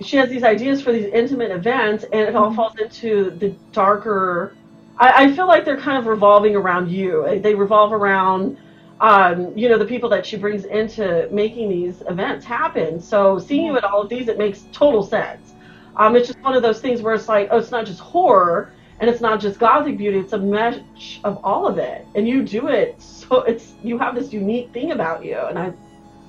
She 0.00 0.16
has 0.16 0.28
these 0.30 0.44
ideas 0.44 0.80
for 0.80 0.92
these 0.92 1.06
intimate 1.12 1.50
events, 1.50 2.04
and 2.04 2.22
it 2.28 2.34
all 2.36 2.50
Mhm. 2.50 2.56
falls 2.56 2.74
into 2.78 3.30
the 3.38 3.50
darker. 3.72 4.54
I, 5.00 5.24
I 5.24 5.32
feel 5.34 5.48
like 5.48 5.64
they're 5.64 5.80
kind 5.80 5.98
of 5.98 6.06
revolving 6.06 6.54
around 6.54 6.90
you. 6.90 7.40
They 7.42 7.54
revolve 7.54 7.92
around, 7.92 8.58
um, 9.00 9.56
you 9.56 9.68
know, 9.68 9.78
the 9.78 9.86
people 9.86 10.08
that 10.10 10.24
she 10.24 10.36
brings 10.36 10.64
into 10.66 11.28
making 11.32 11.70
these 11.70 12.02
events 12.02 12.44
happen. 12.44 13.00
So 13.00 13.38
seeing 13.38 13.66
you 13.66 13.76
at 13.76 13.84
all 13.84 14.02
of 14.02 14.08
these, 14.08 14.28
it 14.28 14.38
makes 14.38 14.66
total 14.72 15.02
sense. 15.02 15.54
Um, 15.96 16.14
it's 16.16 16.28
just 16.28 16.40
one 16.40 16.54
of 16.54 16.62
those 16.62 16.80
things 16.80 17.02
where 17.02 17.14
it's 17.14 17.28
like, 17.28 17.48
oh, 17.50 17.58
it's 17.58 17.70
not 17.72 17.86
just 17.86 18.00
horror 18.00 18.72
and 19.00 19.08
it's 19.08 19.20
not 19.20 19.40
just 19.40 19.58
gothic 19.58 19.96
beauty. 19.96 20.18
It's 20.18 20.34
a 20.34 20.38
mesh 20.38 21.20
of 21.24 21.40
all 21.42 21.66
of 21.66 21.78
it, 21.78 22.06
and 22.14 22.28
you 22.28 22.42
do 22.44 22.68
it. 22.68 23.00
So 23.30 23.42
it's 23.42 23.74
you 23.82 23.96
have 23.98 24.14
this 24.16 24.32
unique 24.32 24.72
thing 24.72 24.90
about 24.90 25.24
you, 25.24 25.36
and 25.38 25.58
I 25.58 25.72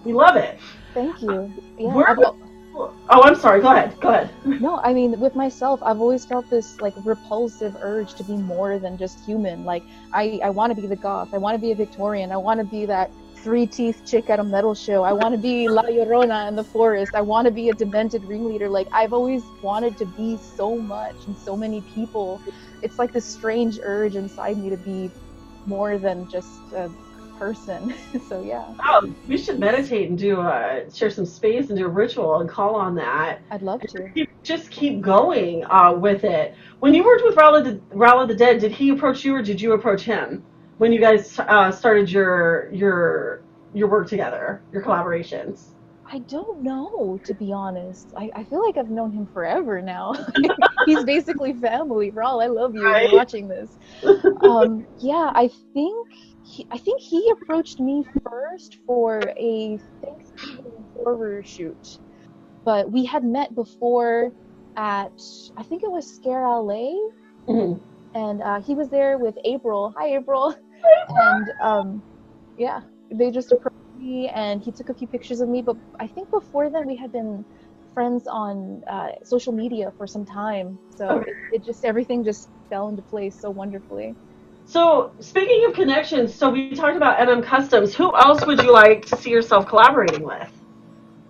we 0.05 0.13
love 0.13 0.35
it. 0.35 0.59
Thank 0.93 1.21
you. 1.21 1.51
Yeah. 1.77 1.87
Where- 1.87 2.09
I've 2.09 2.19
al- 2.19 2.37
Oh, 2.75 3.21
I'm 3.23 3.35
sorry. 3.35 3.61
Go 3.61 3.71
ahead. 3.71 3.99
Go 3.99 4.09
ahead. 4.09 4.29
no, 4.45 4.79
I 4.83 4.93
mean, 4.93 5.19
with 5.19 5.35
myself, 5.35 5.81
I've 5.83 5.99
always 5.99 6.25
felt 6.25 6.49
this 6.49 6.79
like 6.79 6.93
repulsive 7.03 7.75
urge 7.81 8.13
to 8.15 8.23
be 8.23 8.37
more 8.37 8.79
than 8.79 8.97
just 8.97 9.23
human. 9.25 9.65
Like, 9.65 9.83
I, 10.13 10.39
I 10.43 10.49
want 10.49 10.75
to 10.75 10.81
be 10.81 10.87
the 10.87 10.95
goth. 10.95 11.33
I 11.33 11.37
want 11.37 11.55
to 11.55 11.59
be 11.59 11.71
a 11.71 11.75
Victorian. 11.75 12.31
I 12.31 12.37
want 12.37 12.59
to 12.59 12.65
be 12.65 12.85
that 12.85 13.11
three 13.35 13.65
teeth 13.65 14.03
chick 14.05 14.29
at 14.29 14.39
a 14.39 14.43
metal 14.43 14.75
show. 14.75 15.03
I 15.03 15.13
want 15.13 15.33
to 15.33 15.37
be 15.37 15.67
La 15.67 15.83
Llorona 15.83 16.47
in 16.47 16.55
the 16.55 16.63
forest. 16.63 17.13
I 17.15 17.21
want 17.21 17.45
to 17.45 17.51
be 17.51 17.69
a 17.69 17.73
demented 17.73 18.23
ringleader. 18.23 18.69
Like, 18.69 18.87
I've 18.93 19.13
always 19.13 19.43
wanted 19.61 19.97
to 19.97 20.05
be 20.05 20.37
so 20.37 20.77
much 20.77 21.15
and 21.27 21.35
so 21.37 21.57
many 21.57 21.81
people. 21.81 22.41
It's 22.81 22.97
like 22.99 23.11
this 23.11 23.25
strange 23.25 23.79
urge 23.81 24.15
inside 24.15 24.57
me 24.57 24.69
to 24.69 24.77
be 24.77 25.11
more 25.65 25.97
than 25.97 26.29
just 26.29 26.49
a 26.73 26.89
person. 27.41 27.91
so, 28.29 28.43
yeah, 28.43 28.71
Oh, 28.85 29.11
we 29.27 29.35
should 29.35 29.57
meditate 29.59 30.09
and 30.09 30.17
do 30.17 30.39
uh, 30.41 30.87
share 30.91 31.09
some 31.09 31.25
space 31.25 31.69
and 31.69 31.77
do 31.77 31.85
a 31.85 31.89
ritual 31.89 32.39
and 32.39 32.47
call 32.47 32.75
on 32.75 32.93
that. 32.95 33.39
I'd 33.49 33.63
love 33.63 33.81
to. 33.81 34.09
Keep, 34.13 34.29
just 34.43 34.69
keep 34.69 35.01
going 35.01 35.65
uh, 35.65 35.93
with 35.93 36.23
it. 36.23 36.53
When 36.81 36.93
you 36.93 37.03
worked 37.03 37.23
with 37.23 37.35
Raul 37.35 37.63
the, 37.63 37.81
Raul 37.95 38.27
the 38.27 38.35
Dead, 38.35 38.59
did 38.59 38.71
he 38.71 38.91
approach 38.91 39.25
you 39.25 39.35
or 39.35 39.41
did 39.41 39.59
you 39.59 39.73
approach 39.73 40.03
him 40.03 40.43
when 40.77 40.93
you 40.93 40.99
guys 40.99 41.39
uh, 41.39 41.71
started 41.71 42.11
your 42.11 42.71
your 42.71 43.41
your 43.73 43.87
work 43.87 44.07
together, 44.07 44.61
your 44.71 44.83
collaborations? 44.83 45.69
I 46.13 46.19
don't 46.19 46.61
know, 46.61 47.19
to 47.23 47.33
be 47.33 47.51
honest. 47.53 48.13
I, 48.15 48.29
I 48.35 48.43
feel 48.43 48.63
like 48.63 48.77
I've 48.77 48.91
known 48.91 49.11
him 49.11 49.25
forever 49.33 49.81
now. 49.81 50.13
He's 50.85 51.03
basically 51.05 51.53
family. 51.53 52.11
Raul, 52.11 52.43
I 52.43 52.47
love 52.47 52.75
you. 52.75 52.85
Right. 52.85 53.09
You're 53.09 53.17
watching 53.17 53.47
this. 53.47 53.69
Um, 54.43 54.85
yeah, 54.99 55.31
I 55.33 55.49
think 55.73 56.07
he, 56.43 56.67
I 56.71 56.77
think 56.77 57.01
he 57.01 57.31
approached 57.31 57.79
me 57.79 58.05
first 58.29 58.77
for 58.85 59.33
a 59.37 59.79
Thanksgiving 60.03 60.85
horror 60.95 61.43
shoot, 61.43 61.99
but 62.65 62.91
we 62.91 63.05
had 63.05 63.23
met 63.23 63.55
before 63.55 64.31
at 64.77 65.11
I 65.57 65.63
think 65.63 65.83
it 65.83 65.91
was 65.91 66.07
Scare 66.07 66.45
LA, 66.45 66.93
Mhm. 67.47 67.79
and 68.13 68.41
uh, 68.41 68.61
he 68.61 68.75
was 68.75 68.89
there 68.89 69.17
with 69.17 69.37
April. 69.45 69.93
Hi, 69.97 70.15
April. 70.17 70.55
And 71.09 71.51
um, 71.61 72.03
yeah, 72.57 72.81
they 73.11 73.29
just 73.31 73.51
approached 73.51 73.75
me, 73.95 74.29
and 74.33 74.61
he 74.61 74.71
took 74.71 74.89
a 74.89 74.93
few 74.93 75.07
pictures 75.07 75.41
of 75.41 75.49
me. 75.49 75.61
But 75.61 75.77
I 75.99 76.07
think 76.07 76.29
before 76.31 76.69
then 76.69 76.87
we 76.87 76.95
had 76.95 77.11
been 77.11 77.45
friends 77.93 78.25
on 78.27 78.81
uh, 78.89 79.09
social 79.23 79.53
media 79.53 79.93
for 79.97 80.07
some 80.07 80.25
time, 80.25 80.79
so 80.95 81.09
Okay. 81.09 81.31
it, 81.31 81.37
it 81.51 81.63
just 81.65 81.83
everything 81.85 82.23
just 82.23 82.49
fell 82.69 82.87
into 82.89 83.01
place 83.03 83.39
so 83.41 83.51
wonderfully. 83.51 84.15
So 84.65 85.11
speaking 85.19 85.65
of 85.65 85.73
connections, 85.73 86.33
so 86.33 86.49
we 86.49 86.71
talked 86.75 86.95
about 86.95 87.19
MM 87.19 87.43
Customs. 87.43 87.93
Who 87.95 88.15
else 88.15 88.45
would 88.45 88.61
you 88.63 88.71
like 88.71 89.05
to 89.07 89.17
see 89.17 89.29
yourself 89.29 89.67
collaborating 89.67 90.23
with? 90.23 90.49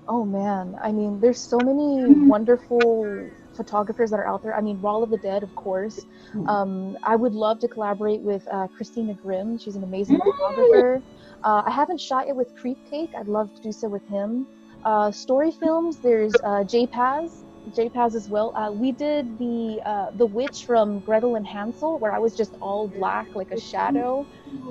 Oh 0.07 0.25
man, 0.25 0.75
I 0.81 0.91
mean, 0.91 1.19
there's 1.19 1.39
so 1.39 1.57
many 1.57 2.13
wonderful 2.27 3.29
photographers 3.55 4.11
that 4.11 4.19
are 4.19 4.27
out 4.27 4.43
there. 4.43 4.55
I 4.55 4.61
mean, 4.61 4.77
Raul 4.79 5.03
of 5.03 5.09
the 5.09 5.17
Dead, 5.17 5.43
of 5.43 5.53
course. 5.55 6.05
Mhm. 6.33 6.47
Um, 6.49 6.97
I 7.03 7.15
would 7.15 7.33
love 7.33 7.59
to 7.59 7.67
collaborate 7.67 8.21
with 8.21 8.47
uh, 8.51 8.67
Christina 8.67 9.13
Grimm. 9.13 9.57
She's 9.57 9.75
an 9.75 9.83
amazing 9.83 10.17
Mm. 10.17 10.23
photographer. 10.23 11.01
Uh, 11.43 11.63
I 11.65 11.71
haven't 11.71 11.99
shot 11.99 12.27
yet 12.27 12.35
with 12.35 12.53
Creep 12.55 12.77
Cake. 12.89 13.11
I'd 13.17 13.27
love 13.27 13.53
to 13.55 13.61
do 13.61 13.71
so 13.71 13.87
with 13.89 14.05
him. 14.07 14.47
Uh, 14.83 15.11
story 15.11 15.51
films. 15.51 15.99
There's 15.99 16.33
uh, 16.43 16.63
J 16.63 16.87
Paz. 16.87 17.43
J 17.69 17.89
Paz 17.89 18.15
as 18.15 18.29
well. 18.29 18.51
Uh, 18.55 18.71
we 18.73 18.91
did 18.91 19.37
the 19.37 19.81
uh, 19.85 20.11
the 20.13 20.25
witch 20.25 20.63
from 20.65 20.99
Gretel 21.01 21.35
and 21.35 21.45
Hansel, 21.45 21.99
where 21.99 22.11
I 22.13 22.19
was 22.19 22.35
just 22.35 22.55
all 22.61 22.87
black 22.87 23.29
like 23.35 23.51
a 23.51 23.57
shadow. 23.57 24.27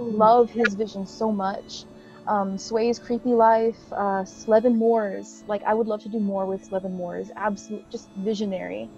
Love 0.07 0.51
his 0.51 0.74
vision 0.74 1.07
so 1.07 1.32
much. 1.32 1.86
Um, 2.26 2.59
Sway's 2.59 2.99
Creepy 2.99 3.34
Life, 3.34 3.80
uh, 3.93 4.24
Slevin 4.24 4.76
Moores. 4.78 5.43
Like, 5.47 5.62
I 5.66 5.74
would 5.74 5.86
love 5.86 6.03
to 6.03 6.09
do 6.09 6.20
more 6.20 6.47
with 6.47 6.62
Slevin 6.64 6.93
Moores. 6.95 7.30
Absolute, 7.36 7.84
just 7.91 8.11
visionary. 8.16 8.91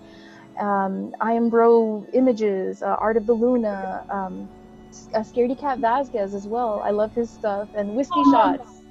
Um, 0.61 1.13
I 1.21 1.33
am 1.33 1.49
Bro 1.51 2.07
Images, 2.13 2.83
uh, 2.83 2.97
Art 3.01 3.17
of 3.17 3.27
the 3.27 3.35
Luna, 3.35 4.05
um, 4.11 4.51
uh, 5.15 5.21
Scaredy 5.21 5.59
Cat 5.59 5.81
Vasquez 5.81 6.35
as 6.35 6.47
well. 6.49 6.83
I 6.85 6.91
love 6.91 7.15
his 7.15 7.33
stuff. 7.33 7.71
And 7.75 7.95
Whiskey. 7.95 8.25
Shots. 8.25 8.82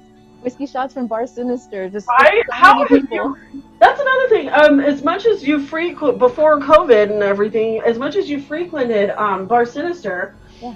Whiskey 0.42 0.66
Shots 0.66 0.92
from 0.92 1.06
Bar 1.06 1.26
Sinister. 1.26 1.88
Just 1.88 2.08
Right? 2.08 2.42
How 2.50 2.84
people. 2.86 3.36
you? 3.52 3.62
That's 3.78 4.00
another 4.00 4.28
thing. 4.28 4.48
Um, 4.50 4.80
as 4.80 5.02
much 5.02 5.26
as 5.26 5.46
you 5.46 5.60
frequent 5.60 6.18
before 6.18 6.58
COVID 6.60 7.10
and 7.12 7.22
everything, 7.22 7.80
as 7.84 7.98
much 7.98 8.16
as 8.16 8.28
you 8.28 8.40
frequented 8.40 9.10
um, 9.10 9.46
Bar 9.46 9.64
Sinister, 9.64 10.34
Yeah. 10.60 10.74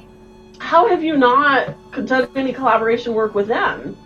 how 0.58 0.88
have 0.88 1.02
you 1.02 1.16
not 1.16 1.74
done 2.06 2.28
any 2.36 2.52
collaboration 2.52 3.14
work 3.14 3.34
with 3.34 3.48
them? 3.48 3.96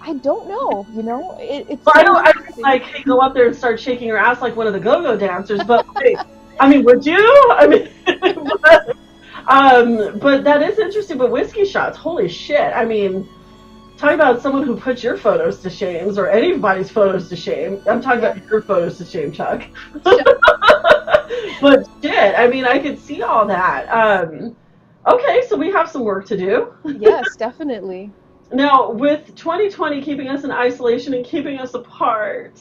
I 0.00 0.14
don't 0.14 0.48
know, 0.48 0.86
you 0.94 1.02
know? 1.02 1.36
It, 1.40 1.66
it's 1.68 1.84
Well, 1.84 1.94
I 1.96 2.02
don't. 2.04 2.16
I 2.16 2.32
don't 2.32 2.58
like 2.58 2.82
hey, 2.82 3.02
go 3.02 3.18
up 3.18 3.34
there 3.34 3.46
and 3.48 3.54
start 3.56 3.80
shaking 3.80 4.06
your 4.06 4.16
ass 4.16 4.40
like 4.40 4.54
one 4.56 4.66
of 4.68 4.72
the 4.72 4.80
go-go 4.80 5.16
dancers. 5.16 5.60
But 5.64 5.92
wait, 5.96 6.16
I 6.60 6.68
mean, 6.68 6.84
would 6.84 7.04
you? 7.04 7.18
I 7.50 7.66
mean, 7.66 7.88
but, 8.62 8.96
um, 9.48 10.18
but 10.20 10.44
that 10.44 10.62
is 10.62 10.78
interesting. 10.78 11.18
But 11.18 11.30
whiskey 11.32 11.64
shots, 11.64 11.98
holy 11.98 12.28
shit! 12.28 12.72
I 12.74 12.84
mean, 12.84 13.28
talk 13.98 14.14
about 14.14 14.40
someone 14.40 14.62
who 14.62 14.76
puts 14.76 15.02
your 15.02 15.16
photos 15.16 15.58
to 15.60 15.70
shame, 15.70 16.16
or 16.18 16.28
anybody's 16.28 16.90
photos 16.90 17.28
to 17.28 17.36
shame. 17.36 17.82
I'm 17.88 18.00
talking 18.00 18.20
about 18.20 18.42
your 18.48 18.62
photos 18.62 18.96
to 18.98 19.04
shame, 19.04 19.32
Chuck. 19.32 19.64
but 20.02 21.88
shit, 22.00 22.38
I 22.38 22.46
mean, 22.48 22.64
I 22.64 22.78
could 22.78 22.98
see 22.98 23.22
all 23.22 23.46
that. 23.46 23.88
Um, 23.88 24.56
okay, 25.06 25.42
so 25.48 25.56
we 25.56 25.70
have 25.72 25.90
some 25.90 26.04
work 26.04 26.26
to 26.26 26.36
do. 26.36 26.72
yes, 26.84 27.24
definitely. 27.38 28.12
Now, 28.52 28.90
with 28.92 29.34
2020 29.34 30.00
keeping 30.00 30.28
us 30.28 30.44
in 30.44 30.50
isolation 30.50 31.12
and 31.12 31.24
keeping 31.24 31.58
us 31.58 31.74
apart, 31.74 32.58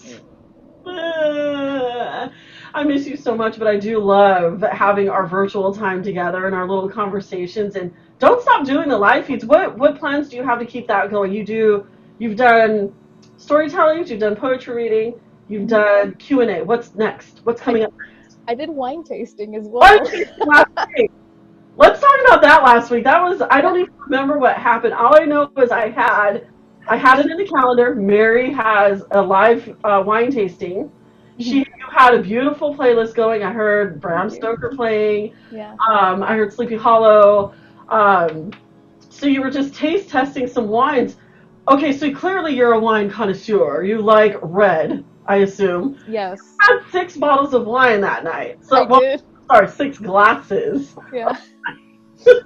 uh, 0.86 2.30
I 2.78 2.84
miss 2.84 3.08
you 3.08 3.18
so 3.18 3.36
much, 3.36 3.58
but 3.58 3.68
I 3.68 3.76
do 3.76 3.98
love 3.98 4.62
having 4.62 5.10
our 5.10 5.26
virtual 5.26 5.74
time 5.74 6.04
together 6.04 6.46
and 6.46 6.54
our 6.54 6.70
little 6.70 6.88
conversations. 6.88 7.76
And 7.76 7.92
don't 8.20 8.40
stop 8.40 8.68
doing 8.68 8.88
the 8.88 8.98
live 8.98 9.26
feeds. 9.26 9.44
What 9.46 9.76
what 9.80 9.98
plans 9.98 10.30
do 10.30 10.36
you 10.36 10.44
have 10.44 10.60
to 10.60 10.66
keep 10.66 10.88
that 10.88 11.10
going? 11.10 11.34
You 11.34 11.44
do. 11.44 11.88
You've 12.20 12.36
done 12.36 12.94
storytelling. 13.38 14.06
You've 14.06 14.20
done 14.20 14.36
poetry 14.36 14.76
reading. 14.76 15.20
You've 15.48 15.68
done 15.68 16.14
Q 16.16 16.42
and 16.42 16.52
A. 16.52 16.64
What's 16.64 16.94
next? 16.94 17.42
What's 17.46 17.62
coming 17.62 17.84
up? 17.84 17.94
I 18.48 18.54
did 18.54 18.70
wine 18.70 19.04
tasting 19.04 19.56
as 19.56 19.64
well. 19.68 19.82
What? 19.82 20.14
Last 20.46 20.90
week. 20.96 21.12
Let's 21.78 22.00
talk 22.00 22.20
about 22.28 22.42
that 22.44 22.62
last 22.64 22.92
week. 22.92 23.06
That 23.06 23.24
was 23.24 23.42
I 23.50 23.60
don't 23.60 23.80
even 23.80 23.94
remember 23.98 24.38
what 24.38 24.56
happened. 24.56 24.94
All 24.94 25.20
I 25.20 25.26
know 25.26 25.52
is 25.58 25.72
I 25.72 25.90
had 25.90 26.48
I 26.88 26.96
had 26.96 27.20
it 27.20 27.32
in 27.32 27.38
the 27.38 27.48
calendar. 27.48 27.96
Mary 27.96 28.54
has 28.54 29.04
a 29.12 29.22
live 29.22 29.76
uh, 29.84 30.04
wine 30.06 30.32
tasting. 30.32 30.92
She 31.40 31.60
you 31.60 31.66
had 31.92 32.14
a 32.16 32.22
beautiful 32.22 32.76
playlist 32.76 33.14
going. 33.14 33.44
I 33.44 33.52
heard 33.52 34.02
Bram 34.02 34.30
Stoker 34.30 34.74
playing. 34.76 35.36
Yeah. 35.52 35.76
Um, 35.88 36.24
I 36.24 36.36
heard 36.36 36.52
Sleepy 36.52 36.76
Hollow. 36.76 37.54
Um, 37.90 38.52
so 39.10 39.28
you 39.28 39.42
were 39.42 39.52
just 39.52 39.76
taste 39.76 40.10
testing 40.10 40.48
some 40.48 40.68
wines. 40.68 41.18
Okay, 41.68 41.92
so 41.92 42.14
clearly 42.14 42.56
you're 42.56 42.74
a 42.74 42.80
wine 42.80 43.10
connoisseur. 43.10 43.84
You 43.84 44.02
like 44.02 44.38
red, 44.42 45.04
I 45.26 45.38
assume. 45.38 46.00
Yes. 46.08 46.40
I 46.62 46.80
had 46.80 46.92
six 46.92 47.18
bottles 47.18 47.54
of 47.54 47.66
wine 47.66 48.02
that 48.02 48.24
night. 48.24 48.64
So 48.64 48.78
I 48.78 48.88
well, 48.88 49.02
did. 49.02 49.22
sorry, 49.48 49.68
six 49.68 49.98
glasses. 49.98 50.96
Yeah. 51.14 51.38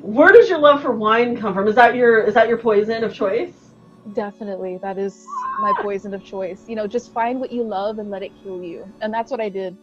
Where 0.00 0.32
does 0.32 0.48
your 0.48 0.58
love 0.58 0.82
for 0.82 0.92
wine 0.92 1.36
come 1.36 1.54
from? 1.54 1.68
Is 1.68 1.74
that 1.74 1.94
your 1.94 2.22
is 2.22 2.34
that 2.34 2.48
your 2.48 2.58
poison 2.58 3.04
of 3.04 3.14
choice? 3.14 3.67
Definitely, 4.14 4.78
that 4.78 4.96
is 4.98 5.26
my 5.60 5.72
poison 5.80 6.14
of 6.14 6.24
choice. 6.24 6.64
You 6.68 6.76
know, 6.76 6.86
just 6.86 7.12
find 7.12 7.40
what 7.40 7.52
you 7.52 7.62
love 7.62 7.98
and 7.98 8.10
let 8.10 8.22
it 8.22 8.32
kill 8.42 8.62
you, 8.62 8.90
and 9.00 9.12
that's 9.12 9.30
what 9.30 9.40
I 9.40 9.48
did. 9.48 9.76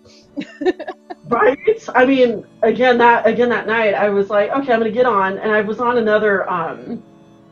right. 1.27 1.89
I 1.93 2.05
mean, 2.05 2.45
again 2.61 2.97
that 2.97 3.27
again 3.27 3.49
that 3.49 3.67
night, 3.67 3.93
I 3.93 4.09
was 4.09 4.29
like, 4.29 4.49
okay, 4.51 4.73
I'm 4.73 4.79
gonna 4.79 4.91
get 4.91 5.05
on, 5.05 5.37
and 5.37 5.51
I 5.51 5.61
was 5.61 5.79
on 5.79 5.97
another. 5.97 6.49
Um, 6.49 7.03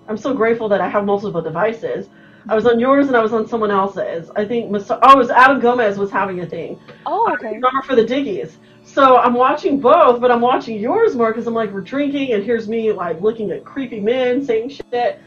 I'm 0.07 0.17
so 0.17 0.33
grateful 0.33 0.67
that 0.69 0.81
I 0.81 0.89
have 0.89 1.05
multiple 1.05 1.41
devices. 1.41 2.09
I 2.49 2.55
was 2.55 2.65
on 2.65 2.79
yours 2.79 3.07
and 3.07 3.15
I 3.15 3.21
was 3.21 3.31
on 3.31 3.47
someone 3.47 3.71
else's. 3.71 4.29
I 4.35 4.45
think 4.45 4.65
oh, 4.71 5.11
it 5.11 5.17
was 5.17 5.29
Adam 5.29 5.59
Gomez 5.61 5.97
was 5.97 6.11
having 6.11 6.41
a 6.41 6.45
thing. 6.45 6.79
Oh, 7.05 7.31
okay. 7.33 7.57
Number 7.57 7.81
for 7.85 7.95
the 7.95 8.03
Diggies. 8.03 8.57
So 8.83 9.17
I'm 9.17 9.33
watching 9.33 9.79
both, 9.79 10.19
but 10.19 10.29
I'm 10.29 10.41
watching 10.41 10.77
yours 10.77 11.15
more 11.15 11.31
because 11.31 11.47
I'm 11.47 11.53
like, 11.53 11.71
we're 11.71 11.81
drinking, 11.81 12.33
and 12.33 12.43
here's 12.43 12.67
me 12.67 12.91
like 12.91 13.21
looking 13.21 13.51
at 13.51 13.63
creepy 13.63 14.01
men 14.01 14.43
saying 14.43 14.69
shit, 14.69 15.21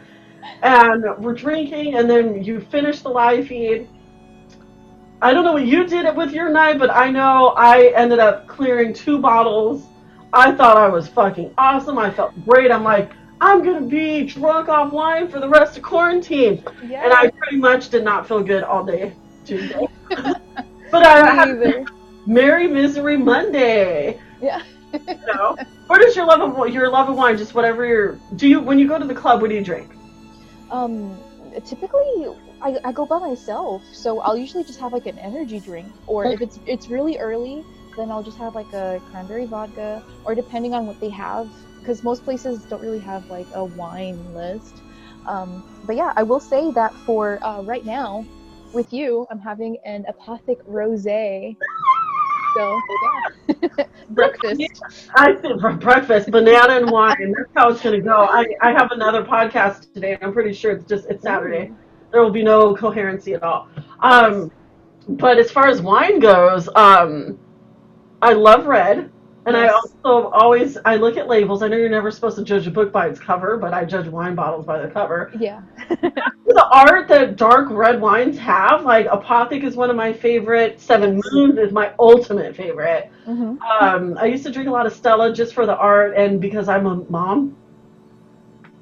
and 0.62 1.04
we're 1.18 1.34
drinking, 1.34 1.94
and 1.96 2.08
then 2.08 2.42
you 2.42 2.60
finish 2.60 3.00
the 3.00 3.08
live 3.08 3.48
feed. 3.48 3.88
I 5.22 5.32
don't 5.32 5.44
know 5.44 5.52
what 5.54 5.66
you 5.66 5.86
did 5.86 6.14
with 6.16 6.32
your 6.32 6.50
night, 6.50 6.78
but 6.78 6.90
I 6.90 7.10
know 7.10 7.48
I 7.56 7.92
ended 7.94 8.18
up 8.18 8.46
clearing 8.46 8.92
two 8.92 9.18
bottles. 9.18 9.84
I 10.32 10.52
thought 10.52 10.76
I 10.76 10.88
was 10.88 11.08
fucking 11.08 11.54
awesome. 11.56 11.98
I 11.98 12.10
felt 12.10 12.32
great. 12.44 12.70
I'm 12.70 12.84
like, 12.84 13.10
I'm 13.40 13.64
gonna 13.64 13.80
be 13.86 14.24
drunk 14.26 14.68
offline 14.68 15.30
for 15.30 15.40
the 15.40 15.48
rest 15.48 15.76
of 15.76 15.82
quarantine, 15.82 16.62
Yeah. 16.86 17.04
and 17.04 17.12
I 17.12 17.30
pretty 17.30 17.56
much 17.56 17.88
did 17.90 18.04
not 18.04 18.26
feel 18.28 18.42
good 18.42 18.62
all 18.62 18.84
day 18.84 19.14
Tuesday. 19.44 19.86
but 20.08 21.06
I 21.06 21.30
had. 21.34 21.86
Mary 22.26 22.66
Misery 22.66 23.16
Monday. 23.16 24.20
Yeah. 24.42 24.62
You 24.92 25.14
know, 25.26 25.56
what 25.86 26.02
is 26.02 26.16
your 26.16 26.26
love 26.26 26.40
of 26.40 26.68
your 26.72 26.90
love 26.90 27.08
of 27.08 27.16
wine? 27.16 27.36
Just 27.36 27.54
whatever 27.54 27.84
your 27.84 28.18
do 28.36 28.48
you 28.48 28.60
when 28.60 28.78
you 28.78 28.88
go 28.88 28.98
to 28.98 29.04
the 29.06 29.14
club? 29.14 29.40
What 29.40 29.50
do 29.50 29.56
you 29.56 29.62
drink? 29.62 29.92
Um, 30.70 31.18
typically 31.64 32.26
I, 32.62 32.76
I 32.84 32.92
go 32.92 33.06
by 33.06 33.18
myself, 33.18 33.82
so 33.92 34.20
I'll 34.20 34.36
usually 34.36 34.64
just 34.64 34.80
have 34.80 34.92
like 34.92 35.06
an 35.06 35.18
energy 35.18 35.60
drink, 35.60 35.92
or 36.06 36.24
if 36.26 36.40
it's 36.40 36.58
it's 36.66 36.88
really 36.88 37.18
early, 37.18 37.64
then 37.96 38.10
I'll 38.10 38.22
just 38.22 38.38
have 38.38 38.54
like 38.54 38.72
a 38.72 39.00
cranberry 39.10 39.46
vodka, 39.46 40.02
or 40.24 40.34
depending 40.34 40.74
on 40.74 40.86
what 40.86 40.98
they 41.00 41.10
have, 41.10 41.48
because 41.80 42.02
most 42.02 42.24
places 42.24 42.64
don't 42.64 42.80
really 42.82 42.98
have 43.00 43.28
like 43.30 43.46
a 43.54 43.64
wine 43.64 44.34
list. 44.34 44.82
Um, 45.26 45.62
but 45.84 45.96
yeah, 45.96 46.12
I 46.16 46.22
will 46.22 46.40
say 46.40 46.70
that 46.72 46.94
for 47.04 47.44
uh, 47.44 47.60
right 47.62 47.84
now, 47.84 48.26
with 48.72 48.92
you, 48.92 49.26
I'm 49.30 49.40
having 49.40 49.76
an 49.84 50.04
apothic 50.08 50.62
rosé. 50.66 51.56
So 52.56 52.80
breakfast. 54.10 54.82
I 55.16 55.34
think 55.34 55.60
for 55.60 55.72
breakfast, 55.72 56.30
banana 56.30 56.74
and 56.74 56.90
wine. 56.90 57.34
That's 57.36 57.50
how 57.54 57.68
it's 57.68 57.82
gonna 57.82 58.00
go. 58.00 58.24
I, 58.24 58.46
I 58.62 58.72
have 58.72 58.90
another 58.92 59.22
podcast 59.22 59.92
today, 59.92 60.14
and 60.14 60.22
I'm 60.22 60.32
pretty 60.32 60.52
sure 60.52 60.72
it's 60.72 60.86
just 60.86 61.06
it's 61.10 61.22
Saturday. 61.22 61.72
There 62.12 62.22
will 62.22 62.30
be 62.30 62.42
no 62.42 62.74
coherency 62.74 63.34
at 63.34 63.42
all. 63.42 63.68
Um, 64.00 64.50
but 65.08 65.38
as 65.38 65.50
far 65.50 65.68
as 65.68 65.82
wine 65.82 66.18
goes, 66.18 66.68
um, 66.74 67.38
I 68.22 68.32
love 68.32 68.66
red, 68.66 69.10
and 69.46 69.56
I 69.56 69.68
also 69.68 70.28
always 70.30 70.76
I 70.84 70.96
look 70.96 71.16
at 71.16 71.28
labels. 71.28 71.62
I 71.62 71.68
know 71.68 71.76
you're 71.76 71.88
never 71.88 72.10
supposed 72.10 72.36
to 72.36 72.44
judge 72.44 72.66
a 72.66 72.70
book 72.70 72.92
by 72.92 73.06
its 73.06 73.20
cover, 73.20 73.56
but 73.56 73.72
I 73.72 73.84
judge 73.84 74.08
wine 74.08 74.34
bottles 74.34 74.66
by 74.66 74.82
the 74.82 74.88
cover. 74.88 75.32
Yeah. 75.38 75.62
the 75.88 76.68
art 76.72 77.06
that 77.08 77.36
dark 77.36 77.68
red 77.70 78.00
wines 78.00 78.36
have, 78.38 78.82
like 78.84 79.06
Apothic 79.06 79.62
is 79.62 79.76
one 79.76 79.88
of 79.88 79.94
my 79.96 80.12
favorite. 80.12 80.80
Seven 80.80 81.20
Moons 81.30 81.58
is 81.58 81.72
my 81.72 81.92
ultimate 82.00 82.56
favorite. 82.56 83.10
hmm 83.24 83.56
Um, 83.80 84.18
I 84.18 84.26
used 84.26 84.44
to 84.46 84.50
drink 84.50 84.68
a 84.68 84.72
lot 84.72 84.84
of 84.84 84.92
Stella 84.92 85.32
just 85.32 85.54
for 85.54 85.64
the 85.64 85.76
art 85.76 86.16
and 86.16 86.40
because 86.40 86.68
I'm 86.68 86.86
a 86.86 86.96
mom. 87.08 87.56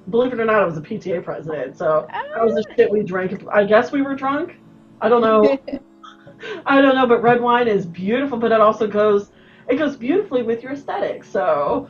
Believe 0.09 0.33
it 0.33 0.41
or 0.41 0.47
not, 0.47 0.63
I 0.63 0.65
was 0.65 0.79
a 0.79 0.83
PTA 0.83 1.25
president, 1.25 1.77
so 1.77 2.07
that 2.11 2.45
was 2.45 2.55
the 2.55 2.75
shit 2.77 2.91
we 2.91 3.03
drank. 3.03 3.43
I 3.51 3.65
guess 3.65 3.93
we 3.93 4.03
were 4.03 4.15
drunk. 4.15 4.57
I 5.01 5.09
don't 5.09 5.23
know. 5.23 5.59
I 6.67 6.81
don't 6.81 6.95
know, 6.95 7.07
but 7.07 7.23
red 7.23 7.41
wine 7.41 7.69
is 7.69 7.87
beautiful, 7.87 8.39
but 8.39 8.53
it 8.53 8.61
also 8.61 8.87
goes 8.87 9.31
it 9.69 9.77
goes 9.77 9.97
beautifully 9.97 10.43
with 10.43 10.63
your 10.63 10.73
aesthetic. 10.73 11.25
So 11.25 11.89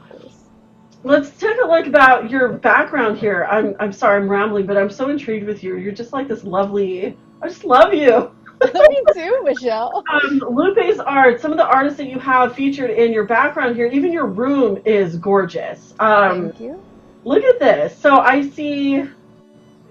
let's 1.02 1.30
take 1.38 1.56
a 1.62 1.66
look 1.66 1.86
about 1.86 2.30
your 2.30 2.48
background 2.54 3.18
here. 3.18 3.46
I'm 3.50 3.74
I'm 3.78 3.92
sorry 3.92 4.20
I'm 4.20 4.28
rambling, 4.28 4.66
but 4.66 4.76
I'm 4.76 4.90
so 4.90 5.10
intrigued 5.10 5.46
with 5.46 5.62
you. 5.62 5.76
You're 5.76 5.92
just 5.92 6.12
like 6.12 6.28
this 6.28 6.44
lovely. 6.44 7.16
I 7.42 7.48
just 7.48 7.64
love 7.64 7.92
you. 7.92 8.34
Me 8.88 9.02
too, 9.12 9.40
Michelle. 9.44 10.02
Um, 10.12 10.40
Lupe's 10.48 10.98
art. 11.00 11.40
Some 11.40 11.50
of 11.50 11.58
the 11.58 11.66
artists 11.66 11.98
that 11.98 12.08
you 12.08 12.18
have 12.18 12.54
featured 12.54 12.90
in 12.90 13.12
your 13.12 13.24
background 13.24 13.74
here, 13.76 13.86
even 13.86 14.12
your 14.12 14.26
room 14.26 14.80
is 14.84 15.16
gorgeous. 15.16 15.94
Um, 15.98 16.50
Thank 16.50 16.60
you. 16.60 16.82
look 17.24 17.42
at 17.44 17.58
this. 17.58 17.96
So 17.96 18.18
I 18.18 18.48
see. 18.48 19.04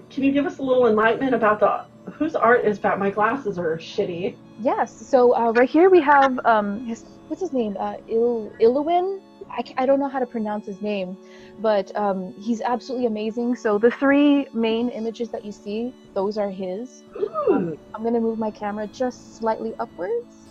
Can 0.09 0.23
you 0.23 0.31
give 0.31 0.45
us 0.45 0.59
a 0.59 0.63
little 0.63 0.87
enlightenment 0.87 1.33
about 1.33 1.59
the 1.59 1.85
whose 2.11 2.35
art 2.35 2.65
is 2.65 2.79
that? 2.79 2.99
My 2.99 3.09
glasses 3.09 3.57
are 3.57 3.77
shitty. 3.77 4.35
Yes. 4.59 4.93
So 5.07 5.35
uh, 5.35 5.51
right 5.51 5.69
here 5.69 5.89
we 5.89 6.01
have 6.01 6.39
um, 6.45 6.85
his 6.85 7.03
what's 7.27 7.41
his 7.41 7.53
name? 7.53 7.75
Uh, 7.79 7.95
Il 8.07 8.51
Iluwin. 8.59 9.21
I, 9.49 9.63
I 9.77 9.85
don't 9.85 9.99
know 9.99 10.09
how 10.09 10.19
to 10.19 10.25
pronounce 10.25 10.65
his 10.65 10.81
name, 10.81 11.17
but 11.59 11.95
um, 11.95 12.33
he's 12.39 12.61
absolutely 12.61 13.07
amazing. 13.07 13.55
So 13.55 13.77
the 13.77 13.91
three 13.91 14.47
main 14.53 14.89
images 14.89 15.29
that 15.29 15.45
you 15.45 15.51
see, 15.51 15.93
those 16.13 16.37
are 16.37 16.49
his. 16.49 17.03
Ooh. 17.19 17.77
I'm 17.93 18.03
gonna 18.03 18.21
move 18.21 18.39
my 18.39 18.51
camera 18.51 18.87
just 18.87 19.37
slightly 19.37 19.73
upwards. 19.79 20.43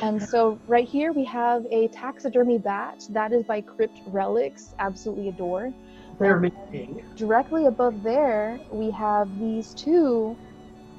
And 0.00 0.22
so 0.22 0.60
right 0.68 0.86
here 0.86 1.12
we 1.12 1.24
have 1.24 1.66
a 1.70 1.88
taxidermy 1.88 2.58
bat. 2.58 3.04
That 3.10 3.32
is 3.32 3.42
by 3.44 3.60
Crypt 3.60 4.00
Relics. 4.06 4.74
Absolutely 4.78 5.28
adore. 5.28 5.72
Amazing. 6.20 7.02
Directly 7.16 7.66
above 7.66 8.02
there, 8.02 8.60
we 8.72 8.90
have 8.92 9.38
these 9.38 9.74
two 9.74 10.38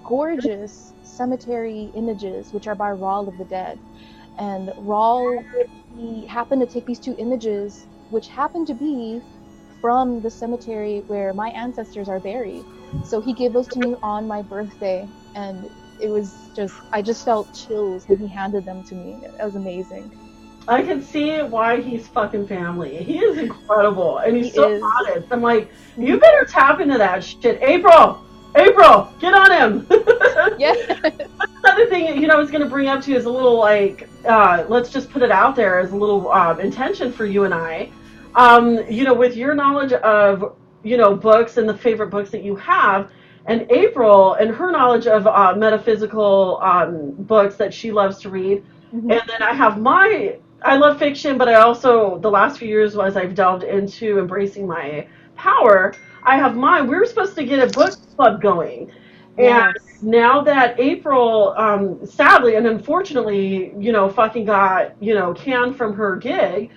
gorgeous 0.06 0.94
cemetery 1.04 1.92
images, 1.96 2.54
which 2.54 2.68
are 2.68 2.76
by 2.76 2.92
Raul 2.92 3.28
of 3.28 3.38
the 3.38 3.46
Dead. 3.46 3.80
And 4.38 4.70
Raul, 4.78 5.44
he 5.96 6.26
happened 6.28 6.62
to 6.62 6.68
take 6.68 6.86
these 6.86 7.00
two 7.00 7.16
images, 7.18 7.88
which 8.10 8.28
happened 8.30 8.68
to 8.68 8.74
be 8.76 9.22
from 9.82 10.22
the 10.22 10.32
cemetery 10.32 11.04
where 11.08 11.34
my 11.34 11.50
ancestors 11.50 12.10
are 12.10 12.20
buried. 12.20 12.66
So 13.04 13.22
he 13.22 13.34
gave 13.34 13.54
those 13.54 13.68
to 13.70 13.80
me 13.80 13.96
on 14.04 14.28
my 14.28 14.42
birthday, 14.44 15.08
and 15.36 15.70
it 16.02 16.10
was 16.10 16.52
just, 16.56 16.76
I 16.94 17.02
just 17.02 17.26
felt 17.26 17.54
chills 17.54 18.06
when 18.08 18.20
he 18.20 18.28
handed 18.28 18.66
them 18.66 18.84
to 18.86 18.96
me. 18.96 19.22
It 19.40 19.44
was 19.44 19.56
amazing. 19.56 20.12
I 20.70 20.84
can 20.84 21.02
see 21.02 21.40
why 21.42 21.82
he's 21.82 22.08
fucking 22.08 22.48
family. 22.48 22.98
He 23.04 23.18
is 23.20 23.38
incredible, 23.40 24.20
and 24.20 24.38
he's 24.38 24.48
He 24.48 24.52
so 24.52 24.72
is. 24.72 24.84
honest. 24.84 25.28
I'm 25.32 25.42
like, 25.42 25.72
you 25.98 26.20
better 26.20 26.46
tap 26.46 26.80
into 26.80 26.98
that 26.98 27.24
shit, 27.24 27.60
April. 27.62 28.24
April, 28.56 29.12
get 29.20 29.34
on 29.34 29.52
him. 29.52 29.88
Yes. 30.58 30.78
Another 31.64 31.88
thing, 31.88 32.22
you 32.22 32.28
know, 32.28 32.36
I 32.36 32.38
was 32.38 32.50
going 32.50 32.64
to 32.64 32.70
bring 32.70 32.88
up 32.88 33.02
to 33.04 33.12
you 33.12 33.18
is 33.18 33.26
a 33.26 33.30
little 33.30 33.58
like, 33.58 34.08
uh, 34.26 34.64
let's 34.70 34.90
just 34.90 35.10
put 35.10 35.22
it 35.22 35.32
out 35.32 35.56
there 35.56 35.80
as 35.80 35.92
a 35.92 35.96
little 35.96 36.32
um, 36.32 36.60
intention 36.62 37.12
for 37.12 37.26
you 37.26 37.44
and 37.44 37.54
I. 37.54 37.92
Um, 38.36 38.80
you 38.90 39.04
know, 39.04 39.14
with 39.14 39.36
your 39.36 39.54
knowledge 39.54 39.92
of, 39.94 40.56
you 40.84 40.96
know, 40.98 41.14
books 41.16 41.58
and 41.58 41.68
the 41.68 41.78
favorite 41.78 42.10
books 42.10 42.30
that 42.32 42.42
you 42.44 42.56
have, 42.56 43.12
and 43.48 43.70
April 43.70 44.36
and 44.36 44.50
her 44.56 44.72
knowledge 44.72 45.08
of 45.08 45.28
uh, 45.28 45.54
metaphysical 45.56 46.60
um, 46.62 47.12
books 47.20 47.56
that 47.58 47.74
she 47.74 47.92
loves 47.92 48.20
to 48.22 48.30
read, 48.30 48.64
Mhm. 48.94 49.12
and 49.12 49.22
then 49.28 49.42
I 49.42 49.54
have 49.54 49.80
my, 49.80 50.38
I 50.64 50.78
love 50.78 51.00
fiction, 51.00 51.38
but 51.38 51.48
I 51.48 51.56
also, 51.56 52.18
the 52.20 52.30
last 52.30 52.60
few 52.60 52.68
years, 52.68 52.98
as 52.98 53.18
I've 53.18 53.36
delved 53.36 53.64
into 53.64 54.20
embracing 54.20 54.68
my 54.68 55.08
power, 55.36 55.94
I 56.24 56.38
have 56.38 56.56
mine. 56.56 56.88
We 56.88 56.98
were 56.98 57.06
supposed 57.06 57.36
to 57.36 57.46
get 57.46 57.60
a 57.60 57.72
book 57.72 57.96
club 58.16 58.42
going. 58.42 58.92
And 59.38 59.66
Yes. 59.66 59.76
now 60.02 60.42
that 60.42 60.80
April, 60.80 61.54
um, 61.58 62.06
sadly 62.06 62.56
and 62.56 62.68
unfortunately, 62.68 63.74
you 63.78 63.92
know, 63.92 64.10
fucking 64.10 64.46
got, 64.46 65.02
you 65.02 65.14
know, 65.14 65.34
canned 65.34 65.78
from 65.78 65.94
her 65.94 66.18
gig, 66.18 66.72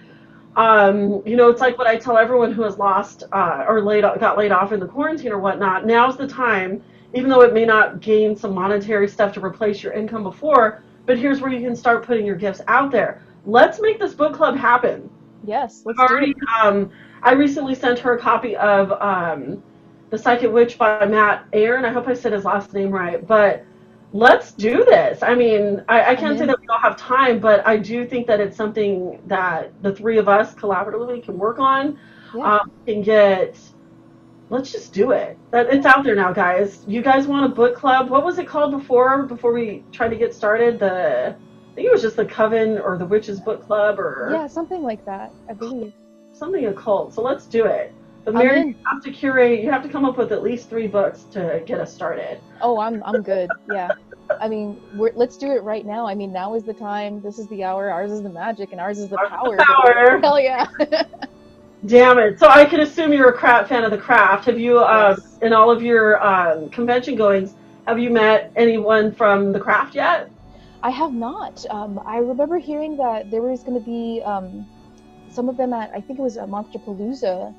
um, 0.57 1.23
you 1.27 1.37
know, 1.37 1.49
it's 1.49 1.61
like 1.61 1.79
what 1.79 1.87
I 1.87 1.97
tell 1.97 2.19
everyone 2.19 2.53
who 2.53 2.63
has 2.63 2.79
lost 2.79 3.25
uh, 3.33 3.65
or 3.67 3.83
laid 3.83 4.03
got 4.03 4.37
laid 4.37 4.53
off 4.53 4.73
in 4.73 4.81
the 4.81 4.87
quarantine 4.87 5.33
or 5.33 5.39
whatnot. 5.39 5.87
Now's 5.87 6.17
the 6.17 6.27
time, 6.27 6.83
even 7.15 7.31
though 7.31 7.41
it 7.43 7.55
may 7.55 7.65
not 7.65 8.01
gain 8.01 8.37
some 8.37 8.55
monetary 8.55 9.09
stuff 9.09 9.33
to 9.35 9.45
replace 9.45 9.83
your 9.83 9.93
income 9.95 10.23
before, 10.23 10.83
but 11.07 11.19
here's 11.19 11.41
where 11.41 11.51
you 11.51 11.61
can 11.67 11.75
start 11.75 12.05
putting 12.05 12.27
your 12.27 12.37
gifts 12.37 12.61
out 12.69 12.91
there. 12.93 13.23
Let's 13.45 13.81
make 13.81 13.99
this 13.99 14.15
book 14.15 14.35
club 14.35 14.57
happen. 14.57 15.11
Yes. 15.45 15.83
Let's 15.85 15.99
I've 15.99 16.11
already, 16.11 16.35
um, 16.63 16.91
I 17.23 17.33
recently 17.33 17.75
sent 17.75 17.99
her 18.01 18.17
a 18.17 18.21
copy 18.21 18.57
of 18.57 18.93
um, 18.93 19.63
The 20.11 20.19
Psychic 20.19 20.53
Witch 20.53 20.79
by 20.79 21.05
Mat 21.07 21.47
Auryn. 21.53 21.85
I 21.85 21.93
hope 21.93 22.07
I 22.09 22.15
said 22.15 22.33
his 22.33 22.45
last 22.45 22.73
name 22.73 22.91
right, 22.91 23.27
but 23.27 23.65
let's 24.13 24.53
do 24.53 24.85
this. 24.85 25.23
I 25.23 25.35
mean, 25.35 25.83
I, 25.89 26.13
I 26.13 26.15
can't 26.15 26.39
say 26.39 26.47
that 26.47 26.61
we 26.61 26.67
all 26.69 26.79
have 26.79 26.97
time, 26.97 27.41
but 27.41 27.67
I 27.67 27.77
do 27.77 28.07
think 28.07 28.27
that 28.27 28.41
it's 28.41 28.57
something 28.57 29.21
that 29.27 29.73
the 29.83 29.95
three 29.95 30.19
of 30.19 30.29
us 30.29 30.55
collaboratively 30.55 31.25
can 31.25 31.39
work 31.39 31.59
on. 31.59 31.99
Yeah. 32.35 32.59
Um, 32.59 32.71
can 32.87 33.03
get. 33.03 33.59
Let's 34.51 34.71
just 34.71 34.93
do 34.93 35.13
it. 35.13 35.39
That 35.51 35.73
it's 35.73 35.87
out 35.87 36.05
there 36.05 36.15
now, 36.15 36.33
guys. 36.33 36.85
You 36.87 37.01
guys 37.01 37.27
want 37.27 37.47
a 37.51 37.55
book 37.55 37.75
club? 37.75 38.11
What 38.11 38.23
was 38.23 38.39
it 38.39 38.47
called 38.47 38.73
before? 38.73 39.23
Before 39.23 39.53
we 39.53 39.83
tried 39.93 40.11
to 40.11 40.17
get 40.17 40.35
started, 40.35 40.79
the 40.79 41.37
I 41.73 41.75
think 41.75 41.87
it 41.87 41.93
was 41.93 42.03
just 42.03 42.17
the 42.17 42.25
Coven 42.27 42.79
or 42.79 42.99
the 42.99 43.07
Witches 43.07 43.41
Book 43.41 43.65
Club 43.67 43.99
or 43.99 44.29
Yeah, 44.31 44.47
something 44.47 44.83
like 44.83 45.05
that, 45.07 45.33
I 45.49 45.55
believe. 45.55 45.93
something 46.35 46.67
occult. 46.67 47.15
So 47.15 47.23
let's 47.23 47.47
do 47.47 47.65
it. 47.65 47.93
But 48.25 48.35
Mary, 48.35 48.61
in. 48.61 48.69
you 48.69 48.75
have 48.93 49.03
to 49.03 49.11
curate. 49.11 49.61
You 49.65 49.71
have 49.73 49.83
to 49.83 49.89
come 49.89 50.05
up 50.05 50.17
with 50.17 50.31
at 50.33 50.43
least 50.45 50.69
three 50.69 50.87
books 50.87 51.25
to 51.33 51.63
get 51.67 51.81
us 51.81 51.93
started. 51.93 52.39
Oh, 52.61 52.79
I'm 52.79 53.03
I'm 53.05 53.21
good. 53.23 53.51
Yeah. 53.69 53.91
I 54.41 54.49
mean, 54.49 54.81
we're, 54.95 55.11
let's 55.17 55.37
do 55.37 55.51
it 55.51 55.63
right 55.65 55.85
now. 55.85 56.07
I 56.07 56.15
mean, 56.15 56.33
now 56.33 56.55
is 56.55 56.63
the 56.63 56.73
time. 56.75 57.21
This 57.21 57.39
is 57.41 57.49
the 57.49 57.65
hour. 57.65 57.91
Ours 57.91 58.13
is 58.13 58.23
the 58.23 58.29
magic, 58.31 58.71
and 58.71 58.81
ours 58.81 58.99
is 59.01 59.09
the 59.09 59.19
Ours 59.19 59.29
power. 59.29 59.57
the 59.57 59.65
power. 59.65 60.21
Hell 60.21 60.39
yeah! 60.41 60.67
Damn 61.87 62.19
it! 62.19 62.39
So 62.39 62.47
I 62.49 62.65
can 62.65 62.81
assume 62.81 63.13
you're 63.13 63.31
a 63.31 63.33
crap 63.37 63.67
fan 63.69 63.83
of 63.83 63.91
the 63.91 63.99
craft. 63.99 64.45
Have 64.45 64.59
you, 64.61 64.79
Yes. 64.81 65.39
in 65.43 65.53
all 65.53 65.69
of 65.71 65.83
your 65.83 66.25
um, 66.25 66.69
convention 66.71 67.17
goings, 67.17 67.55
have 67.89 67.99
you 67.99 68.11
met 68.11 68.53
anyone 68.55 69.11
from 69.13 69.53
the 69.53 69.59
craft 69.59 69.97
yet? 69.97 70.31
I 70.83 70.91
have 70.91 71.15
not. 71.15 71.65
Um, 71.71 72.01
I 72.07 72.19
remember 72.19 72.59
hearing 72.59 72.97
that 72.99 73.31
there 73.31 73.43
was 73.43 73.63
going 73.65 73.79
to 73.79 73.85
be 73.85 74.23
um, 74.25 74.67
some 75.29 75.49
of 75.49 75.57
them 75.57 75.73
at 75.73 75.91
I 75.95 76.01
think 76.01 76.19
it 76.19 76.23
was 76.23 76.39
uh, 76.39 76.47
Monsterpalooza, 76.47 77.55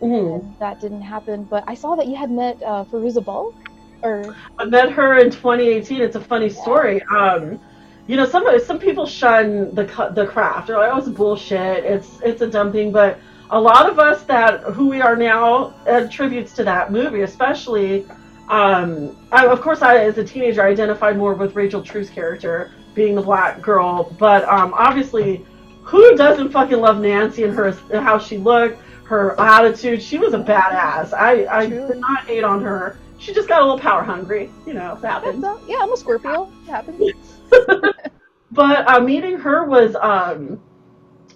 hmm 0.00 0.38
and 0.38 0.56
that 0.60 0.80
didn't 0.80 1.02
happen. 1.02 1.44
But 1.44 1.64
I 1.68 1.74
saw 1.74 1.96
that 1.96 2.06
you 2.08 2.16
had 2.16 2.30
met 2.30 2.62
uh, 2.62 2.84
Fairuza 2.84 3.24
Balk, 3.24 3.56
or 4.02 4.36
I 4.58 4.64
met 4.66 4.92
her 4.92 5.18
in 5.18 5.30
2018. 5.30 6.02
It's 6.02 6.16
a 6.16 6.20
funny 6.20 6.48
story. 6.50 7.02
Um, 7.16 7.60
you 8.06 8.16
know, 8.16 8.26
some 8.26 8.44
some 8.60 8.78
people 8.78 9.06
shun 9.06 9.74
the 9.74 9.84
the 10.14 10.26
craft. 10.26 10.68
They're 10.68 10.78
like, 10.78 10.90
"Oh, 10.92 10.98
it's 10.98 11.08
bullshit. 11.08 11.84
It's 11.84 12.20
it's 12.22 12.42
a 12.42 12.48
dumb 12.48 12.72
thing." 12.72 12.92
But 12.92 13.20
a 13.50 13.60
lot 13.60 13.90
of 13.90 13.98
us 13.98 14.24
that 14.24 14.62
who 14.74 14.88
we 14.88 15.00
are 15.00 15.16
now 15.16 15.76
attributes 15.86 16.54
to 16.54 16.64
that 16.64 16.92
movie, 16.92 17.22
especially. 17.22 18.08
Um, 18.52 19.16
I, 19.32 19.46
of 19.46 19.62
course, 19.62 19.80
I 19.80 19.96
as 20.04 20.18
a 20.18 20.24
teenager 20.24 20.62
I 20.62 20.68
identified 20.68 21.16
more 21.16 21.32
with 21.34 21.56
Rachel 21.56 21.82
True's 21.82 22.10
character 22.10 22.70
being 22.94 23.14
the 23.14 23.22
black 23.22 23.62
girl, 23.62 24.14
but 24.18 24.44
um, 24.44 24.74
obviously, 24.74 25.46
who 25.82 26.14
doesn't 26.16 26.50
fucking 26.50 26.78
love 26.78 27.00
Nancy 27.00 27.44
and 27.44 27.54
her 27.54 27.72
how 28.00 28.18
she 28.18 28.36
looked, 28.36 28.78
her 29.04 29.40
attitude? 29.40 30.02
She 30.02 30.18
was 30.18 30.34
a 30.34 30.38
badass. 30.38 31.14
I 31.14 31.46
I 31.46 31.66
did 31.66 31.96
not 31.96 32.26
hate 32.26 32.44
on 32.44 32.62
her. 32.62 32.98
She 33.18 33.32
just 33.32 33.48
got 33.48 33.62
a 33.62 33.64
little 33.64 33.78
power 33.78 34.02
hungry, 34.02 34.50
you 34.66 34.74
know, 34.74 34.96
it 34.96 35.06
happens. 35.06 35.42
Yeah, 35.66 35.78
I'm 35.80 35.92
a 35.92 35.96
Scorpio. 35.96 36.52
It 36.66 36.70
happens. 36.70 37.12
But 38.52 38.86
uh, 38.86 39.00
meeting 39.00 39.38
her 39.38 39.64
was, 39.64 39.96
um, 39.96 40.60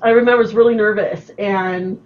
I 0.03 0.11
remember, 0.11 0.43
was 0.43 0.55
really 0.55 0.75
nervous, 0.75 1.31
and 1.39 1.99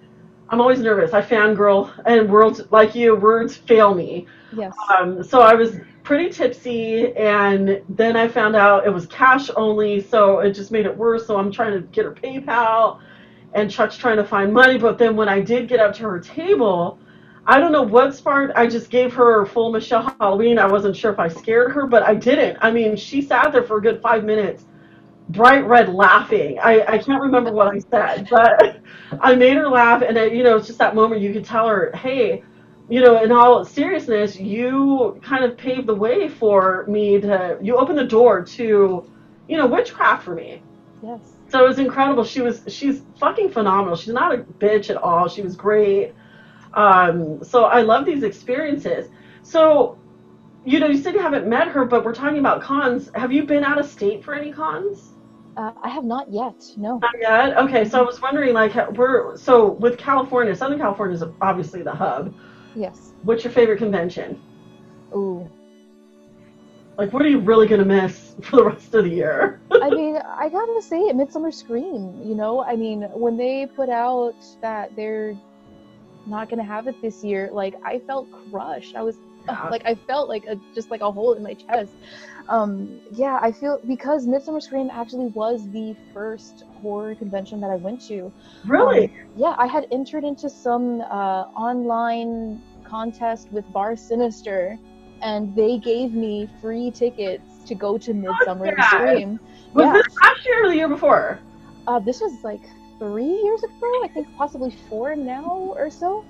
I'm 0.51 0.61
always 0.61 0.80
nervous. 0.80 1.12
I 1.12 1.22
fangirl, 1.22 1.92
and 2.07 2.28
words 2.28 2.62
like 2.70 2.94
you, 2.94 3.14
words 3.14 3.57
fail 3.57 3.94
me. 3.94 4.26
Yes. 4.53 4.74
Um, 4.98 5.22
so 5.22 5.42
I 5.42 5.55
was 5.55 5.76
pretty 6.03 6.28
tipsy, 6.28 7.14
and 7.14 7.80
then 7.88 8.16
I 8.16 8.26
found 8.26 8.57
out 8.57 8.84
it 8.84 8.90
was 8.90 9.07
cash 9.07 9.48
only, 9.55 10.01
so 10.01 10.40
it 10.40 10.53
just 10.53 10.72
made 10.72 10.86
it 10.86 10.96
worse. 10.96 11.26
So 11.28 11.36
I'm 11.36 11.53
trying 11.53 11.74
to 11.74 11.80
get 11.88 12.05
her 12.05 12.12
PayPal, 12.12 13.01
and 13.55 13.70
Chuck's 13.70 13.96
trying 13.96 14.16
to 14.16 14.24
find 14.24 14.53
money. 14.53 14.76
But 14.76 14.98
then 14.98 15.14
when 15.14 15.28
I 15.28 15.40
did 15.40 15.68
get 15.68 15.78
up 15.78 15.94
to 15.96 16.03
her 16.03 16.18
table, 16.18 16.98
I 17.46 17.61
don't 17.61 17.70
know 17.70 17.82
what 17.82 18.14
sparked. 18.14 18.57
I 18.57 18.66
just 18.66 18.90
gave 18.90 19.14
her 19.14 19.46
full 19.46 19.70
Michelle 19.70 20.14
Halloween. 20.18 20.59
I 20.59 20.66
wasn't 20.66 20.96
sure 20.96 21.12
if 21.12 21.20
I 21.20 21.28
scared 21.28 21.70
her, 21.72 21.86
but 21.86 22.03
I 22.03 22.14
didn't. 22.16 22.59
I 22.61 22.72
mean, 22.72 22.96
she 22.96 23.22
sat 23.22 23.53
there 23.53 23.62
for 23.62 23.78
a 23.78 23.82
good 23.82 24.03
five 24.03 24.24
minutes, 24.24 24.64
bright 25.33 25.66
red, 25.66 25.89
laughing. 25.89 26.59
I, 26.61 26.85
I 26.87 26.99
can't 26.99 27.22
remember 27.22 27.53
what 27.53 27.74
I 27.74 27.78
said, 27.78 28.28
but 28.31 28.81
I 29.20 29.35
made 29.35 29.57
her 29.57 29.68
laugh, 29.68 30.03
and 30.03 30.16
it, 30.16 30.33
you 30.35 30.43
know, 30.43 30.57
it's 30.57 30.66
just 30.66 30.78
that 30.78 30.95
moment 30.95 31.20
you 31.20 31.33
could 31.33 31.45
tell 31.45 31.68
her, 31.68 31.93
hey, 31.95 32.43
you 32.89 33.01
know, 33.01 33.22
in 33.22 33.31
all 33.31 33.64
seriousness, 33.64 34.37
you 34.39 35.20
kind 35.22 35.45
of 35.45 35.57
paved 35.57 35.87
the 35.87 35.95
way 35.95 36.28
for 36.28 36.85
me 36.89 37.20
to. 37.20 37.57
You 37.62 37.76
opened 37.76 37.99
the 37.99 38.05
door 38.05 38.43
to, 38.43 39.11
you 39.49 39.57
know, 39.57 39.66
witchcraft 39.66 40.24
for 40.24 40.35
me. 40.35 40.62
Yes. 41.03 41.20
So 41.49 41.64
it 41.64 41.68
was 41.68 41.78
incredible. 41.78 42.24
She 42.24 42.41
was 42.41 42.62
she's 42.68 43.03
fucking 43.18 43.51
phenomenal. 43.51 43.97
She's 43.97 44.12
not 44.12 44.35
a 44.35 44.39
bitch 44.39 44.91
at 44.91 44.97
all. 44.97 45.28
She 45.28 45.41
was 45.41 45.57
great. 45.57 46.14
Um, 46.74 47.43
so 47.43 47.64
I 47.64 47.83
love 47.83 48.05
these 48.07 48.22
experiences. 48.22 49.09
So, 49.43 49.99
you 50.64 50.78
know, 50.78 50.87
you 50.87 50.99
said 50.99 51.14
you 51.14 51.20
haven't 51.20 51.49
met 51.49 51.68
her, 51.68 51.85
but 51.85 52.05
we're 52.05 52.14
talking 52.14 52.39
about 52.39 52.61
cons. 52.61 53.11
Have 53.14 53.33
you 53.33 53.45
been 53.45 53.64
out 53.64 53.78
of 53.78 53.87
state 53.87 54.24
for 54.24 54.35
any 54.35 54.53
cons? 54.53 55.09
Uh, 55.57 55.72
I 55.82 55.88
have 55.88 56.05
not 56.05 56.30
yet. 56.32 56.55
No. 56.76 56.98
Not 56.98 57.14
yet. 57.20 57.57
Okay, 57.59 57.84
so 57.84 58.01
I 58.01 58.03
was 58.03 58.20
wondering, 58.22 58.55
like, 58.55 58.74
we're 58.96 59.36
so 59.36 59.72
with 59.72 59.98
California. 59.98 60.55
Southern 60.55 60.78
California 60.78 61.16
is 61.16 61.24
obviously 61.40 61.82
the 61.82 61.92
hub. 61.92 62.34
Yes. 62.74 63.12
What's 63.22 63.44
your 63.44 63.53
favorite 63.53 63.78
convention? 63.78 64.40
Ooh. 65.14 65.48
Like, 66.96 67.12
what 67.12 67.22
are 67.22 67.28
you 67.28 67.40
really 67.40 67.66
gonna 67.66 67.84
miss 67.84 68.34
for 68.42 68.57
the 68.57 68.64
rest 68.64 68.94
of 68.94 69.05
the 69.05 69.11
year? 69.11 69.61
I 69.72 69.90
mean, 69.90 70.16
I 70.16 70.48
gotta 70.48 70.82
say 70.82 71.01
it, 71.01 71.16
Midsummer 71.16 71.51
Scream, 71.51 72.20
you 72.24 72.34
know? 72.34 72.62
I 72.62 72.76
mean, 72.76 73.03
when 73.12 73.36
they 73.36 73.66
put 73.66 73.88
out 73.88 74.34
that 74.61 74.94
they're 74.96 75.34
not 76.26 76.48
gonna 76.48 76.64
have 76.64 76.86
it 76.86 77.01
this 77.03 77.24
year, 77.24 77.51
like, 77.53 77.74
I 77.84 77.98
felt 78.01 78.28
crushed. 78.51 78.94
I 78.94 79.03
was, 79.03 79.16
Yeah. 79.46 79.68
like, 79.68 79.82
I 79.84 79.94
felt 79.94 80.28
like 80.28 80.44
a, 80.46 80.61
just 80.74 80.90
like 80.90 81.01
a 81.01 81.11
hole 81.11 81.32
in 81.32 81.42
my 81.42 81.55
chest. 81.55 81.92
Um, 82.51 83.01
yeah, 83.12 83.38
I 83.40 83.53
feel, 83.53 83.80
because 83.86 84.26
Midsummer 84.26 84.61
Scream 84.61 84.90
actually 84.92 85.28
was 85.28 85.70
the 85.70 85.94
first 86.12 86.64
horror 86.82 87.14
convention 87.14 87.61
that 87.61 87.70
I 87.70 87.76
went 87.76 88.01
to. 88.09 88.32
Really? 88.66 89.05
Um, 89.05 89.12
yeah, 89.36 89.55
I 89.57 89.68
had 89.68 89.86
entered 89.92 90.24
into 90.24 90.51
some 90.51 91.01
uh, 91.03 91.44
online 91.55 92.61
contest 92.82 93.53
with 93.53 93.64
Bar 93.72 93.94
Sinister, 93.94 94.76
and 95.22 95.55
they 95.55 95.78
gave 95.78 96.12
me 96.12 96.48
free 96.61 96.90
tickets 96.90 97.62
to 97.66 97.76
go 97.76 97.96
to 97.96 98.12
Midsummer 98.12 98.66
yeah. 98.66 98.88
Scream. 98.88 99.40
was 99.72 99.84
yeah. 99.84 99.92
this 99.92 100.16
last 100.20 100.44
year 100.44 100.64
or 100.64 100.70
the 100.70 100.76
year 100.76 100.88
before? 100.88 101.38
Uh, 101.86 102.01
this 102.01 102.20
was 102.20 102.42
like 102.42 102.62
three 102.98 103.40
years 103.44 103.62
ago, 103.62 104.01
I 104.03 104.11
think 104.12 104.26
possibly 104.36 104.74
four 104.88 105.14
now 105.14 105.72
or 105.76 105.88
so. 105.88 106.24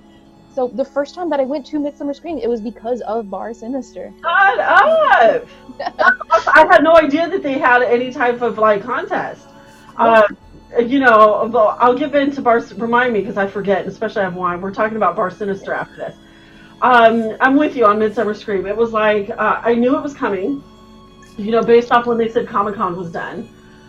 So 0.55 0.69
the 0.69 0.85
first 0.85 1.15
time 1.15 1.31
that 1.31 1.39
I 1.41 1.45
went 1.45 1.65
to 1.67 1.79
Midsummer 1.79 2.13
Scream, 2.13 2.39
it 2.39 2.49
was 2.49 2.61
because 2.61 3.01
of 3.03 3.31
Bar 3.31 3.55
Sinister. 3.55 4.13
Shut 4.21 4.59
up! 4.59 5.47
I 5.81 6.67
had 6.71 6.83
no 6.83 6.97
idea 6.97 7.29
that 7.29 7.43
they 7.43 7.59
had 7.59 7.83
any 7.83 8.13
type 8.13 8.43
of 8.43 8.59
like 8.59 8.83
contest. 8.83 9.47
Uh, 9.97 10.23
you 10.85 10.99
know, 10.99 11.51
I'll 11.79 11.97
give 11.97 12.15
in 12.15 12.33
to 12.33 12.43
Bar. 12.43 12.61
Remind 12.77 13.13
me 13.13 13.21
because 13.21 13.37
I 13.37 13.47
forget, 13.47 13.87
especially 13.87 14.23
I 14.23 14.25
have 14.25 14.35
wine. 14.35 14.61
We're 14.61 14.75
talking 14.75 14.97
about 14.97 15.15
Bar 15.15 15.31
Sinister 15.31 15.73
after 15.73 15.97
this. 15.97 16.17
Um, 16.83 17.37
I'm 17.41 17.57
with 17.57 17.77
you 17.77 17.85
on 17.87 17.99
Midsummer 17.99 18.35
Scream. 18.35 18.67
It 18.67 18.77
was 18.77 18.93
like 18.93 19.31
uh, 19.31 19.61
I 19.63 19.75
knew 19.75 19.97
it 19.97 20.03
was 20.03 20.15
coming. 20.15 20.63
You 21.37 21.53
know, 21.53 21.63
based 21.63 21.93
off 21.93 22.07
when 22.07 22.19
they 22.19 22.29
said 22.29 22.49
Comic 22.49 22.75
Con 22.75 22.97
was 22.97 23.13
done. 23.13 23.49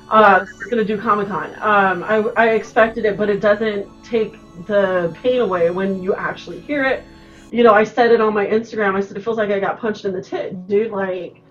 Uh, 0.09 0.45
Yes. 0.45 0.59
We're 0.59 0.69
gonna 0.69 0.83
do 0.83 0.97
Comic 0.97 1.27
Con. 1.29 1.55
Um, 1.61 2.03
I, 2.03 2.17
I 2.35 2.49
expected 2.49 3.05
it, 3.05 3.17
but 3.17 3.29
it 3.29 3.39
doesn't 3.39 3.87
take 4.03 4.35
the 4.67 5.15
pain 5.21 5.41
away 5.41 5.69
when 5.69 6.01
you 6.01 6.15
actually 6.15 6.59
hear 6.61 6.83
it. 6.83 7.03
You 7.51 7.63
know, 7.63 7.73
I 7.73 7.83
said 7.83 8.11
it 8.11 8.21
on 8.21 8.33
my 8.33 8.45
Instagram. 8.45 8.95
I 8.95 9.01
said 9.01 9.17
it 9.17 9.23
feels 9.23 9.37
like 9.37 9.49
I 9.49 9.59
got 9.59 9.79
punched 9.79 10.05
in 10.05 10.13
the 10.13 10.21
tit, 10.21 10.67
dude. 10.67 10.91
Like, 10.91 11.41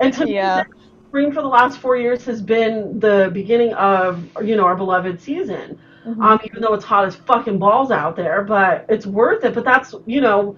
and 0.00 0.12
to 0.14 0.28
Yeah. 0.28 0.64
me, 0.68 0.82
spring 1.08 1.32
for 1.32 1.42
the 1.42 1.48
last 1.48 1.78
four 1.78 1.96
years 1.96 2.24
has 2.24 2.40
been 2.40 2.98
the 3.00 3.30
beginning 3.32 3.72
of 3.74 4.24
you 4.42 4.56
know 4.56 4.64
our 4.64 4.76
beloved 4.76 5.20
season. 5.20 5.78
Mhm. 6.06 6.22
Um, 6.24 6.40
even 6.44 6.62
though 6.62 6.74
it's 6.74 6.84
hot 6.84 7.04
as 7.04 7.14
fucking 7.16 7.58
balls 7.58 7.90
out 7.92 8.16
there, 8.16 8.42
but 8.42 8.86
it's 8.88 9.06
worth 9.06 9.44
it. 9.44 9.54
But 9.54 9.64
that's 9.64 9.94
you 10.06 10.20
know, 10.20 10.56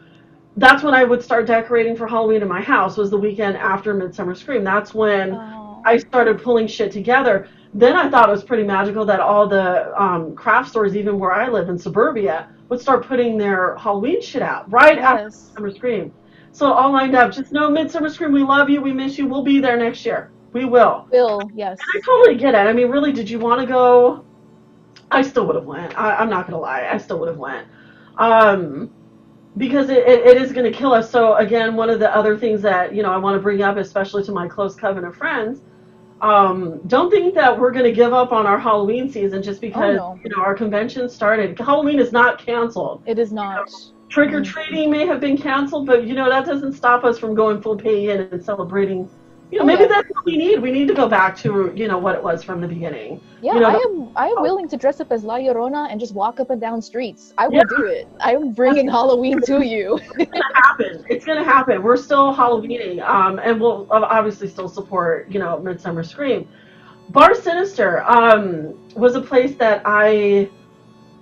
that's 0.57 0.83
when 0.83 0.95
I 0.95 1.05
would 1.05 1.23
start 1.23 1.47
decorating 1.47 1.97
for 1.97 2.07
Halloween 2.07 2.43
in 2.43 2.49
my 2.49 2.61
house. 2.63 2.97
Was 2.97 3.11
the 3.11 3.19
weekend 3.19 3.57
after 3.57 3.95
Midsummer 3.95 4.35
Scream. 4.35 4.65
That's 4.65 4.95
when 4.95 5.35
Oh. 5.35 5.83
I 5.87 5.97
started 5.99 6.43
pulling 6.43 6.67
shit 6.67 6.93
together. 6.93 7.49
Then 7.75 7.97
I 7.97 8.09
thought 8.09 8.29
it 8.29 8.33
was 8.33 8.45
pretty 8.45 8.63
magical 8.63 9.05
that 9.05 9.19
all 9.19 9.49
the 9.49 10.01
um, 10.01 10.37
craft 10.37 10.71
stores, 10.71 10.97
even 10.97 11.19
where 11.19 11.33
I 11.33 11.49
live 11.49 11.69
in 11.69 11.77
suburbia, 11.77 12.49
would 12.69 12.81
start 12.81 13.05
putting 13.05 13.37
their 13.37 13.77
Halloween 13.77 14.23
shit 14.23 14.43
out 14.43 14.71
right 14.71 14.99
after 14.99 15.25
yes. 15.25 15.47
Midsummer 15.49 15.75
Scream. 15.75 16.13
So 16.53 16.73
all 16.73 16.93
lined 16.93 17.17
up. 17.17 17.33
Just 17.33 17.51
know 17.51 17.69
Midsummer 17.69 18.09
Scream. 18.09 18.33
We 18.33 18.45
love 18.45 18.71
you. 18.71 18.81
We 18.81 18.93
miss 18.93 19.19
you. 19.19 19.27
We'll 19.27 19.43
be 19.43 19.59
there 19.59 19.77
next 19.77 20.07
year. 20.07 20.31
We 20.53 20.65
will. 20.65 21.09
Will, 21.11 21.51
yes. 21.53 21.77
I 21.97 22.01
totally 22.01 22.37
get 22.37 22.55
it. 22.55 22.59
I 22.59 22.73
mean, 22.73 22.89
really, 22.89 23.11
did 23.11 23.29
you 23.29 23.41
want 23.41 23.61
to 23.61 23.67
go? 23.67 24.25
I 25.11 25.23
still 25.23 25.47
would 25.47 25.57
have 25.57 25.65
went. 25.65 25.99
I, 25.99 26.15
I'm 26.15 26.31
not 26.31 26.47
gonna 26.47 26.61
lie. 26.61 26.89
I 26.93 26.99
still 26.99 27.19
would 27.19 27.29
have 27.29 27.39
went. 27.39 27.67
Um, 28.19 28.93
because 29.57 29.89
it, 29.89 30.07
it, 30.07 30.27
it 30.27 30.43
is 30.43 30.53
going 30.53 30.71
to 30.71 30.77
kill 30.77 30.93
us. 30.93 31.11
So 31.11 31.35
again, 31.37 31.77
one 31.77 31.91
of 31.91 32.01
the 32.01 32.15
other 32.15 32.37
things 32.37 32.63
that 32.63 32.95
you 32.95 33.03
know 33.03 33.13
I 33.13 33.17
want 33.17 33.37
to 33.37 33.43
bring 33.43 33.63
up, 33.63 33.77
especially 33.77 34.23
to 34.25 34.33
my 34.33 34.49
close 34.49 34.75
coven 34.75 35.05
of 35.05 35.17
friends, 35.17 35.63
um, 36.25 36.81
don't 36.87 37.11
think 37.11 37.35
that 37.35 37.59
we're 37.59 37.71
going 37.71 37.85
to 37.85 37.93
give 37.93 38.15
up 38.15 38.33
on 38.33 38.47
our 38.47 38.59
Halloween 38.59 39.11
season 39.11 39.43
just 39.43 39.61
because 39.61 39.97
no. 39.97 40.19
you 40.25 40.31
know 40.31 40.43
our 40.43 40.55
convention 40.55 41.09
started. 41.09 41.59
Halloween 41.59 42.01
is 42.01 42.13
not 42.13 42.39
canceled. 42.39 43.03
It 43.05 43.19
is 43.19 43.31
not. 43.31 43.71
Trick 44.09 44.33
or 44.33 44.43
treating 44.43 44.91
may 44.91 45.07
have 45.07 45.21
been 45.21 45.37
canceled, 45.37 45.87
but 45.87 46.07
you 46.07 46.15
know 46.15 46.31
that 46.31 46.47
doesn't 46.47 46.73
stop 46.73 47.05
us 47.05 47.19
from 47.19 47.35
going 47.35 47.61
full 47.61 47.77
pay 47.77 48.11
in 48.11 48.21
and 48.21 48.43
celebrating. 48.43 49.09
You 49.51 49.59
know, 49.59 49.65
Oh, 49.65 49.67
maybe 49.67 49.83
yeah. 49.83 49.89
that's 49.89 50.09
what 50.11 50.25
we 50.25 50.37
need. 50.37 50.61
We 50.61 50.73
need 50.73 50.89
to 50.89 50.95
go 50.95 51.09
back 51.09 51.37
to 51.39 51.73
you 51.77 51.87
know 51.87 51.99
what 51.99 52.15
it 52.17 52.23
was 52.23 52.43
from 52.43 52.61
the 52.61 52.67
beginning. 52.67 53.21
Yeah, 53.41 53.55
You 53.55 53.61
know, 53.61 53.69
I 53.69 53.75
am. 53.75 54.11
I 54.17 54.27
am 54.29 54.41
willing 54.43 54.69
to 54.69 54.77
dress 54.77 55.01
up 55.01 55.13
as 55.13 55.23
La 55.23 55.37
Llorona 55.39 55.89
and 55.91 56.01
just 56.01 56.15
walk 56.15 56.41
up 56.41 56.51
and 56.51 56.61
down 56.61 56.81
streets. 56.83 57.33
I 57.39 57.47
will 57.49 57.55
Yeah. 57.57 57.63
do 57.77 57.85
it. 57.87 58.09
I 58.21 58.35
am 58.35 58.53
bringing 58.53 58.89
Halloween 58.99 59.41
to 59.43 59.63
you. 59.65 59.99
It's 60.19 60.31
gonna 60.33 60.55
happen. 60.55 61.05
It's 61.09 61.25
gonna 61.25 61.45
happen. 61.45 61.83
We're 61.83 61.97
still 61.97 62.35
Halloweening, 62.35 63.01
um, 63.07 63.39
and 63.39 63.61
we'll 63.61 63.87
obviously 63.91 64.49
still 64.49 64.69
support 64.69 65.31
you 65.31 65.39
know 65.39 65.59
Midsummer 65.61 66.03
Scream. 66.03 66.49
Bar 67.11 67.35
Sinister 67.35 68.03
um, 68.11 68.75
was 68.97 69.15
a 69.15 69.21
place 69.21 69.55
that 69.57 69.83
I 69.85 70.51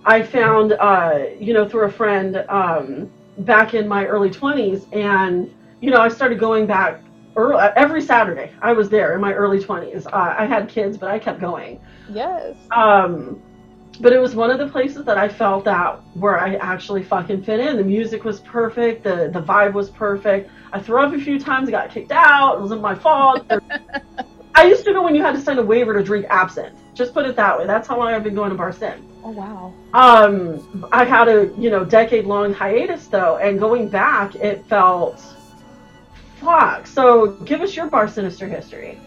I 0.04 0.22
found 0.22 0.72
uh, 0.72 1.24
you 1.38 1.52
know 1.52 1.68
through 1.68 1.84
a 1.86 1.90
friend 1.90 2.44
um, 2.48 3.10
back 3.38 3.74
in 3.74 3.86
my 3.88 4.06
early 4.06 4.30
20s, 4.30 4.86
and 4.92 5.52
you 5.80 5.90
know 5.90 6.00
I 6.00 6.08
started 6.08 6.38
going 6.38 6.66
back 6.66 7.02
early, 7.36 7.62
every 7.76 8.02
Saturday. 8.02 8.52
I 8.60 8.72
was 8.72 8.88
there 8.88 9.14
in 9.14 9.20
my 9.20 9.32
early 9.32 9.58
20s. 9.58 10.06
Uh, 10.06 10.34
I 10.38 10.46
had 10.46 10.68
kids, 10.68 10.96
but 10.96 11.10
I 11.10 11.18
kept 11.18 11.40
going. 11.40 11.80
Yes. 12.10 12.56
Um, 12.70 13.42
but 14.00 14.12
it 14.12 14.18
was 14.18 14.34
one 14.34 14.50
of 14.50 14.58
the 14.58 14.68
places 14.68 15.04
that 15.04 15.18
I 15.18 15.28
felt 15.28 15.64
that 15.64 16.00
where 16.14 16.40
I 16.40 16.54
actually 16.56 17.02
fucking 17.02 17.42
fit 17.44 17.60
in. 17.60 17.76
The 17.76 17.84
music 17.84 18.24
was 18.24 18.40
perfect. 18.40 19.04
The 19.04 19.30
the 19.32 19.40
vibe 19.40 19.74
was 19.74 19.90
perfect. 19.90 20.50
I 20.72 20.80
threw 20.80 21.00
up 21.00 21.12
a 21.12 21.18
few 21.18 21.38
times. 21.38 21.68
got 21.70 21.90
kicked 21.90 22.12
out. 22.12 22.56
It 22.56 22.60
wasn't 22.60 22.80
my 22.80 22.94
fault. 22.94 23.50
I 24.54 24.66
used 24.66 24.84
to 24.84 24.92
know 24.92 25.02
when 25.02 25.14
you 25.14 25.22
had 25.22 25.34
to 25.34 25.40
sign 25.40 25.58
a 25.58 25.62
waiver 25.62 25.94
to 25.94 26.02
drink 26.02 26.26
absinthe. 26.30 26.78
Just 26.94 27.14
put 27.14 27.26
it 27.26 27.36
that 27.36 27.58
way. 27.58 27.66
That's 27.66 27.88
how 27.88 27.98
long 27.98 28.08
I've 28.08 28.24
been 28.24 28.34
going 28.34 28.50
to 28.50 28.56
Bar 28.56 28.72
Sin. 28.72 29.06
Oh 29.24 29.30
wow. 29.30 29.72
Um, 29.94 30.86
I 30.90 31.04
had 31.04 31.28
a 31.28 31.50
you 31.58 31.70
know 31.70 31.84
decade 31.84 32.24
long 32.24 32.52
hiatus 32.52 33.06
though, 33.06 33.36
and 33.38 33.58
going 33.58 33.88
back, 33.88 34.34
it 34.36 34.64
felt 34.66 35.22
fuck. 36.42 36.86
So 36.86 37.32
give 37.44 37.60
us 37.60 37.74
your 37.76 37.86
Bar 37.86 38.08
Sinister 38.08 38.48
history. 38.48 38.98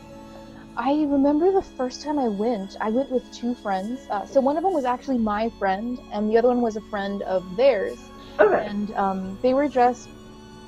I 0.78 0.92
remember 0.92 1.52
the 1.52 1.62
first 1.62 2.04
time 2.04 2.20
I 2.20 2.28
went, 2.28 2.76
I 2.82 2.90
went 2.90 3.10
with 3.10 3.32
two 3.32 3.56
friends. 3.56 4.08
Uh, 4.10 4.26
so 4.26 4.42
one 4.42 4.58
of 4.58 4.64
them 4.64 4.74
was 4.74 4.84
actually 4.84 5.18
my 5.18 5.50
friend, 5.58 6.00
and 6.12 6.30
the 6.30 6.38
other 6.38 6.50
one 6.50 6.62
was 6.62 6.76
a 6.76 6.82
friend 6.82 7.22
of 7.24 7.44
theirs. 7.56 7.98
Okay. 8.40 8.66
And 8.68 8.94
um, 8.96 9.40
they 9.42 9.54
were 9.54 9.70
dressed 9.70 10.10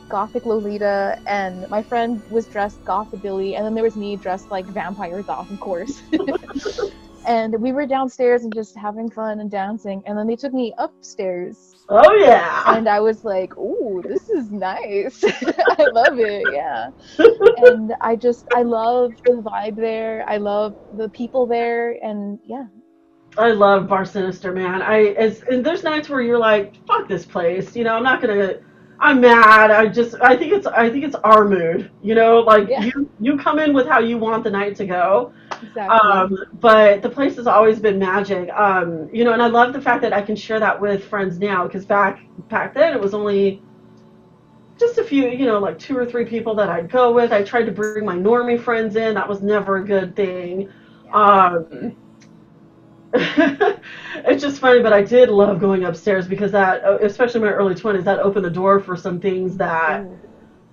gothic 0.07 0.45
Lolita, 0.45 1.19
and 1.27 1.69
my 1.69 1.83
friend 1.83 2.21
was 2.29 2.45
dressed 2.47 2.83
gothabilly, 2.85 3.57
and 3.57 3.65
then 3.65 3.73
there 3.73 3.83
was 3.83 3.97
me 3.97 4.15
dressed 4.15 4.49
like 4.49 4.65
vampire 4.67 5.21
goth, 5.23 5.51
of 5.51 5.59
course. 5.59 6.01
and 7.27 7.59
we 7.61 7.73
were 7.73 7.85
downstairs 7.85 8.43
and 8.43 8.53
just 8.53 8.77
having 8.77 9.09
fun 9.09 9.41
and 9.41 9.51
dancing, 9.51 10.01
and 10.05 10.17
then 10.17 10.27
they 10.27 10.37
took 10.37 10.53
me 10.53 10.73
upstairs. 10.77 11.76
Oh 11.89 12.13
yeah. 12.15 12.75
And 12.75 12.89
I 12.89 12.99
was 12.99 13.23
like, 13.23 13.55
"Ooh, 13.57 14.01
this 14.05 14.29
is 14.29 14.51
nice. 14.51 15.23
I 15.23 15.85
love 15.93 16.19
it." 16.19 16.43
Yeah. 16.53 16.89
and 17.63 17.93
I 18.01 18.15
just 18.15 18.45
I 18.53 18.63
love 18.63 19.11
the 19.23 19.41
vibe 19.41 19.77
there. 19.77 20.25
I 20.27 20.37
love 20.37 20.75
the 20.97 21.07
people 21.09 21.45
there, 21.45 21.91
and 22.03 22.39
yeah. 22.43 22.65
I 23.37 23.51
love 23.51 23.87
Bar 23.87 24.03
Sinister, 24.03 24.51
man. 24.51 24.81
I 24.81 25.13
as 25.17 25.43
and 25.43 25.65
there's 25.65 25.83
nights 25.83 26.09
where 26.09 26.21
you're 26.21 26.39
like, 26.39 26.75
fuck 26.85 27.07
this 27.07 27.25
place. 27.25 27.75
You 27.75 27.83
know, 27.85 27.95
I'm 27.95 28.03
not 28.03 28.21
gonna. 28.21 28.55
I'm 28.99 29.21
mad. 29.21 29.71
I 29.71 29.87
just. 29.87 30.15
I 30.21 30.35
think 30.35 30.51
it's. 30.53 30.67
I 30.67 30.89
think 30.89 31.05
it's 31.05 31.15
our 31.15 31.47
mood. 31.47 31.89
You 32.01 32.15
know, 32.15 32.39
like 32.39 32.67
Yeah. 32.67 32.83
you. 32.83 33.09
You 33.19 33.37
come 33.37 33.59
in 33.59 33.73
with 33.73 33.87
how 33.87 33.99
you 33.99 34.17
want 34.17 34.43
the 34.43 34.51
night 34.51 34.75
to 34.77 34.85
go. 34.85 35.31
Exactly. 35.63 35.83
Um, 36.11 36.37
but 36.59 37.01
the 37.01 37.09
place 37.09 37.35
has 37.37 37.47
always 37.47 37.79
been 37.79 37.99
magic. 37.99 38.49
Um, 38.49 39.09
you 39.11 39.23
know, 39.23 39.33
and 39.33 39.41
I 39.41 39.47
love 39.47 39.73
the 39.73 39.81
fact 39.81 40.01
that 40.01 40.13
I 40.13 40.21
can 40.21 40.35
share 40.35 40.59
that 40.59 40.79
with 40.79 41.03
friends 41.03 41.39
now 41.39 41.65
because 41.65 41.85
back 41.85 42.19
back 42.49 42.73
then 42.73 42.93
it 42.93 43.01
was 43.01 43.13
only 43.13 43.61
just 44.77 44.97
a 44.97 45.03
few, 45.03 45.29
you 45.29 45.45
know, 45.45 45.59
like 45.59 45.79
two 45.79 45.97
or 45.97 46.05
three 46.05 46.25
people 46.25 46.55
that 46.55 46.69
I'd 46.69 46.89
go 46.89 47.11
with. 47.11 47.31
I 47.31 47.43
tried 47.43 47.65
to 47.65 47.71
bring 47.71 48.05
my 48.05 48.15
normie 48.15 48.59
friends 48.59 48.95
in. 48.95 49.15
That 49.15 49.27
was 49.27 49.41
never 49.41 49.77
a 49.77 49.85
good 49.85 50.15
thing. 50.15 50.71
Um, 51.11 51.95
it's 53.13 54.41
just 54.41 54.59
funny, 54.59 54.81
but 54.81 54.93
I 54.93 55.01
did 55.01 55.29
love 55.29 55.59
going 55.59 55.85
upstairs 55.85 56.27
because 56.27 56.51
that, 56.51 56.83
especially 57.01 57.39
in 57.41 57.47
my 57.47 57.53
early 57.53 57.73
20s, 57.73 58.03
that 58.03 58.19
opened 58.19 58.45
the 58.45 58.51
door 58.51 58.79
for 58.79 58.95
some 58.95 59.19
things 59.19 59.57
that 59.57 60.01
Ooh. 60.01 60.19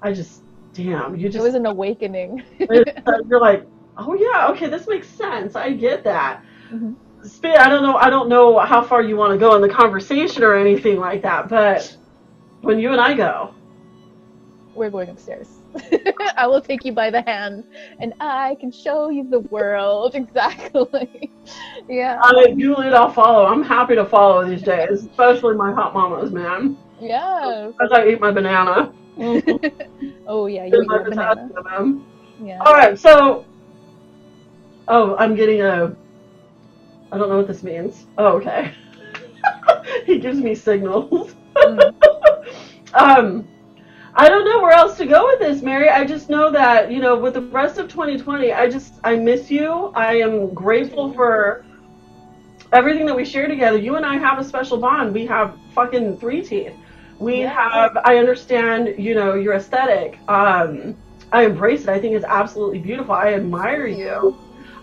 I 0.03 0.13
just, 0.13 0.43
damn, 0.73 1.17
you 1.17 1.29
just. 1.29 1.39
it 1.39 1.43
was 1.43 1.55
an 1.55 1.67
awakening. 1.67 2.43
you're 2.59 3.41
like, 3.41 3.67
oh 3.97 4.15
yeah, 4.15 4.49
okay, 4.51 4.69
this 4.69 4.87
makes 4.87 5.09
sense. 5.09 5.57
I 5.57 5.73
get 5.73 6.05
that. 6.05 6.43
Mhm. 6.73 6.97
Sp- 7.25 7.59
I 7.59 7.69
don't 7.69 7.83
know. 7.83 7.97
I 7.97 8.11
don't 8.11 8.29
know 8.29 8.59
how 8.59 8.83
far 8.83 9.03
you 9.03 9.17
want 9.17 9.33
to 9.33 9.39
go 9.39 9.55
in 9.57 9.63
the 9.63 9.69
conversation 9.69 10.43
or 10.43 10.55
anything 10.55 10.99
like 10.99 11.23
that. 11.23 11.49
But 11.49 11.97
when 12.63 12.79
you 12.79 12.93
and 12.93 13.01
I 13.01 13.15
go, 13.15 13.55
We're 14.75 14.91
going 14.91 15.09
upstairs. 15.09 15.49
I 16.37 16.47
will 16.47 16.61
take 16.61 16.85
you 16.85 16.93
by 16.93 17.11
the 17.11 17.23
hand, 17.23 17.65
and 18.01 18.13
I 18.21 18.57
can 18.61 18.71
show 18.73 19.09
you 19.11 19.29
the 19.29 19.41
world. 19.41 20.15
Exactly. 20.23 21.31
yeah. 21.89 22.19
I 22.23 22.47
you 22.57 22.75
lead, 22.75 22.93
I'll 22.93 23.11
follow. 23.13 23.47
I'm 23.47 23.63
happy 23.63 23.95
to 23.95 24.05
follow 24.05 24.47
these 24.49 24.63
days, 24.63 25.05
especially 25.05 25.55
my 25.57 25.73
hot 25.73 25.95
mamas, 25.95 26.33
man. 26.33 26.77
Yeah. 27.01 27.71
As 27.83 27.91
I 27.93 28.09
eat 28.09 28.21
my 28.21 28.31
banana, 28.33 28.93
oh 30.27 30.47
yeah, 30.47 30.65
you 30.65 30.83
eat 30.83 30.87
my 30.89 30.97
your 30.97 31.05
banana. 31.11 31.51
Yeah. 32.43 32.59
All 32.65 32.73
right, 32.73 32.99
so 32.99 33.45
oh, 34.89 35.17
I'm 35.17 35.35
getting 35.35 35.63
a. 35.63 35.95
I 37.13 37.19
don't 37.19 37.29
know 37.29 37.37
what 37.37 37.47
this 37.47 37.63
means. 37.63 38.07
Oh, 38.19 38.37
okay. 38.39 38.73
he 40.07 40.19
gives 40.19 40.39
me 40.39 40.55
signals. 40.55 41.35
Mm. 41.57 41.95
um, 42.95 43.49
I 44.15 44.29
don't 44.29 44.45
know 44.45 44.61
where 44.61 44.73
else 44.73 44.97
to 44.99 45.07
go 45.07 45.27
with 45.27 45.41
this, 45.41 45.63
Mary. 45.63 45.89
I 45.89 46.05
just 46.05 46.31
know 46.31 46.51
that 46.53 46.91
you 46.91 47.01
know, 47.01 47.17
with 47.17 47.35
the 47.35 47.43
rest 47.43 47.79
of 47.79 47.89
2020, 47.89 48.53
I 48.53 48.69
just 48.69 48.95
I 49.05 49.17
miss 49.17 49.51
you. 49.51 49.93
I 49.95 50.15
am 50.17 50.53
grateful 50.55 51.13
for 51.13 51.65
everything 52.73 53.07
that 53.07 53.17
we 53.17 53.25
share 53.25 53.47
together. 53.49 53.79
You 53.79 53.97
and 53.97 54.07
I 54.07 54.17
have 54.17 54.39
a 54.39 54.45
special 54.45 54.79
bond. 54.79 55.13
We 55.13 55.27
have 55.27 55.57
fucking 55.75 56.19
three 56.19 56.43
teeth. 56.43 56.73
We 57.19 57.43
Yeah. 57.43 57.49
have. 57.49 57.99
I 58.05 58.19
understand. 58.19 58.95
You 58.99 59.15
know 59.15 59.35
your 59.35 59.55
aesthetic. 59.55 60.19
Um, 60.29 60.97
I 61.33 61.45
embrace 61.45 61.83
it. 61.83 61.89
I 61.89 61.99
think 62.01 62.15
it's 62.15 62.25
absolutely 62.25 62.79
beautiful. 62.79 63.15
I 63.15 63.35
admire 63.35 63.87
you. 63.87 64.37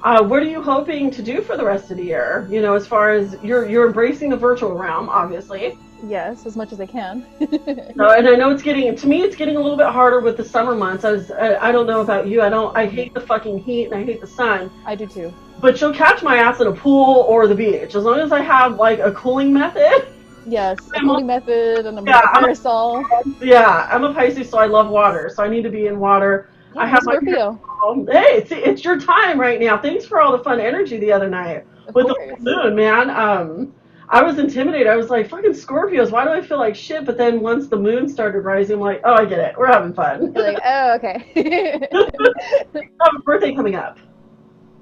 Uh, 0.03 0.23
what 0.23 0.41
are 0.41 0.47
you 0.47 0.61
hoping 0.61 1.11
to 1.11 1.21
do 1.21 1.41
for 1.41 1.55
the 1.55 1.63
rest 1.63 1.91
of 1.91 1.97
the 1.97 2.03
year? 2.03 2.47
You 2.49 2.61
know, 2.61 2.73
as 2.73 2.87
far 2.87 3.11
as 3.11 3.37
you're 3.43 3.67
you're 3.67 3.85
embracing 3.85 4.29
the 4.29 4.37
virtual 4.37 4.73
realm, 4.73 5.09
obviously. 5.09 5.77
Yes, 6.07 6.47
as 6.47 6.55
much 6.55 6.71
as 6.71 6.81
I 6.81 6.87
can. 6.87 7.25
No, 7.95 8.09
and 8.09 8.27
I 8.27 8.35
know 8.35 8.49
it's 8.49 8.63
getting 8.63 8.95
to 8.95 9.07
me. 9.07 9.21
It's 9.21 9.35
getting 9.35 9.57
a 9.57 9.59
little 9.59 9.77
bit 9.77 9.87
harder 9.87 10.19
with 10.21 10.37
the 10.37 10.43
summer 10.43 10.73
months. 10.73 11.03
I 11.03 11.11
was, 11.11 11.29
I, 11.29 11.69
I 11.69 11.71
don't 11.71 11.85
know 11.85 12.01
about 12.01 12.25
you. 12.27 12.41
I 12.41 12.49
don't. 12.49 12.75
I 12.75 12.87
hate 12.87 13.13
the 13.13 13.21
fucking 13.21 13.59
heat 13.59 13.85
and 13.85 13.95
I 13.95 14.03
hate 14.03 14.21
the 14.21 14.27
sun. 14.27 14.71
I 14.85 14.95
do 14.95 15.05
too. 15.05 15.31
But 15.59 15.79
you'll 15.79 15.93
catch 15.93 16.23
my 16.23 16.37
ass 16.37 16.59
in 16.59 16.67
a 16.67 16.71
pool 16.71 17.25
or 17.29 17.45
the 17.45 17.53
beach 17.53 17.93
as 17.93 18.03
long 18.03 18.19
as 18.19 18.31
I 18.31 18.41
have 18.41 18.77
like 18.77 18.97
a 18.99 19.11
cooling 19.11 19.53
method. 19.53 20.07
Yes, 20.47 20.79
a 20.95 20.99
cooling 21.01 21.27
method 21.27 21.85
and 21.85 21.99
a 21.99 22.03
Yeah, 22.03 22.21
parasol. 22.33 23.05
Yeah, 23.39 23.87
I'm 23.91 24.03
a 24.03 24.13
Pisces, 24.13 24.49
so 24.49 24.57
I 24.57 24.65
love 24.65 24.89
water. 24.89 25.29
So 25.35 25.43
I 25.43 25.49
need 25.49 25.61
to 25.63 25.69
be 25.69 25.85
in 25.85 25.99
water. 25.99 26.49
I 26.77 26.87
have 26.87 27.03
my- 27.03 27.13
Scorpio. 27.15 27.59
Um, 27.85 28.07
hey, 28.11 28.37
it's, 28.37 28.51
it's 28.51 28.83
your 28.83 28.99
time 28.99 29.39
right 29.39 29.59
now. 29.59 29.77
Thanks 29.77 30.05
for 30.05 30.21
all 30.21 30.31
the 30.37 30.43
fun 30.43 30.59
energy 30.59 30.97
the 30.99 31.11
other 31.11 31.29
night. 31.29 31.65
Of 31.87 31.95
with 31.95 32.07
the 32.07 32.13
course. 32.13 32.41
full 32.43 32.63
moon, 32.63 32.75
man. 32.75 33.09
Um, 33.09 33.73
I 34.09 34.21
was 34.21 34.39
intimidated. 34.39 34.87
I 34.87 34.97
was 34.97 35.09
like, 35.09 35.29
"Fucking 35.29 35.51
Scorpios, 35.51 36.11
why 36.11 36.25
do 36.25 36.31
I 36.31 36.41
feel 36.41 36.57
like 36.59 36.75
shit?" 36.75 37.05
But 37.05 37.17
then 37.17 37.39
once 37.39 37.67
the 37.67 37.77
moon 37.77 38.09
started 38.09 38.41
rising, 38.41 38.75
I'm 38.75 38.81
like, 38.81 39.01
"Oh, 39.05 39.13
I 39.13 39.25
get 39.25 39.39
it. 39.39 39.55
We're 39.57 39.67
having 39.67 39.93
fun." 39.93 40.33
You're 40.35 40.53
like, 40.53 40.61
oh, 40.65 40.93
okay. 40.95 41.31
you 41.33 42.81
have 43.01 43.15
a 43.15 43.19
birthday 43.23 43.55
coming 43.55 43.75
up. 43.75 43.97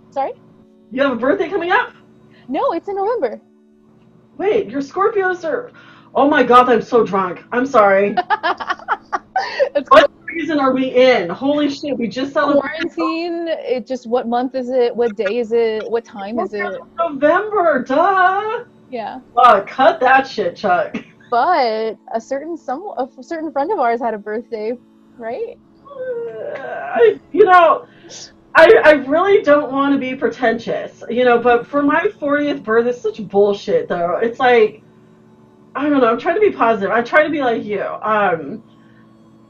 Sorry? 0.09 0.33
You 0.91 1.03
have 1.03 1.11
a 1.11 1.15
birthday 1.15 1.47
coming 1.47 1.71
up. 1.71 1.93
No, 2.47 2.71
it's 2.73 2.87
in 2.89 2.95
November. 2.95 3.39
Wait, 4.37 4.69
your 4.69 4.81
Scorpios 4.81 5.43
are. 5.43 5.71
Oh 6.15 6.27
my 6.27 6.41
god, 6.41 6.67
I'm 6.69 6.81
so 6.81 7.05
drunk. 7.05 7.43
I'm 7.51 7.67
sorry. 7.67 8.15
it's 9.75 9.89
what 9.91 10.11
season 10.33 10.59
are 10.59 10.73
we 10.73 10.87
in? 10.87 11.29
Holy 11.29 11.69
shit, 11.69 11.97
we 11.97 12.07
just 12.07 12.33
celebrated 12.33 12.93
quarantine. 12.93 13.47
It 13.47 13.87
just 13.87 14.07
what 14.07 14.27
month 14.27 14.55
is 14.55 14.69
it? 14.69 14.95
What 14.95 15.15
day 15.15 15.37
is 15.37 15.51
it? 15.51 15.89
What 15.89 16.05
time 16.05 16.39
is 16.39 16.53
it? 16.53 16.79
November. 16.97 17.83
Duh. 17.83 18.65
Yeah. 18.89 19.19
Uh, 19.37 19.61
cut 19.61 19.99
that 19.99 20.27
shit, 20.27 20.55
Chuck. 20.55 20.95
But 21.29 21.97
a 22.13 22.19
certain 22.19 22.57
some 22.57 22.91
a 22.97 23.07
certain 23.21 23.51
friend 23.51 23.71
of 23.71 23.79
ours 23.79 24.01
had 24.01 24.13
a 24.13 24.17
birthday, 24.17 24.73
right? 25.17 25.57
I, 25.91 27.19
you 27.31 27.45
know, 27.45 27.87
I, 28.55 28.73
I 28.83 28.91
really 28.91 29.41
don't 29.43 29.71
want 29.71 29.93
to 29.93 29.99
be 29.99 30.15
pretentious, 30.15 31.03
you 31.09 31.23
know, 31.23 31.37
but 31.37 31.67
for 31.67 31.81
my 31.81 32.07
40th 32.19 32.63
birthday, 32.63 32.89
it's 32.91 33.01
such 33.01 33.27
bullshit, 33.27 33.87
though. 33.87 34.17
It's 34.21 34.39
like, 34.39 34.83
I 35.75 35.89
don't 35.89 36.01
know, 36.01 36.07
I'm 36.07 36.19
trying 36.19 36.35
to 36.35 36.41
be 36.41 36.51
positive. 36.51 36.91
I 36.91 37.01
try 37.01 37.23
to 37.23 37.29
be 37.29 37.41
like 37.41 37.63
you. 37.63 37.83
Um, 37.83 38.63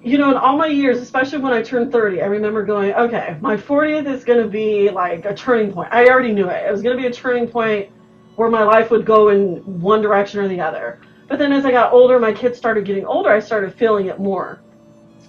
you 0.03 0.17
know, 0.17 0.31
in 0.31 0.37
all 0.37 0.57
my 0.57 0.67
years, 0.67 0.99
especially 0.99 1.39
when 1.39 1.51
I 1.51 1.61
turned 1.61 1.91
30, 1.91 2.21
I 2.21 2.25
remember 2.25 2.63
going, 2.63 2.93
okay, 2.93 3.37
my 3.41 3.57
40th 3.57 4.07
is 4.07 4.23
going 4.23 4.41
to 4.41 4.47
be 4.47 4.89
like 4.89 5.25
a 5.25 5.33
turning 5.33 5.73
point. 5.73 5.89
I 5.91 6.07
already 6.07 6.31
knew 6.31 6.49
it. 6.49 6.65
It 6.65 6.71
was 6.71 6.81
going 6.81 6.95
to 6.95 7.01
be 7.01 7.07
a 7.07 7.11
turning 7.11 7.47
point 7.47 7.89
where 8.35 8.49
my 8.49 8.63
life 8.63 8.91
would 8.91 9.05
go 9.05 9.29
in 9.29 9.57
one 9.81 10.01
direction 10.01 10.39
or 10.39 10.47
the 10.47 10.61
other. 10.61 11.01
But 11.27 11.37
then 11.37 11.51
as 11.51 11.65
I 11.65 11.71
got 11.71 11.91
older, 11.91 12.17
my 12.19 12.31
kids 12.31 12.57
started 12.57 12.85
getting 12.85 13.05
older, 13.05 13.29
I 13.29 13.39
started 13.39 13.75
feeling 13.75 14.07
it 14.07 14.19
more. 14.19 14.61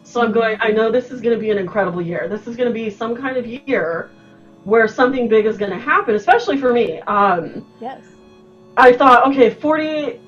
So 0.05 0.23
I'm 0.23 0.33
going, 0.33 0.57
I 0.61 0.69
know 0.69 0.91
this 0.91 1.11
is 1.11 1.21
going 1.21 1.35
to 1.35 1.41
be 1.41 1.51
an 1.51 1.59
incredible 1.59 2.01
year. 2.01 2.29
This 2.29 2.47
is 2.47 2.57
going 2.57 2.69
to 2.69 2.75
be 2.75 2.91
some 2.91 3.17
kind 3.17 3.37
of 3.37 3.47
year 3.47 4.11
where 4.65 4.87
something 4.87 5.29
big 5.29 5.47
is 5.47 5.59
going 5.59 5.73
to 5.73 5.79
happen, 5.79 6.15
especially 6.15 6.59
for 6.59 6.73
me. 6.73 7.01
Um, 7.03 7.67
Yes. 7.81 8.03
I 8.77 8.93
thought, 8.93 9.27
okay, 9.29 9.51
40 9.51 10.21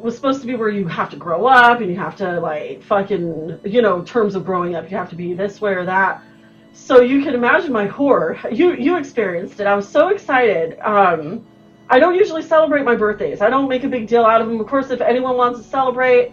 was 0.00 0.14
supposed 0.16 0.40
to 0.42 0.46
be 0.46 0.54
where 0.56 0.68
you 0.68 0.86
have 0.88 1.10
to 1.10 1.16
grow 1.16 1.46
up 1.46 1.80
and 1.80 1.90
you 1.90 1.96
have 1.96 2.16
to, 2.16 2.40
like, 2.40 2.82
fucking, 2.82 3.60
you 3.64 3.82
know, 3.82 4.02
terms 4.02 4.34
of 4.34 4.44
growing 4.44 4.74
up, 4.74 4.90
you 4.90 4.96
have 4.96 5.10
to 5.10 5.16
be 5.16 5.34
this 5.34 5.60
way 5.60 5.72
or 5.74 5.84
that. 5.86 6.22
so 6.72 7.00
you 7.00 7.22
can 7.22 7.34
imagine 7.34 7.72
my 7.72 7.86
horror. 7.86 8.38
You 8.52 8.74
you 8.74 8.96
experienced 8.98 9.60
it. 9.60 9.66
I 9.66 9.74
was 9.74 9.88
so 9.88 10.08
excited. 10.08 10.78
Um, 10.82 11.46
I 11.88 11.98
don't 11.98 12.14
usually 12.16 12.42
celebrate 12.42 12.84
my 12.84 12.96
birthdays. 12.96 13.40
I 13.40 13.48
don't 13.50 13.68
make 13.68 13.84
a 13.84 13.88
big 13.88 14.06
deal 14.08 14.24
out 14.24 14.40
of 14.40 14.48
them. 14.48 14.60
Of 14.60 14.66
course, 14.66 14.90
if 14.90 15.00
anyone 15.00 15.36
wants 15.36 15.60
to 15.60 15.64
celebrate, 15.66 16.32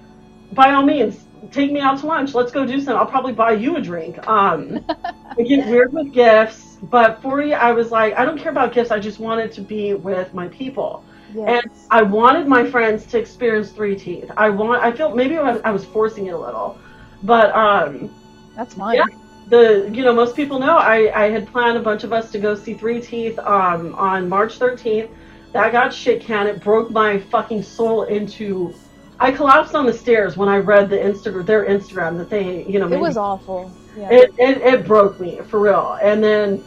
by 0.51 0.74
all 0.74 0.84
means, 0.84 1.28
take 1.51 1.72
me 1.72 1.80
out 1.80 1.99
to 1.99 2.07
lunch. 2.07 2.34
Let's 2.34 2.51
go 2.51 2.66
do 2.66 2.80
something. 2.80 2.95
I'll 2.95 3.05
probably 3.05 3.34
buy 3.34 3.51
you 3.53 3.78
a 3.78 3.82
drink. 3.82 4.18
Um, 4.28 4.86
I 5.38 5.43
get 5.43 5.66
weird 5.68 5.93
with 5.93 6.11
gifts, 6.14 6.78
but 6.84 7.22
40, 7.22 7.53
I 7.53 7.72
was 7.72 7.91
like, 7.91 8.14
I 8.16 8.26
don't 8.26 8.38
care 8.38 8.51
about 8.51 8.74
gifts. 8.74 8.91
I 8.91 8.99
just 8.99 9.20
wanted 9.20 9.51
to 9.53 9.61
be 9.61 9.93
with 9.93 10.34
my 10.34 10.47
people. 10.49 11.05
Yes. 11.34 11.63
And 11.63 11.71
I 11.89 12.01
wanted 12.03 12.47
my 12.47 12.69
friends 12.69 13.05
to 13.07 13.19
experience 13.19 13.71
Three 13.71 13.95
Teeth. 13.95 14.29
I 14.38 14.49
want. 14.49 14.84
I 14.84 14.91
felt 14.91 15.15
maybe 15.15 15.38
I 15.38 15.51
was, 15.51 15.61
I 15.63 15.71
was 15.71 15.84
forcing 15.86 16.27
it 16.27 16.31
a 16.31 16.38
little, 16.38 16.77
but 17.23 17.53
um, 17.55 18.13
That's 18.55 18.75
fine. 18.75 18.97
yeah. 18.97 19.05
the 19.47 19.89
you 19.93 20.03
know 20.03 20.13
most 20.13 20.36
people 20.36 20.59
know 20.59 20.77
I 20.77 21.11
I 21.25 21.29
had 21.29 21.47
planned 21.51 21.77
a 21.77 21.81
bunch 21.81 22.03
of 22.03 22.13
us 22.13 22.31
to 22.31 22.39
go 22.39 22.55
see 22.55 22.73
Three 22.73 23.01
Teeth 23.01 23.39
um 23.39 23.95
on 23.95 24.29
March 24.29 24.59
13th. 24.59 25.09
That 25.53 25.71
got 25.71 25.93
shit 25.93 26.21
can. 26.21 26.47
It 26.47 26.61
broke 26.63 26.91
my 26.91 27.19
fucking 27.19 27.63
soul 27.63 28.03
into. 28.03 28.73
I 29.19 29.31
collapsed 29.31 29.75
on 29.75 29.86
the 29.86 29.93
stairs 29.93 30.36
when 30.36 30.49
I 30.49 30.57
read 30.57 30.89
the 30.89 30.97
Instagram 30.97 31.45
their 31.45 31.65
Instagram 31.65 32.17
that 32.17 32.29
they 32.29 32.65
you 32.65 32.79
know 32.79 32.91
It 32.91 32.99
was 32.99 33.17
awful. 33.17 33.71
Yeah. 33.95 34.09
it, 34.11 34.31
it, 34.39 34.57
it 34.57 34.88
broke 34.88 35.19
me 35.19 35.39
for 35.47 35.59
real. 35.59 35.99
And 36.01 36.23
then 36.23 36.63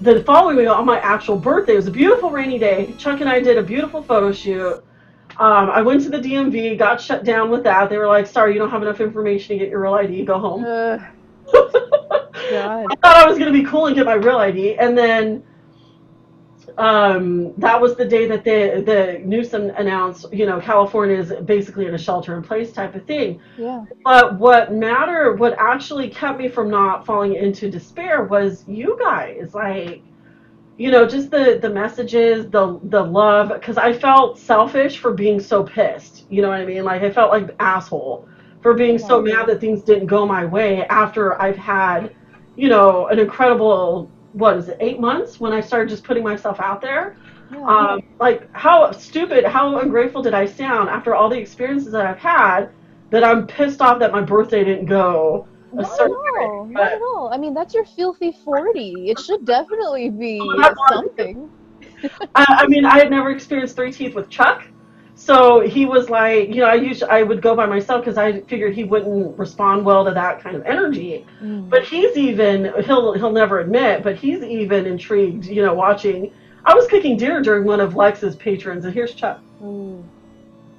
the 0.00 0.22
following 0.24 0.56
week 0.56 0.68
on 0.68 0.86
my 0.86 1.00
actual 1.00 1.36
birthday, 1.36 1.74
it 1.74 1.76
was 1.76 1.86
a 1.86 1.92
beautiful 1.92 2.30
rainy 2.30 2.58
day. 2.58 2.94
Chuck 2.98 3.20
and 3.20 3.28
I 3.28 3.40
did 3.40 3.58
a 3.58 3.62
beautiful 3.62 4.02
photo 4.02 4.32
shoot. 4.32 4.84
Um, 5.38 5.70
I 5.70 5.82
went 5.82 6.02
to 6.04 6.10
the 6.10 6.18
DMV, 6.18 6.78
got 6.78 7.00
shut 7.00 7.24
down 7.24 7.50
with 7.50 7.62
that. 7.64 7.88
They 7.88 7.98
were 7.98 8.06
like, 8.06 8.26
"Sorry, 8.26 8.52
you 8.52 8.58
don't 8.58 8.70
have 8.70 8.82
enough 8.82 9.00
information 9.00 9.56
to 9.56 9.64
get 9.64 9.70
your 9.70 9.80
real 9.80 9.94
ID. 9.94 10.24
Go 10.24 10.38
home." 10.38 10.62
God. 12.50 12.86
I 12.90 12.96
thought 13.02 13.16
I 13.16 13.26
was 13.28 13.38
gonna 13.38 13.52
be 13.52 13.64
cool 13.64 13.86
and 13.86 13.96
get 13.96 14.06
my 14.06 14.14
real 14.14 14.38
ID, 14.38 14.76
and 14.76 14.96
then 14.96 15.42
um, 16.76 17.54
that 17.56 17.80
was 17.80 17.96
the 17.96 18.04
day 18.04 18.26
that 18.26 18.44
the 18.44 18.82
the 18.84 19.20
Newsom 19.24 19.70
announced, 19.70 20.26
you 20.32 20.46
know, 20.46 20.60
California 20.60 21.16
is 21.16 21.32
basically 21.44 21.86
in 21.86 21.94
a 21.94 21.98
shelter-in-place 21.98 22.72
type 22.72 22.94
of 22.94 23.04
thing. 23.06 23.40
Yeah. 23.56 23.84
But 24.04 24.38
what 24.38 24.72
mattered, 24.72 25.38
what 25.38 25.54
actually 25.58 26.10
kept 26.10 26.38
me 26.38 26.48
from 26.48 26.70
not 26.70 27.06
falling 27.06 27.34
into 27.34 27.70
despair 27.70 28.24
was 28.24 28.64
you 28.68 28.96
guys, 28.98 29.54
like, 29.54 30.02
you 30.76 30.90
know, 30.90 31.06
just 31.06 31.30
the 31.30 31.58
the 31.60 31.70
messages, 31.70 32.50
the 32.50 32.78
the 32.84 33.02
love, 33.02 33.48
because 33.48 33.78
I 33.78 33.92
felt 33.92 34.38
selfish 34.38 34.98
for 34.98 35.12
being 35.12 35.40
so 35.40 35.64
pissed. 35.64 36.26
You 36.30 36.42
know 36.42 36.48
what 36.48 36.60
I 36.60 36.66
mean? 36.66 36.84
Like 36.84 37.02
I 37.02 37.10
felt 37.10 37.30
like 37.30 37.44
an 37.44 37.56
asshole 37.58 38.28
for 38.62 38.74
being 38.74 38.98
so 38.98 39.22
mad 39.22 39.46
that 39.46 39.60
things 39.60 39.82
didn't 39.82 40.06
go 40.06 40.26
my 40.26 40.44
way 40.44 40.84
after 40.86 41.40
I've 41.40 41.56
had, 41.56 42.14
you 42.56 42.68
know, 42.68 43.06
an 43.06 43.18
incredible 43.18 44.10
what 44.38 44.56
is 44.56 44.68
it, 44.68 44.76
eight 44.80 45.00
months 45.00 45.40
when 45.40 45.52
I 45.52 45.60
started 45.60 45.88
just 45.88 46.04
putting 46.04 46.22
myself 46.22 46.60
out 46.60 46.80
there. 46.80 47.16
yeah. 47.52 47.58
Um, 47.66 48.02
like 48.20 48.48
how 48.52 48.90
stupid, 48.92 49.44
how 49.44 49.78
ungrateful 49.78 50.22
did 50.22 50.34
I 50.34 50.46
sound 50.46 50.88
after 50.88 51.14
all 51.14 51.28
the 51.28 51.38
experiences 51.38 51.92
that 51.92 52.06
I've 52.06 52.18
had 52.18 52.70
that 53.10 53.24
I'm 53.24 53.46
pissed 53.46 53.80
off 53.80 53.98
that 54.00 54.12
my 54.12 54.20
birthday 54.20 54.64
didn't 54.64 54.86
go 54.86 55.48
a 55.72 55.76
Not 55.76 55.84
at 55.90 55.96
certain 55.96 56.16
all. 56.16 56.64
way. 56.66 56.72
Not 56.72 56.92
at 56.92 57.02
all. 57.02 57.30
I 57.32 57.38
mean, 57.38 57.54
that's 57.54 57.74
your 57.74 57.84
filthy 57.84 58.32
40. 58.44 59.10
It 59.10 59.18
should 59.18 59.44
definitely 59.44 60.10
be 60.10 60.38
something. 60.88 61.50
I, 62.34 62.44
I 62.48 62.66
mean, 62.68 62.84
I 62.84 62.98
had 62.98 63.10
never 63.10 63.30
experienced 63.30 63.76
three 63.76 63.92
teeth 63.92 64.14
with 64.14 64.28
Chuck, 64.28 64.64
so 65.18 65.58
he 65.58 65.84
was 65.84 66.08
like, 66.08 66.48
you 66.50 66.60
know, 66.60 66.68
I 66.68 66.74
usually 66.74 67.10
I 67.10 67.24
would 67.24 67.42
go 67.42 67.56
by 67.56 67.66
myself 67.66 68.04
because 68.04 68.16
I 68.16 68.40
figured 68.42 68.72
he 68.72 68.84
wouldn't 68.84 69.36
respond 69.36 69.84
well 69.84 70.04
to 70.04 70.12
that 70.12 70.40
kind 70.40 70.54
of 70.54 70.64
energy. 70.64 71.26
Mm. 71.42 71.68
But 71.68 71.84
he's 71.84 72.16
even 72.16 72.72
he'll 72.84 73.14
he'll 73.14 73.32
never 73.32 73.58
admit, 73.58 74.04
but 74.04 74.14
he's 74.14 74.44
even 74.44 74.86
intrigued, 74.86 75.46
you 75.46 75.60
know, 75.60 75.74
watching. 75.74 76.32
I 76.64 76.72
was 76.72 76.86
cooking 76.86 77.16
dinner 77.16 77.42
during 77.42 77.64
one 77.64 77.80
of 77.80 77.96
Lex's 77.96 78.36
patrons, 78.36 78.84
and 78.84 78.94
here's 78.94 79.12
Chuck. 79.12 79.40
Ooh. 79.60 80.04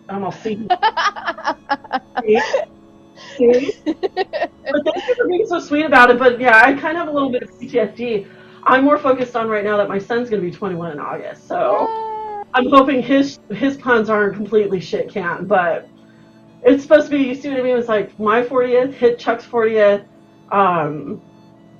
I'm 0.07 0.23
all 0.23 0.31
see. 0.31 0.67
See? 2.23 2.41
See? 3.37 3.73
but 3.83 4.83
thank 4.85 5.07
you 5.07 5.15
for 5.15 5.27
being 5.27 5.45
so 5.47 5.59
sweet 5.59 5.85
about 5.85 6.11
it. 6.11 6.17
But 6.17 6.39
yeah, 6.39 6.61
I 6.63 6.73
kind 6.73 6.97
of 6.97 7.03
have 7.03 7.07
a 7.09 7.11
little 7.11 7.29
bit 7.29 7.43
of 7.43 7.51
PTSD. 7.51 8.25
I'm 8.63 8.85
more 8.85 8.97
focused 8.97 9.35
on 9.35 9.49
right 9.49 9.65
now 9.65 9.75
that 9.77 9.89
my 9.89 9.99
son's 9.99 10.29
going 10.29 10.41
to 10.41 10.49
be 10.49 10.55
21 10.55 10.93
in 10.93 10.99
August, 10.99 11.47
so 11.47 11.87
Yay. 11.87 12.18
I'm 12.53 12.69
hoping 12.69 13.01
his 13.01 13.39
his 13.51 13.77
puns 13.77 14.09
aren't 14.09 14.35
completely 14.35 14.79
shit 14.79 15.09
can. 15.09 15.45
But 15.45 15.87
it's 16.63 16.83
supposed 16.83 17.09
to 17.09 17.17
be. 17.17 17.23
You 17.23 17.35
see 17.35 17.49
what 17.49 17.59
I 17.59 17.63
mean? 17.63 17.77
It's 17.77 17.87
like 17.87 18.17
my 18.19 18.41
40th 18.43 18.93
hit 18.93 19.19
Chuck's 19.19 19.45
40th, 19.45 20.05
um, 20.51 21.21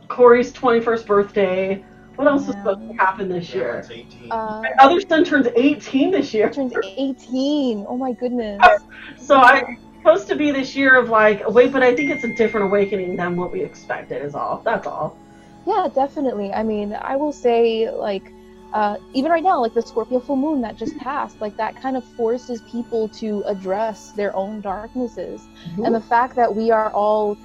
Corey's 0.07 0.53
21st 0.53 1.05
birthday. 1.05 1.83
What 2.15 2.27
else 2.27 2.47
is 2.49 2.55
supposed 2.55 2.81
to 2.89 2.93
happen 2.95 3.29
this 3.29 3.49
Yeah, 3.49 3.55
year? 3.55 3.85
18. 3.89 4.31
Uh, 4.31 4.61
My 4.61 4.71
other 4.79 4.99
son 4.99 5.23
turns 5.23 5.47
18 5.55 6.11
this 6.11 6.33
year. 6.33 6.49
turns 6.49 6.73
18. 6.83 7.85
Oh 7.87 7.97
my 7.97 8.11
goodness. 8.13 8.61
So 9.17 9.37
I 9.37 9.77
supposed 9.97 10.27
to 10.27 10.35
be 10.35 10.51
this 10.51 10.75
year 10.75 10.97
of 10.97 11.09
like 11.09 11.47
wait, 11.49 11.71
but 11.71 11.83
I 11.83 11.95
think 11.95 12.09
it's 12.11 12.23
a 12.23 12.33
different 12.35 12.67
awakening 12.67 13.15
than 13.15 13.35
what 13.35 13.51
we 13.51 13.61
expected. 13.61 14.23
Is 14.23 14.35
all. 14.35 14.61
That's 14.63 14.85
all. 14.87 15.17
Yeah, 15.67 15.87
definitely. 15.93 16.51
I 16.53 16.63
mean, 16.63 16.93
I 16.93 17.15
will 17.15 17.31
say, 17.31 17.89
like, 17.91 18.31
uh, 18.73 18.97
even 19.13 19.31
right 19.31 19.43
now, 19.43 19.59
like 19.59 19.73
the 19.73 19.81
Scorpio 19.81 20.19
full 20.19 20.35
moon 20.35 20.61
that 20.61 20.77
just 20.77 20.95
passed, 20.97 21.41
like 21.41 21.57
that 21.57 21.75
kind 21.81 21.97
of 21.97 22.03
forces 22.15 22.61
people 22.71 23.07
to 23.09 23.43
address 23.47 24.11
their 24.11 24.35
own 24.35 24.61
darknesses. 24.61 25.41
And 25.83 25.93
the 25.95 26.01
fact 26.01 26.35
that 26.35 26.55
we 26.55 26.69
are 26.71 26.91
all 26.91 27.37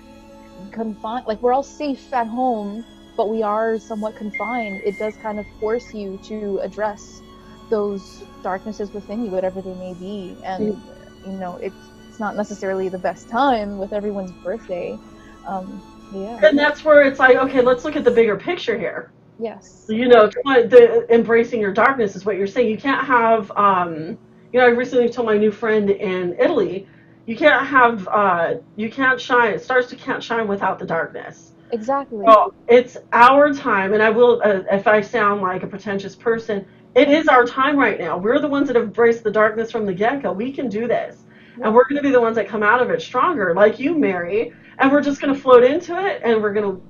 confined, 0.71 1.27
like, 1.27 1.41
we're 1.43 1.53
all 1.53 1.63
safe 1.63 2.13
at 2.13 2.27
home, 2.27 2.85
but 3.17 3.29
we 3.29 3.43
are 3.43 3.79
somewhat 3.79 4.17
confined, 4.17 4.83
it 4.85 4.99
does 4.99 5.17
kind 5.17 5.39
of 5.39 5.47
force 5.61 5.95
you 5.95 6.19
to 6.25 6.59
address 6.59 7.23
those 7.71 8.23
darknesses 8.43 8.93
within 8.93 9.25
you, 9.25 9.31
whatever 9.31 9.63
they 9.63 9.75
may 9.75 9.95
be. 9.95 10.37
And, 10.45 10.81
you 11.27 11.33
know, 11.33 11.57
it's, 11.57 11.77
it's 12.09 12.21
not 12.21 12.37
necessarily 12.37 12.89
the 12.89 12.99
best 12.99 13.29
time 13.29 13.79
with 13.79 13.93
everyone's 13.93 14.33
birthday. 14.45 14.99
Um, 15.47 15.81
yeah. 16.13 16.39
And 16.45 16.59
that's 16.59 16.85
where 16.85 17.03
it's 17.03 17.19
like, 17.19 17.37
okay, 17.37 17.63
let's 17.63 17.85
look 17.85 17.97
at 17.97 18.05
the 18.05 18.11
bigger 18.11 18.37
picture 18.37 18.79
here. 18.79 19.11
Yes. 19.39 19.87
You 19.89 20.09
know, 20.09 20.29
the 20.29 21.07
embracing 21.13 21.61
your 21.61 21.73
darkness 21.73 22.15
is 22.17 22.25
what 22.25 22.37
you're 22.37 22.47
saying. 22.47 22.69
You 22.69 22.79
can't 22.79 23.07
have, 23.07 23.51
um, 23.53 24.19
you 24.53 24.61
know, 24.61 24.67
I 24.67 24.71
recently 24.71 25.09
told 25.09 25.27
my 25.27 25.37
new 25.37 25.51
friend 25.51 25.91
in 25.91 26.37
Italy, 26.39 26.87
you 27.27 27.37
can't 27.37 27.67
have, 27.67 28.07
uh, 28.09 28.55
you 28.77 28.91
can't 28.91 29.21
shine. 29.21 29.55
It 29.55 29.63
stars 29.63 29.87
to 29.89 29.97
can't 29.97 30.23
shine 30.23 30.47
without 30.47 30.79
the 30.79 30.87
darkness. 30.87 31.53
Exactly. 31.73 32.19
Well, 32.19 32.55
it's 32.69 32.97
our 33.13 33.53
time, 33.53 33.95
and 33.95 34.03
I 34.03 34.11
will, 34.11 34.41
uh, 34.45 34.63
if 34.71 34.87
I 34.87 35.01
sound 35.01 35.43
like 35.43 35.63
a 35.63 35.67
pretentious 35.67 36.15
person, 36.15 36.67
it 36.95 37.09
is 37.09 37.27
our 37.27 37.45
time 37.45 37.77
right 37.77 37.99
now. 37.99 38.17
We're 38.17 38.39
the 38.39 38.49
ones 38.49 38.69
that 38.69 38.77
have 38.77 38.85
embraced 38.85 39.25
the 39.25 39.31
darkness 39.31 39.73
from 39.73 39.85
the 39.85 39.93
get 39.93 40.23
go. 40.23 40.33
We 40.33 40.53
can 40.53 40.69
do 40.69 40.87
this. 40.87 41.25
Yeah. 41.59 41.67
And 41.67 41.75
we're 41.75 41.85
going 41.85 41.97
to 41.97 42.03
be 42.03 42.11
the 42.11 42.21
ones 42.21 42.37
that 42.37 42.47
come 42.47 42.63
out 42.63 42.81
of 42.81 42.91
it 42.91 43.03
stronger, 43.03 43.55
like 43.55 43.81
you, 43.81 43.99
Mary. 43.99 44.53
And 44.79 44.93
we're 44.93 45.01
just 45.01 45.21
going 45.21 45.35
to 45.35 45.41
float 45.41 45.65
into 45.65 45.99
it, 46.07 46.21
and 46.23 46.41
we're 46.41 46.53
going 46.53 46.77
to. 46.77 46.83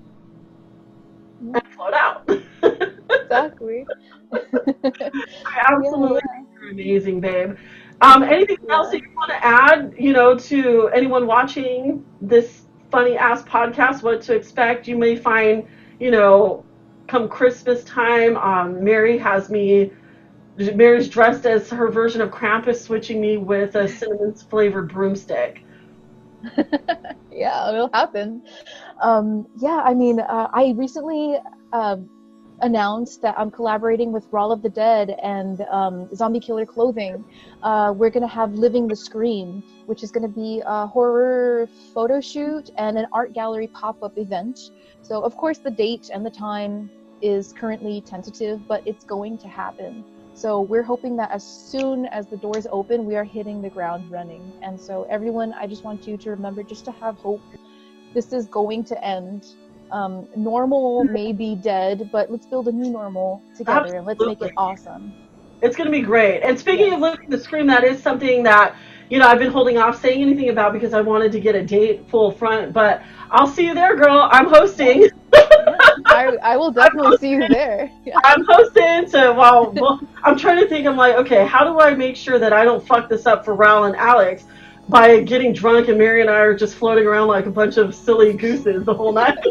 And 1.40 1.62
float 1.74 1.94
out. 1.94 2.28
exactly. 3.10 3.86
I 4.32 5.62
absolutely 5.68 6.20
think 6.34 6.48
you're 6.54 6.70
amazing, 6.70 7.20
babe. 7.20 7.56
Um, 8.00 8.22
anything 8.22 8.58
else 8.70 8.90
that 8.90 9.00
you 9.00 9.10
want 9.14 9.30
to 9.30 9.44
add, 9.44 9.94
you 9.98 10.12
know, 10.12 10.36
to 10.36 10.88
anyone 10.94 11.26
watching 11.26 12.04
this 12.20 12.66
funny 12.90 13.16
ass 13.16 13.42
podcast, 13.42 14.02
what 14.02 14.20
to 14.22 14.34
expect? 14.34 14.88
You 14.88 14.96
may 14.96 15.16
find, 15.16 15.66
you 16.00 16.10
know, 16.10 16.64
come 17.06 17.28
Christmas 17.28 17.84
time, 17.84 18.36
um, 18.36 18.82
Mary 18.82 19.18
has 19.18 19.50
me. 19.50 19.92
Mary's 20.56 21.08
dressed 21.08 21.46
as 21.46 21.68
her 21.70 21.90
version 21.90 22.20
of 22.20 22.30
Krampus, 22.30 22.80
switching 22.80 23.20
me 23.20 23.36
with 23.36 23.74
a 23.74 23.88
cinnamon 23.88 24.34
flavored 24.34 24.92
broomstick. 24.92 25.64
yeah, 27.32 27.68
it'll 27.70 27.90
happen. 27.92 28.42
Um, 29.00 29.46
yeah, 29.58 29.82
I 29.84 29.94
mean, 29.94 30.20
uh, 30.20 30.48
I 30.52 30.74
recently 30.76 31.38
um 31.72 32.08
announced 32.62 33.20
that 33.22 33.34
I'm 33.36 33.50
collaborating 33.50 34.12
with 34.12 34.30
Raul 34.30 34.52
of 34.52 34.62
the 34.62 34.68
Dead 34.68 35.16
and 35.22 35.60
um, 35.62 36.08
Zombie 36.14 36.40
Killer 36.40 36.64
Clothing. 36.64 37.24
Uh, 37.62 37.92
we're 37.94 38.10
going 38.10 38.22
to 38.22 38.34
have 38.34 38.54
Living 38.54 38.86
the 38.86 38.96
Scream, 38.96 39.62
which 39.86 40.02
is 40.02 40.10
going 40.10 40.22
to 40.22 40.28
be 40.28 40.62
a 40.64 40.86
horror 40.86 41.68
photo 41.92 42.20
shoot 42.20 42.70
and 42.78 42.96
an 42.96 43.06
art 43.12 43.32
gallery 43.32 43.66
pop 43.66 44.02
up 44.02 44.16
event. 44.16 44.70
So, 45.02 45.20
of 45.20 45.36
course, 45.36 45.58
the 45.58 45.70
date 45.70 46.10
and 46.12 46.24
the 46.24 46.30
time 46.30 46.90
is 47.20 47.52
currently 47.52 48.00
tentative, 48.00 48.66
but 48.66 48.86
it's 48.86 49.04
going 49.04 49.38
to 49.38 49.48
happen. 49.48 50.04
So 50.34 50.60
we're 50.60 50.82
hoping 50.82 51.16
that 51.16 51.30
as 51.30 51.44
soon 51.44 52.06
as 52.06 52.26
the 52.26 52.36
doors 52.36 52.66
open, 52.70 53.04
we 53.04 53.14
are 53.14 53.24
hitting 53.24 53.62
the 53.62 53.70
ground 53.70 54.10
running. 54.10 54.52
And 54.62 54.80
so 54.80 55.06
everyone, 55.08 55.52
I 55.54 55.66
just 55.66 55.84
want 55.84 56.06
you 56.08 56.16
to 56.16 56.30
remember 56.30 56.62
just 56.62 56.84
to 56.86 56.92
have 56.92 57.16
hope. 57.16 57.40
This 58.14 58.32
is 58.32 58.46
going 58.46 58.84
to 58.84 59.04
end. 59.04 59.46
Um, 59.90 60.26
normal 60.36 61.04
may 61.04 61.32
be 61.32 61.54
dead, 61.56 62.08
but 62.12 62.30
let's 62.30 62.46
build 62.46 62.68
a 62.68 62.72
new 62.72 62.90
normal 62.90 63.42
together 63.56 63.96
and 63.96 64.06
let's 64.06 64.20
make 64.24 64.40
it 64.40 64.52
awesome. 64.56 65.12
It's 65.62 65.76
going 65.76 65.86
to 65.86 65.92
be 65.92 66.00
great. 66.02 66.40
And 66.42 66.58
speaking 66.58 66.86
Yes. 66.86 66.94
of 66.94 67.00
living 67.00 67.28
the 67.30 67.38
scream, 67.38 67.66
that 67.68 67.84
is 67.84 68.02
something 68.02 68.42
that 68.44 68.76
you 69.10 69.18
know 69.18 69.26
I've 69.26 69.38
been 69.38 69.50
holding 69.52 69.78
off 69.78 70.00
saying 70.00 70.22
anything 70.22 70.48
about 70.48 70.72
because 70.72 70.94
I 70.94 71.00
wanted 71.00 71.32
to 71.32 71.40
get 71.40 71.54
a 71.54 71.64
date 71.64 72.08
full 72.08 72.30
front. 72.30 72.72
But 72.72 73.02
I'll 73.30 73.46
see 73.46 73.66
you 73.66 73.74
there, 73.74 73.96
girl. 73.96 74.28
I'm 74.30 74.46
hosting. 74.46 75.08
I, 76.06 76.36
I 76.42 76.56
will 76.56 76.70
definitely 76.70 77.16
see 77.18 77.30
you 77.30 77.48
there. 77.48 77.90
Yeah. 78.04 78.14
I'm 78.24 78.44
hosting, 78.46 79.08
so 79.08 79.32
while 79.32 79.72
well, 79.72 80.00
I'm 80.22 80.36
trying 80.36 80.60
to 80.60 80.68
think, 80.68 80.86
I'm 80.86 80.96
like, 80.96 81.14
okay, 81.16 81.46
how 81.46 81.64
do 81.64 81.80
I 81.80 81.94
make 81.94 82.16
sure 82.16 82.38
that 82.38 82.52
I 82.52 82.64
don't 82.64 82.86
fuck 82.86 83.08
this 83.08 83.24
up 83.26 83.44
for 83.44 83.56
Raul 83.56 83.86
and 83.86 83.96
Alex 83.96 84.44
by 84.88 85.20
getting 85.20 85.52
drunk 85.52 85.88
and 85.88 85.98
Mary 85.98 86.20
and 86.20 86.30
I 86.30 86.40
are 86.40 86.54
just 86.54 86.74
floating 86.76 87.06
around 87.06 87.28
like 87.28 87.46
a 87.46 87.50
bunch 87.50 87.76
of 87.76 87.94
silly 87.94 88.32
gooses 88.32 88.84
the 88.84 88.94
whole 88.94 89.12
night? 89.12 89.38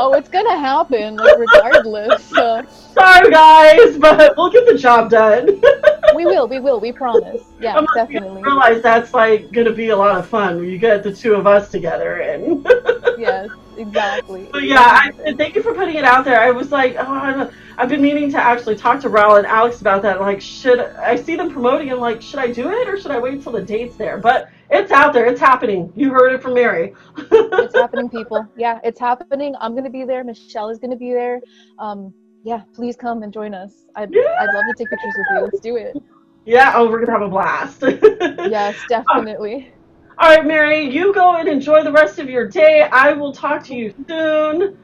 Oh, 0.00 0.12
it's 0.12 0.28
gonna 0.28 0.56
happen, 0.56 1.16
like 1.16 1.38
regardless. 1.38 2.24
So 2.26 2.62
Sorry, 2.94 3.30
guys, 3.32 3.98
but 3.98 4.36
we'll 4.36 4.50
get 4.50 4.64
the 4.64 4.78
job 4.78 5.10
done. 5.10 5.60
we 6.14 6.24
will, 6.24 6.46
we 6.46 6.60
will, 6.60 6.78
we 6.78 6.92
promise. 6.92 7.42
Yeah, 7.60 7.76
I'm 7.76 7.86
definitely. 7.96 8.40
realize 8.40 8.80
that's 8.80 9.12
like 9.12 9.50
gonna 9.50 9.72
be 9.72 9.88
a 9.88 9.96
lot 9.96 10.16
of 10.16 10.28
fun 10.28 10.64
you 10.64 10.78
get 10.78 11.02
the 11.02 11.12
two 11.12 11.34
of 11.34 11.48
us 11.48 11.70
together 11.70 12.20
and. 12.20 12.64
Yes, 13.18 13.48
exactly. 13.78 14.48
But 14.52 14.64
yeah, 14.64 14.80
I, 14.80 15.32
thank 15.34 15.54
you 15.54 15.62
for 15.62 15.72
putting 15.74 15.94
it 15.96 16.04
out 16.04 16.24
there. 16.24 16.40
I 16.40 16.50
was 16.50 16.70
like, 16.72 16.96
oh, 16.98 17.02
I'm, 17.06 17.50
I've 17.78 17.88
been 17.88 18.02
meaning 18.02 18.30
to 18.32 18.38
actually 18.38 18.76
talk 18.76 19.00
to 19.02 19.08
Raul 19.08 19.38
and 19.38 19.46
Alex 19.46 19.80
about 19.80 20.02
that. 20.02 20.20
Like, 20.20 20.40
should 20.40 20.80
I 20.80 21.16
see 21.16 21.36
them 21.36 21.50
promoting? 21.52 21.90
I'm 21.92 22.00
like, 22.00 22.20
should 22.20 22.40
I 22.40 22.52
do 22.52 22.70
it 22.70 22.88
or 22.88 22.98
should 22.98 23.10
I 23.12 23.18
wait 23.18 23.42
till 23.42 23.52
the 23.52 23.62
date's 23.62 23.96
there? 23.96 24.18
But 24.18 24.50
it's 24.70 24.90
out 24.90 25.12
there. 25.12 25.26
It's 25.26 25.40
happening. 25.40 25.92
You 25.96 26.10
heard 26.10 26.32
it 26.32 26.42
from 26.42 26.54
Mary. 26.54 26.92
it's 27.16 27.74
happening, 27.74 28.08
people. 28.10 28.46
Yeah, 28.56 28.80
it's 28.84 29.00
happening. 29.00 29.54
I'm 29.60 29.74
gonna 29.74 29.90
be 29.90 30.04
there. 30.04 30.24
Michelle 30.24 30.68
is 30.70 30.78
gonna 30.78 30.96
be 30.96 31.12
there. 31.12 31.40
Um, 31.78 32.12
yeah, 32.44 32.62
please 32.74 32.96
come 32.96 33.22
and 33.22 33.32
join 33.32 33.54
us. 33.54 33.86
I'd, 33.96 34.12
Yeah. 34.12 34.22
I'd 34.40 34.54
love 34.54 34.64
to 34.68 34.74
take 34.76 34.90
pictures 34.90 35.14
with 35.16 35.26
you. 35.30 35.40
Let's 35.44 35.60
do 35.60 35.76
it. 35.76 35.96
yeah. 36.44 36.72
Oh, 36.74 36.88
we're 36.88 37.04
gonna 37.04 37.18
have 37.18 37.26
a 37.26 37.28
blast. 37.28 37.82
Yes, 38.50 38.76
definitely. 38.88 39.72
All 40.20 40.28
right, 40.28 40.44
Mary. 40.44 40.88
You 40.90 41.14
go 41.14 41.36
and 41.36 41.48
enjoy 41.48 41.84
the 41.84 41.92
rest 41.92 42.18
of 42.18 42.28
your 42.28 42.48
day. 42.48 42.82
I 42.82 43.12
will 43.12 43.32
talk 43.32 43.62
to 43.64 43.74
you 43.74 43.94
soon. 44.08 44.76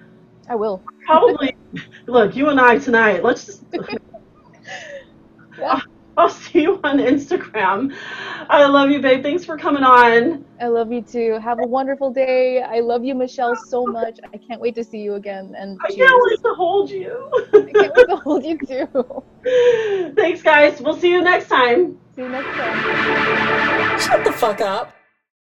I 0.48 0.54
will. 0.54 0.80
Probably. 1.04 1.56
look, 2.06 2.36
you 2.36 2.50
and 2.50 2.60
I 2.60 2.78
tonight. 2.78 3.22
Let's 3.24 3.46
just. 3.46 3.64
Yeah. 5.56 5.78
I'll 6.16 6.28
see 6.30 6.62
you 6.62 6.80
on 6.82 6.98
Instagram. 6.98 7.94
I 8.48 8.66
love 8.66 8.90
you, 8.90 9.00
babe. 9.00 9.22
Thanks 9.22 9.44
for 9.44 9.56
coming 9.56 9.84
on. 9.84 10.44
I 10.60 10.66
love 10.66 10.92
you 10.92 11.02
too. 11.02 11.38
Have 11.42 11.60
a 11.60 11.66
wonderful 11.66 12.12
day. 12.12 12.62
I 12.62 12.80
love 12.80 13.04
you, 13.04 13.14
Michelle, 13.14 13.54
so 13.54 13.84
much. 13.86 14.18
I 14.32 14.36
can't 14.36 14.60
wait 14.60 14.74
to 14.76 14.82
see 14.82 14.98
you 14.98 15.14
again. 15.14 15.54
And 15.56 15.78
I 15.84 15.88
cheers. 15.92 16.08
can't 16.08 16.22
wait 16.24 16.42
to 16.42 16.54
hold 16.54 16.90
you. 16.90 17.30
I 17.52 17.72
can't 17.72 17.96
wait 17.96 18.08
to 18.08 18.16
hold 18.16 18.44
you 18.44 18.58
too. 18.58 20.12
Thanks, 20.16 20.42
guys. 20.42 20.80
We'll 20.80 20.96
see 20.96 21.10
you 21.10 21.22
next 21.22 21.48
time. 21.48 21.98
See 22.16 22.22
you 22.22 22.28
next 22.28 22.56
time. 22.56 24.00
Shut 24.00 24.24
the 24.24 24.32
fuck 24.32 24.60
up. 24.60 24.92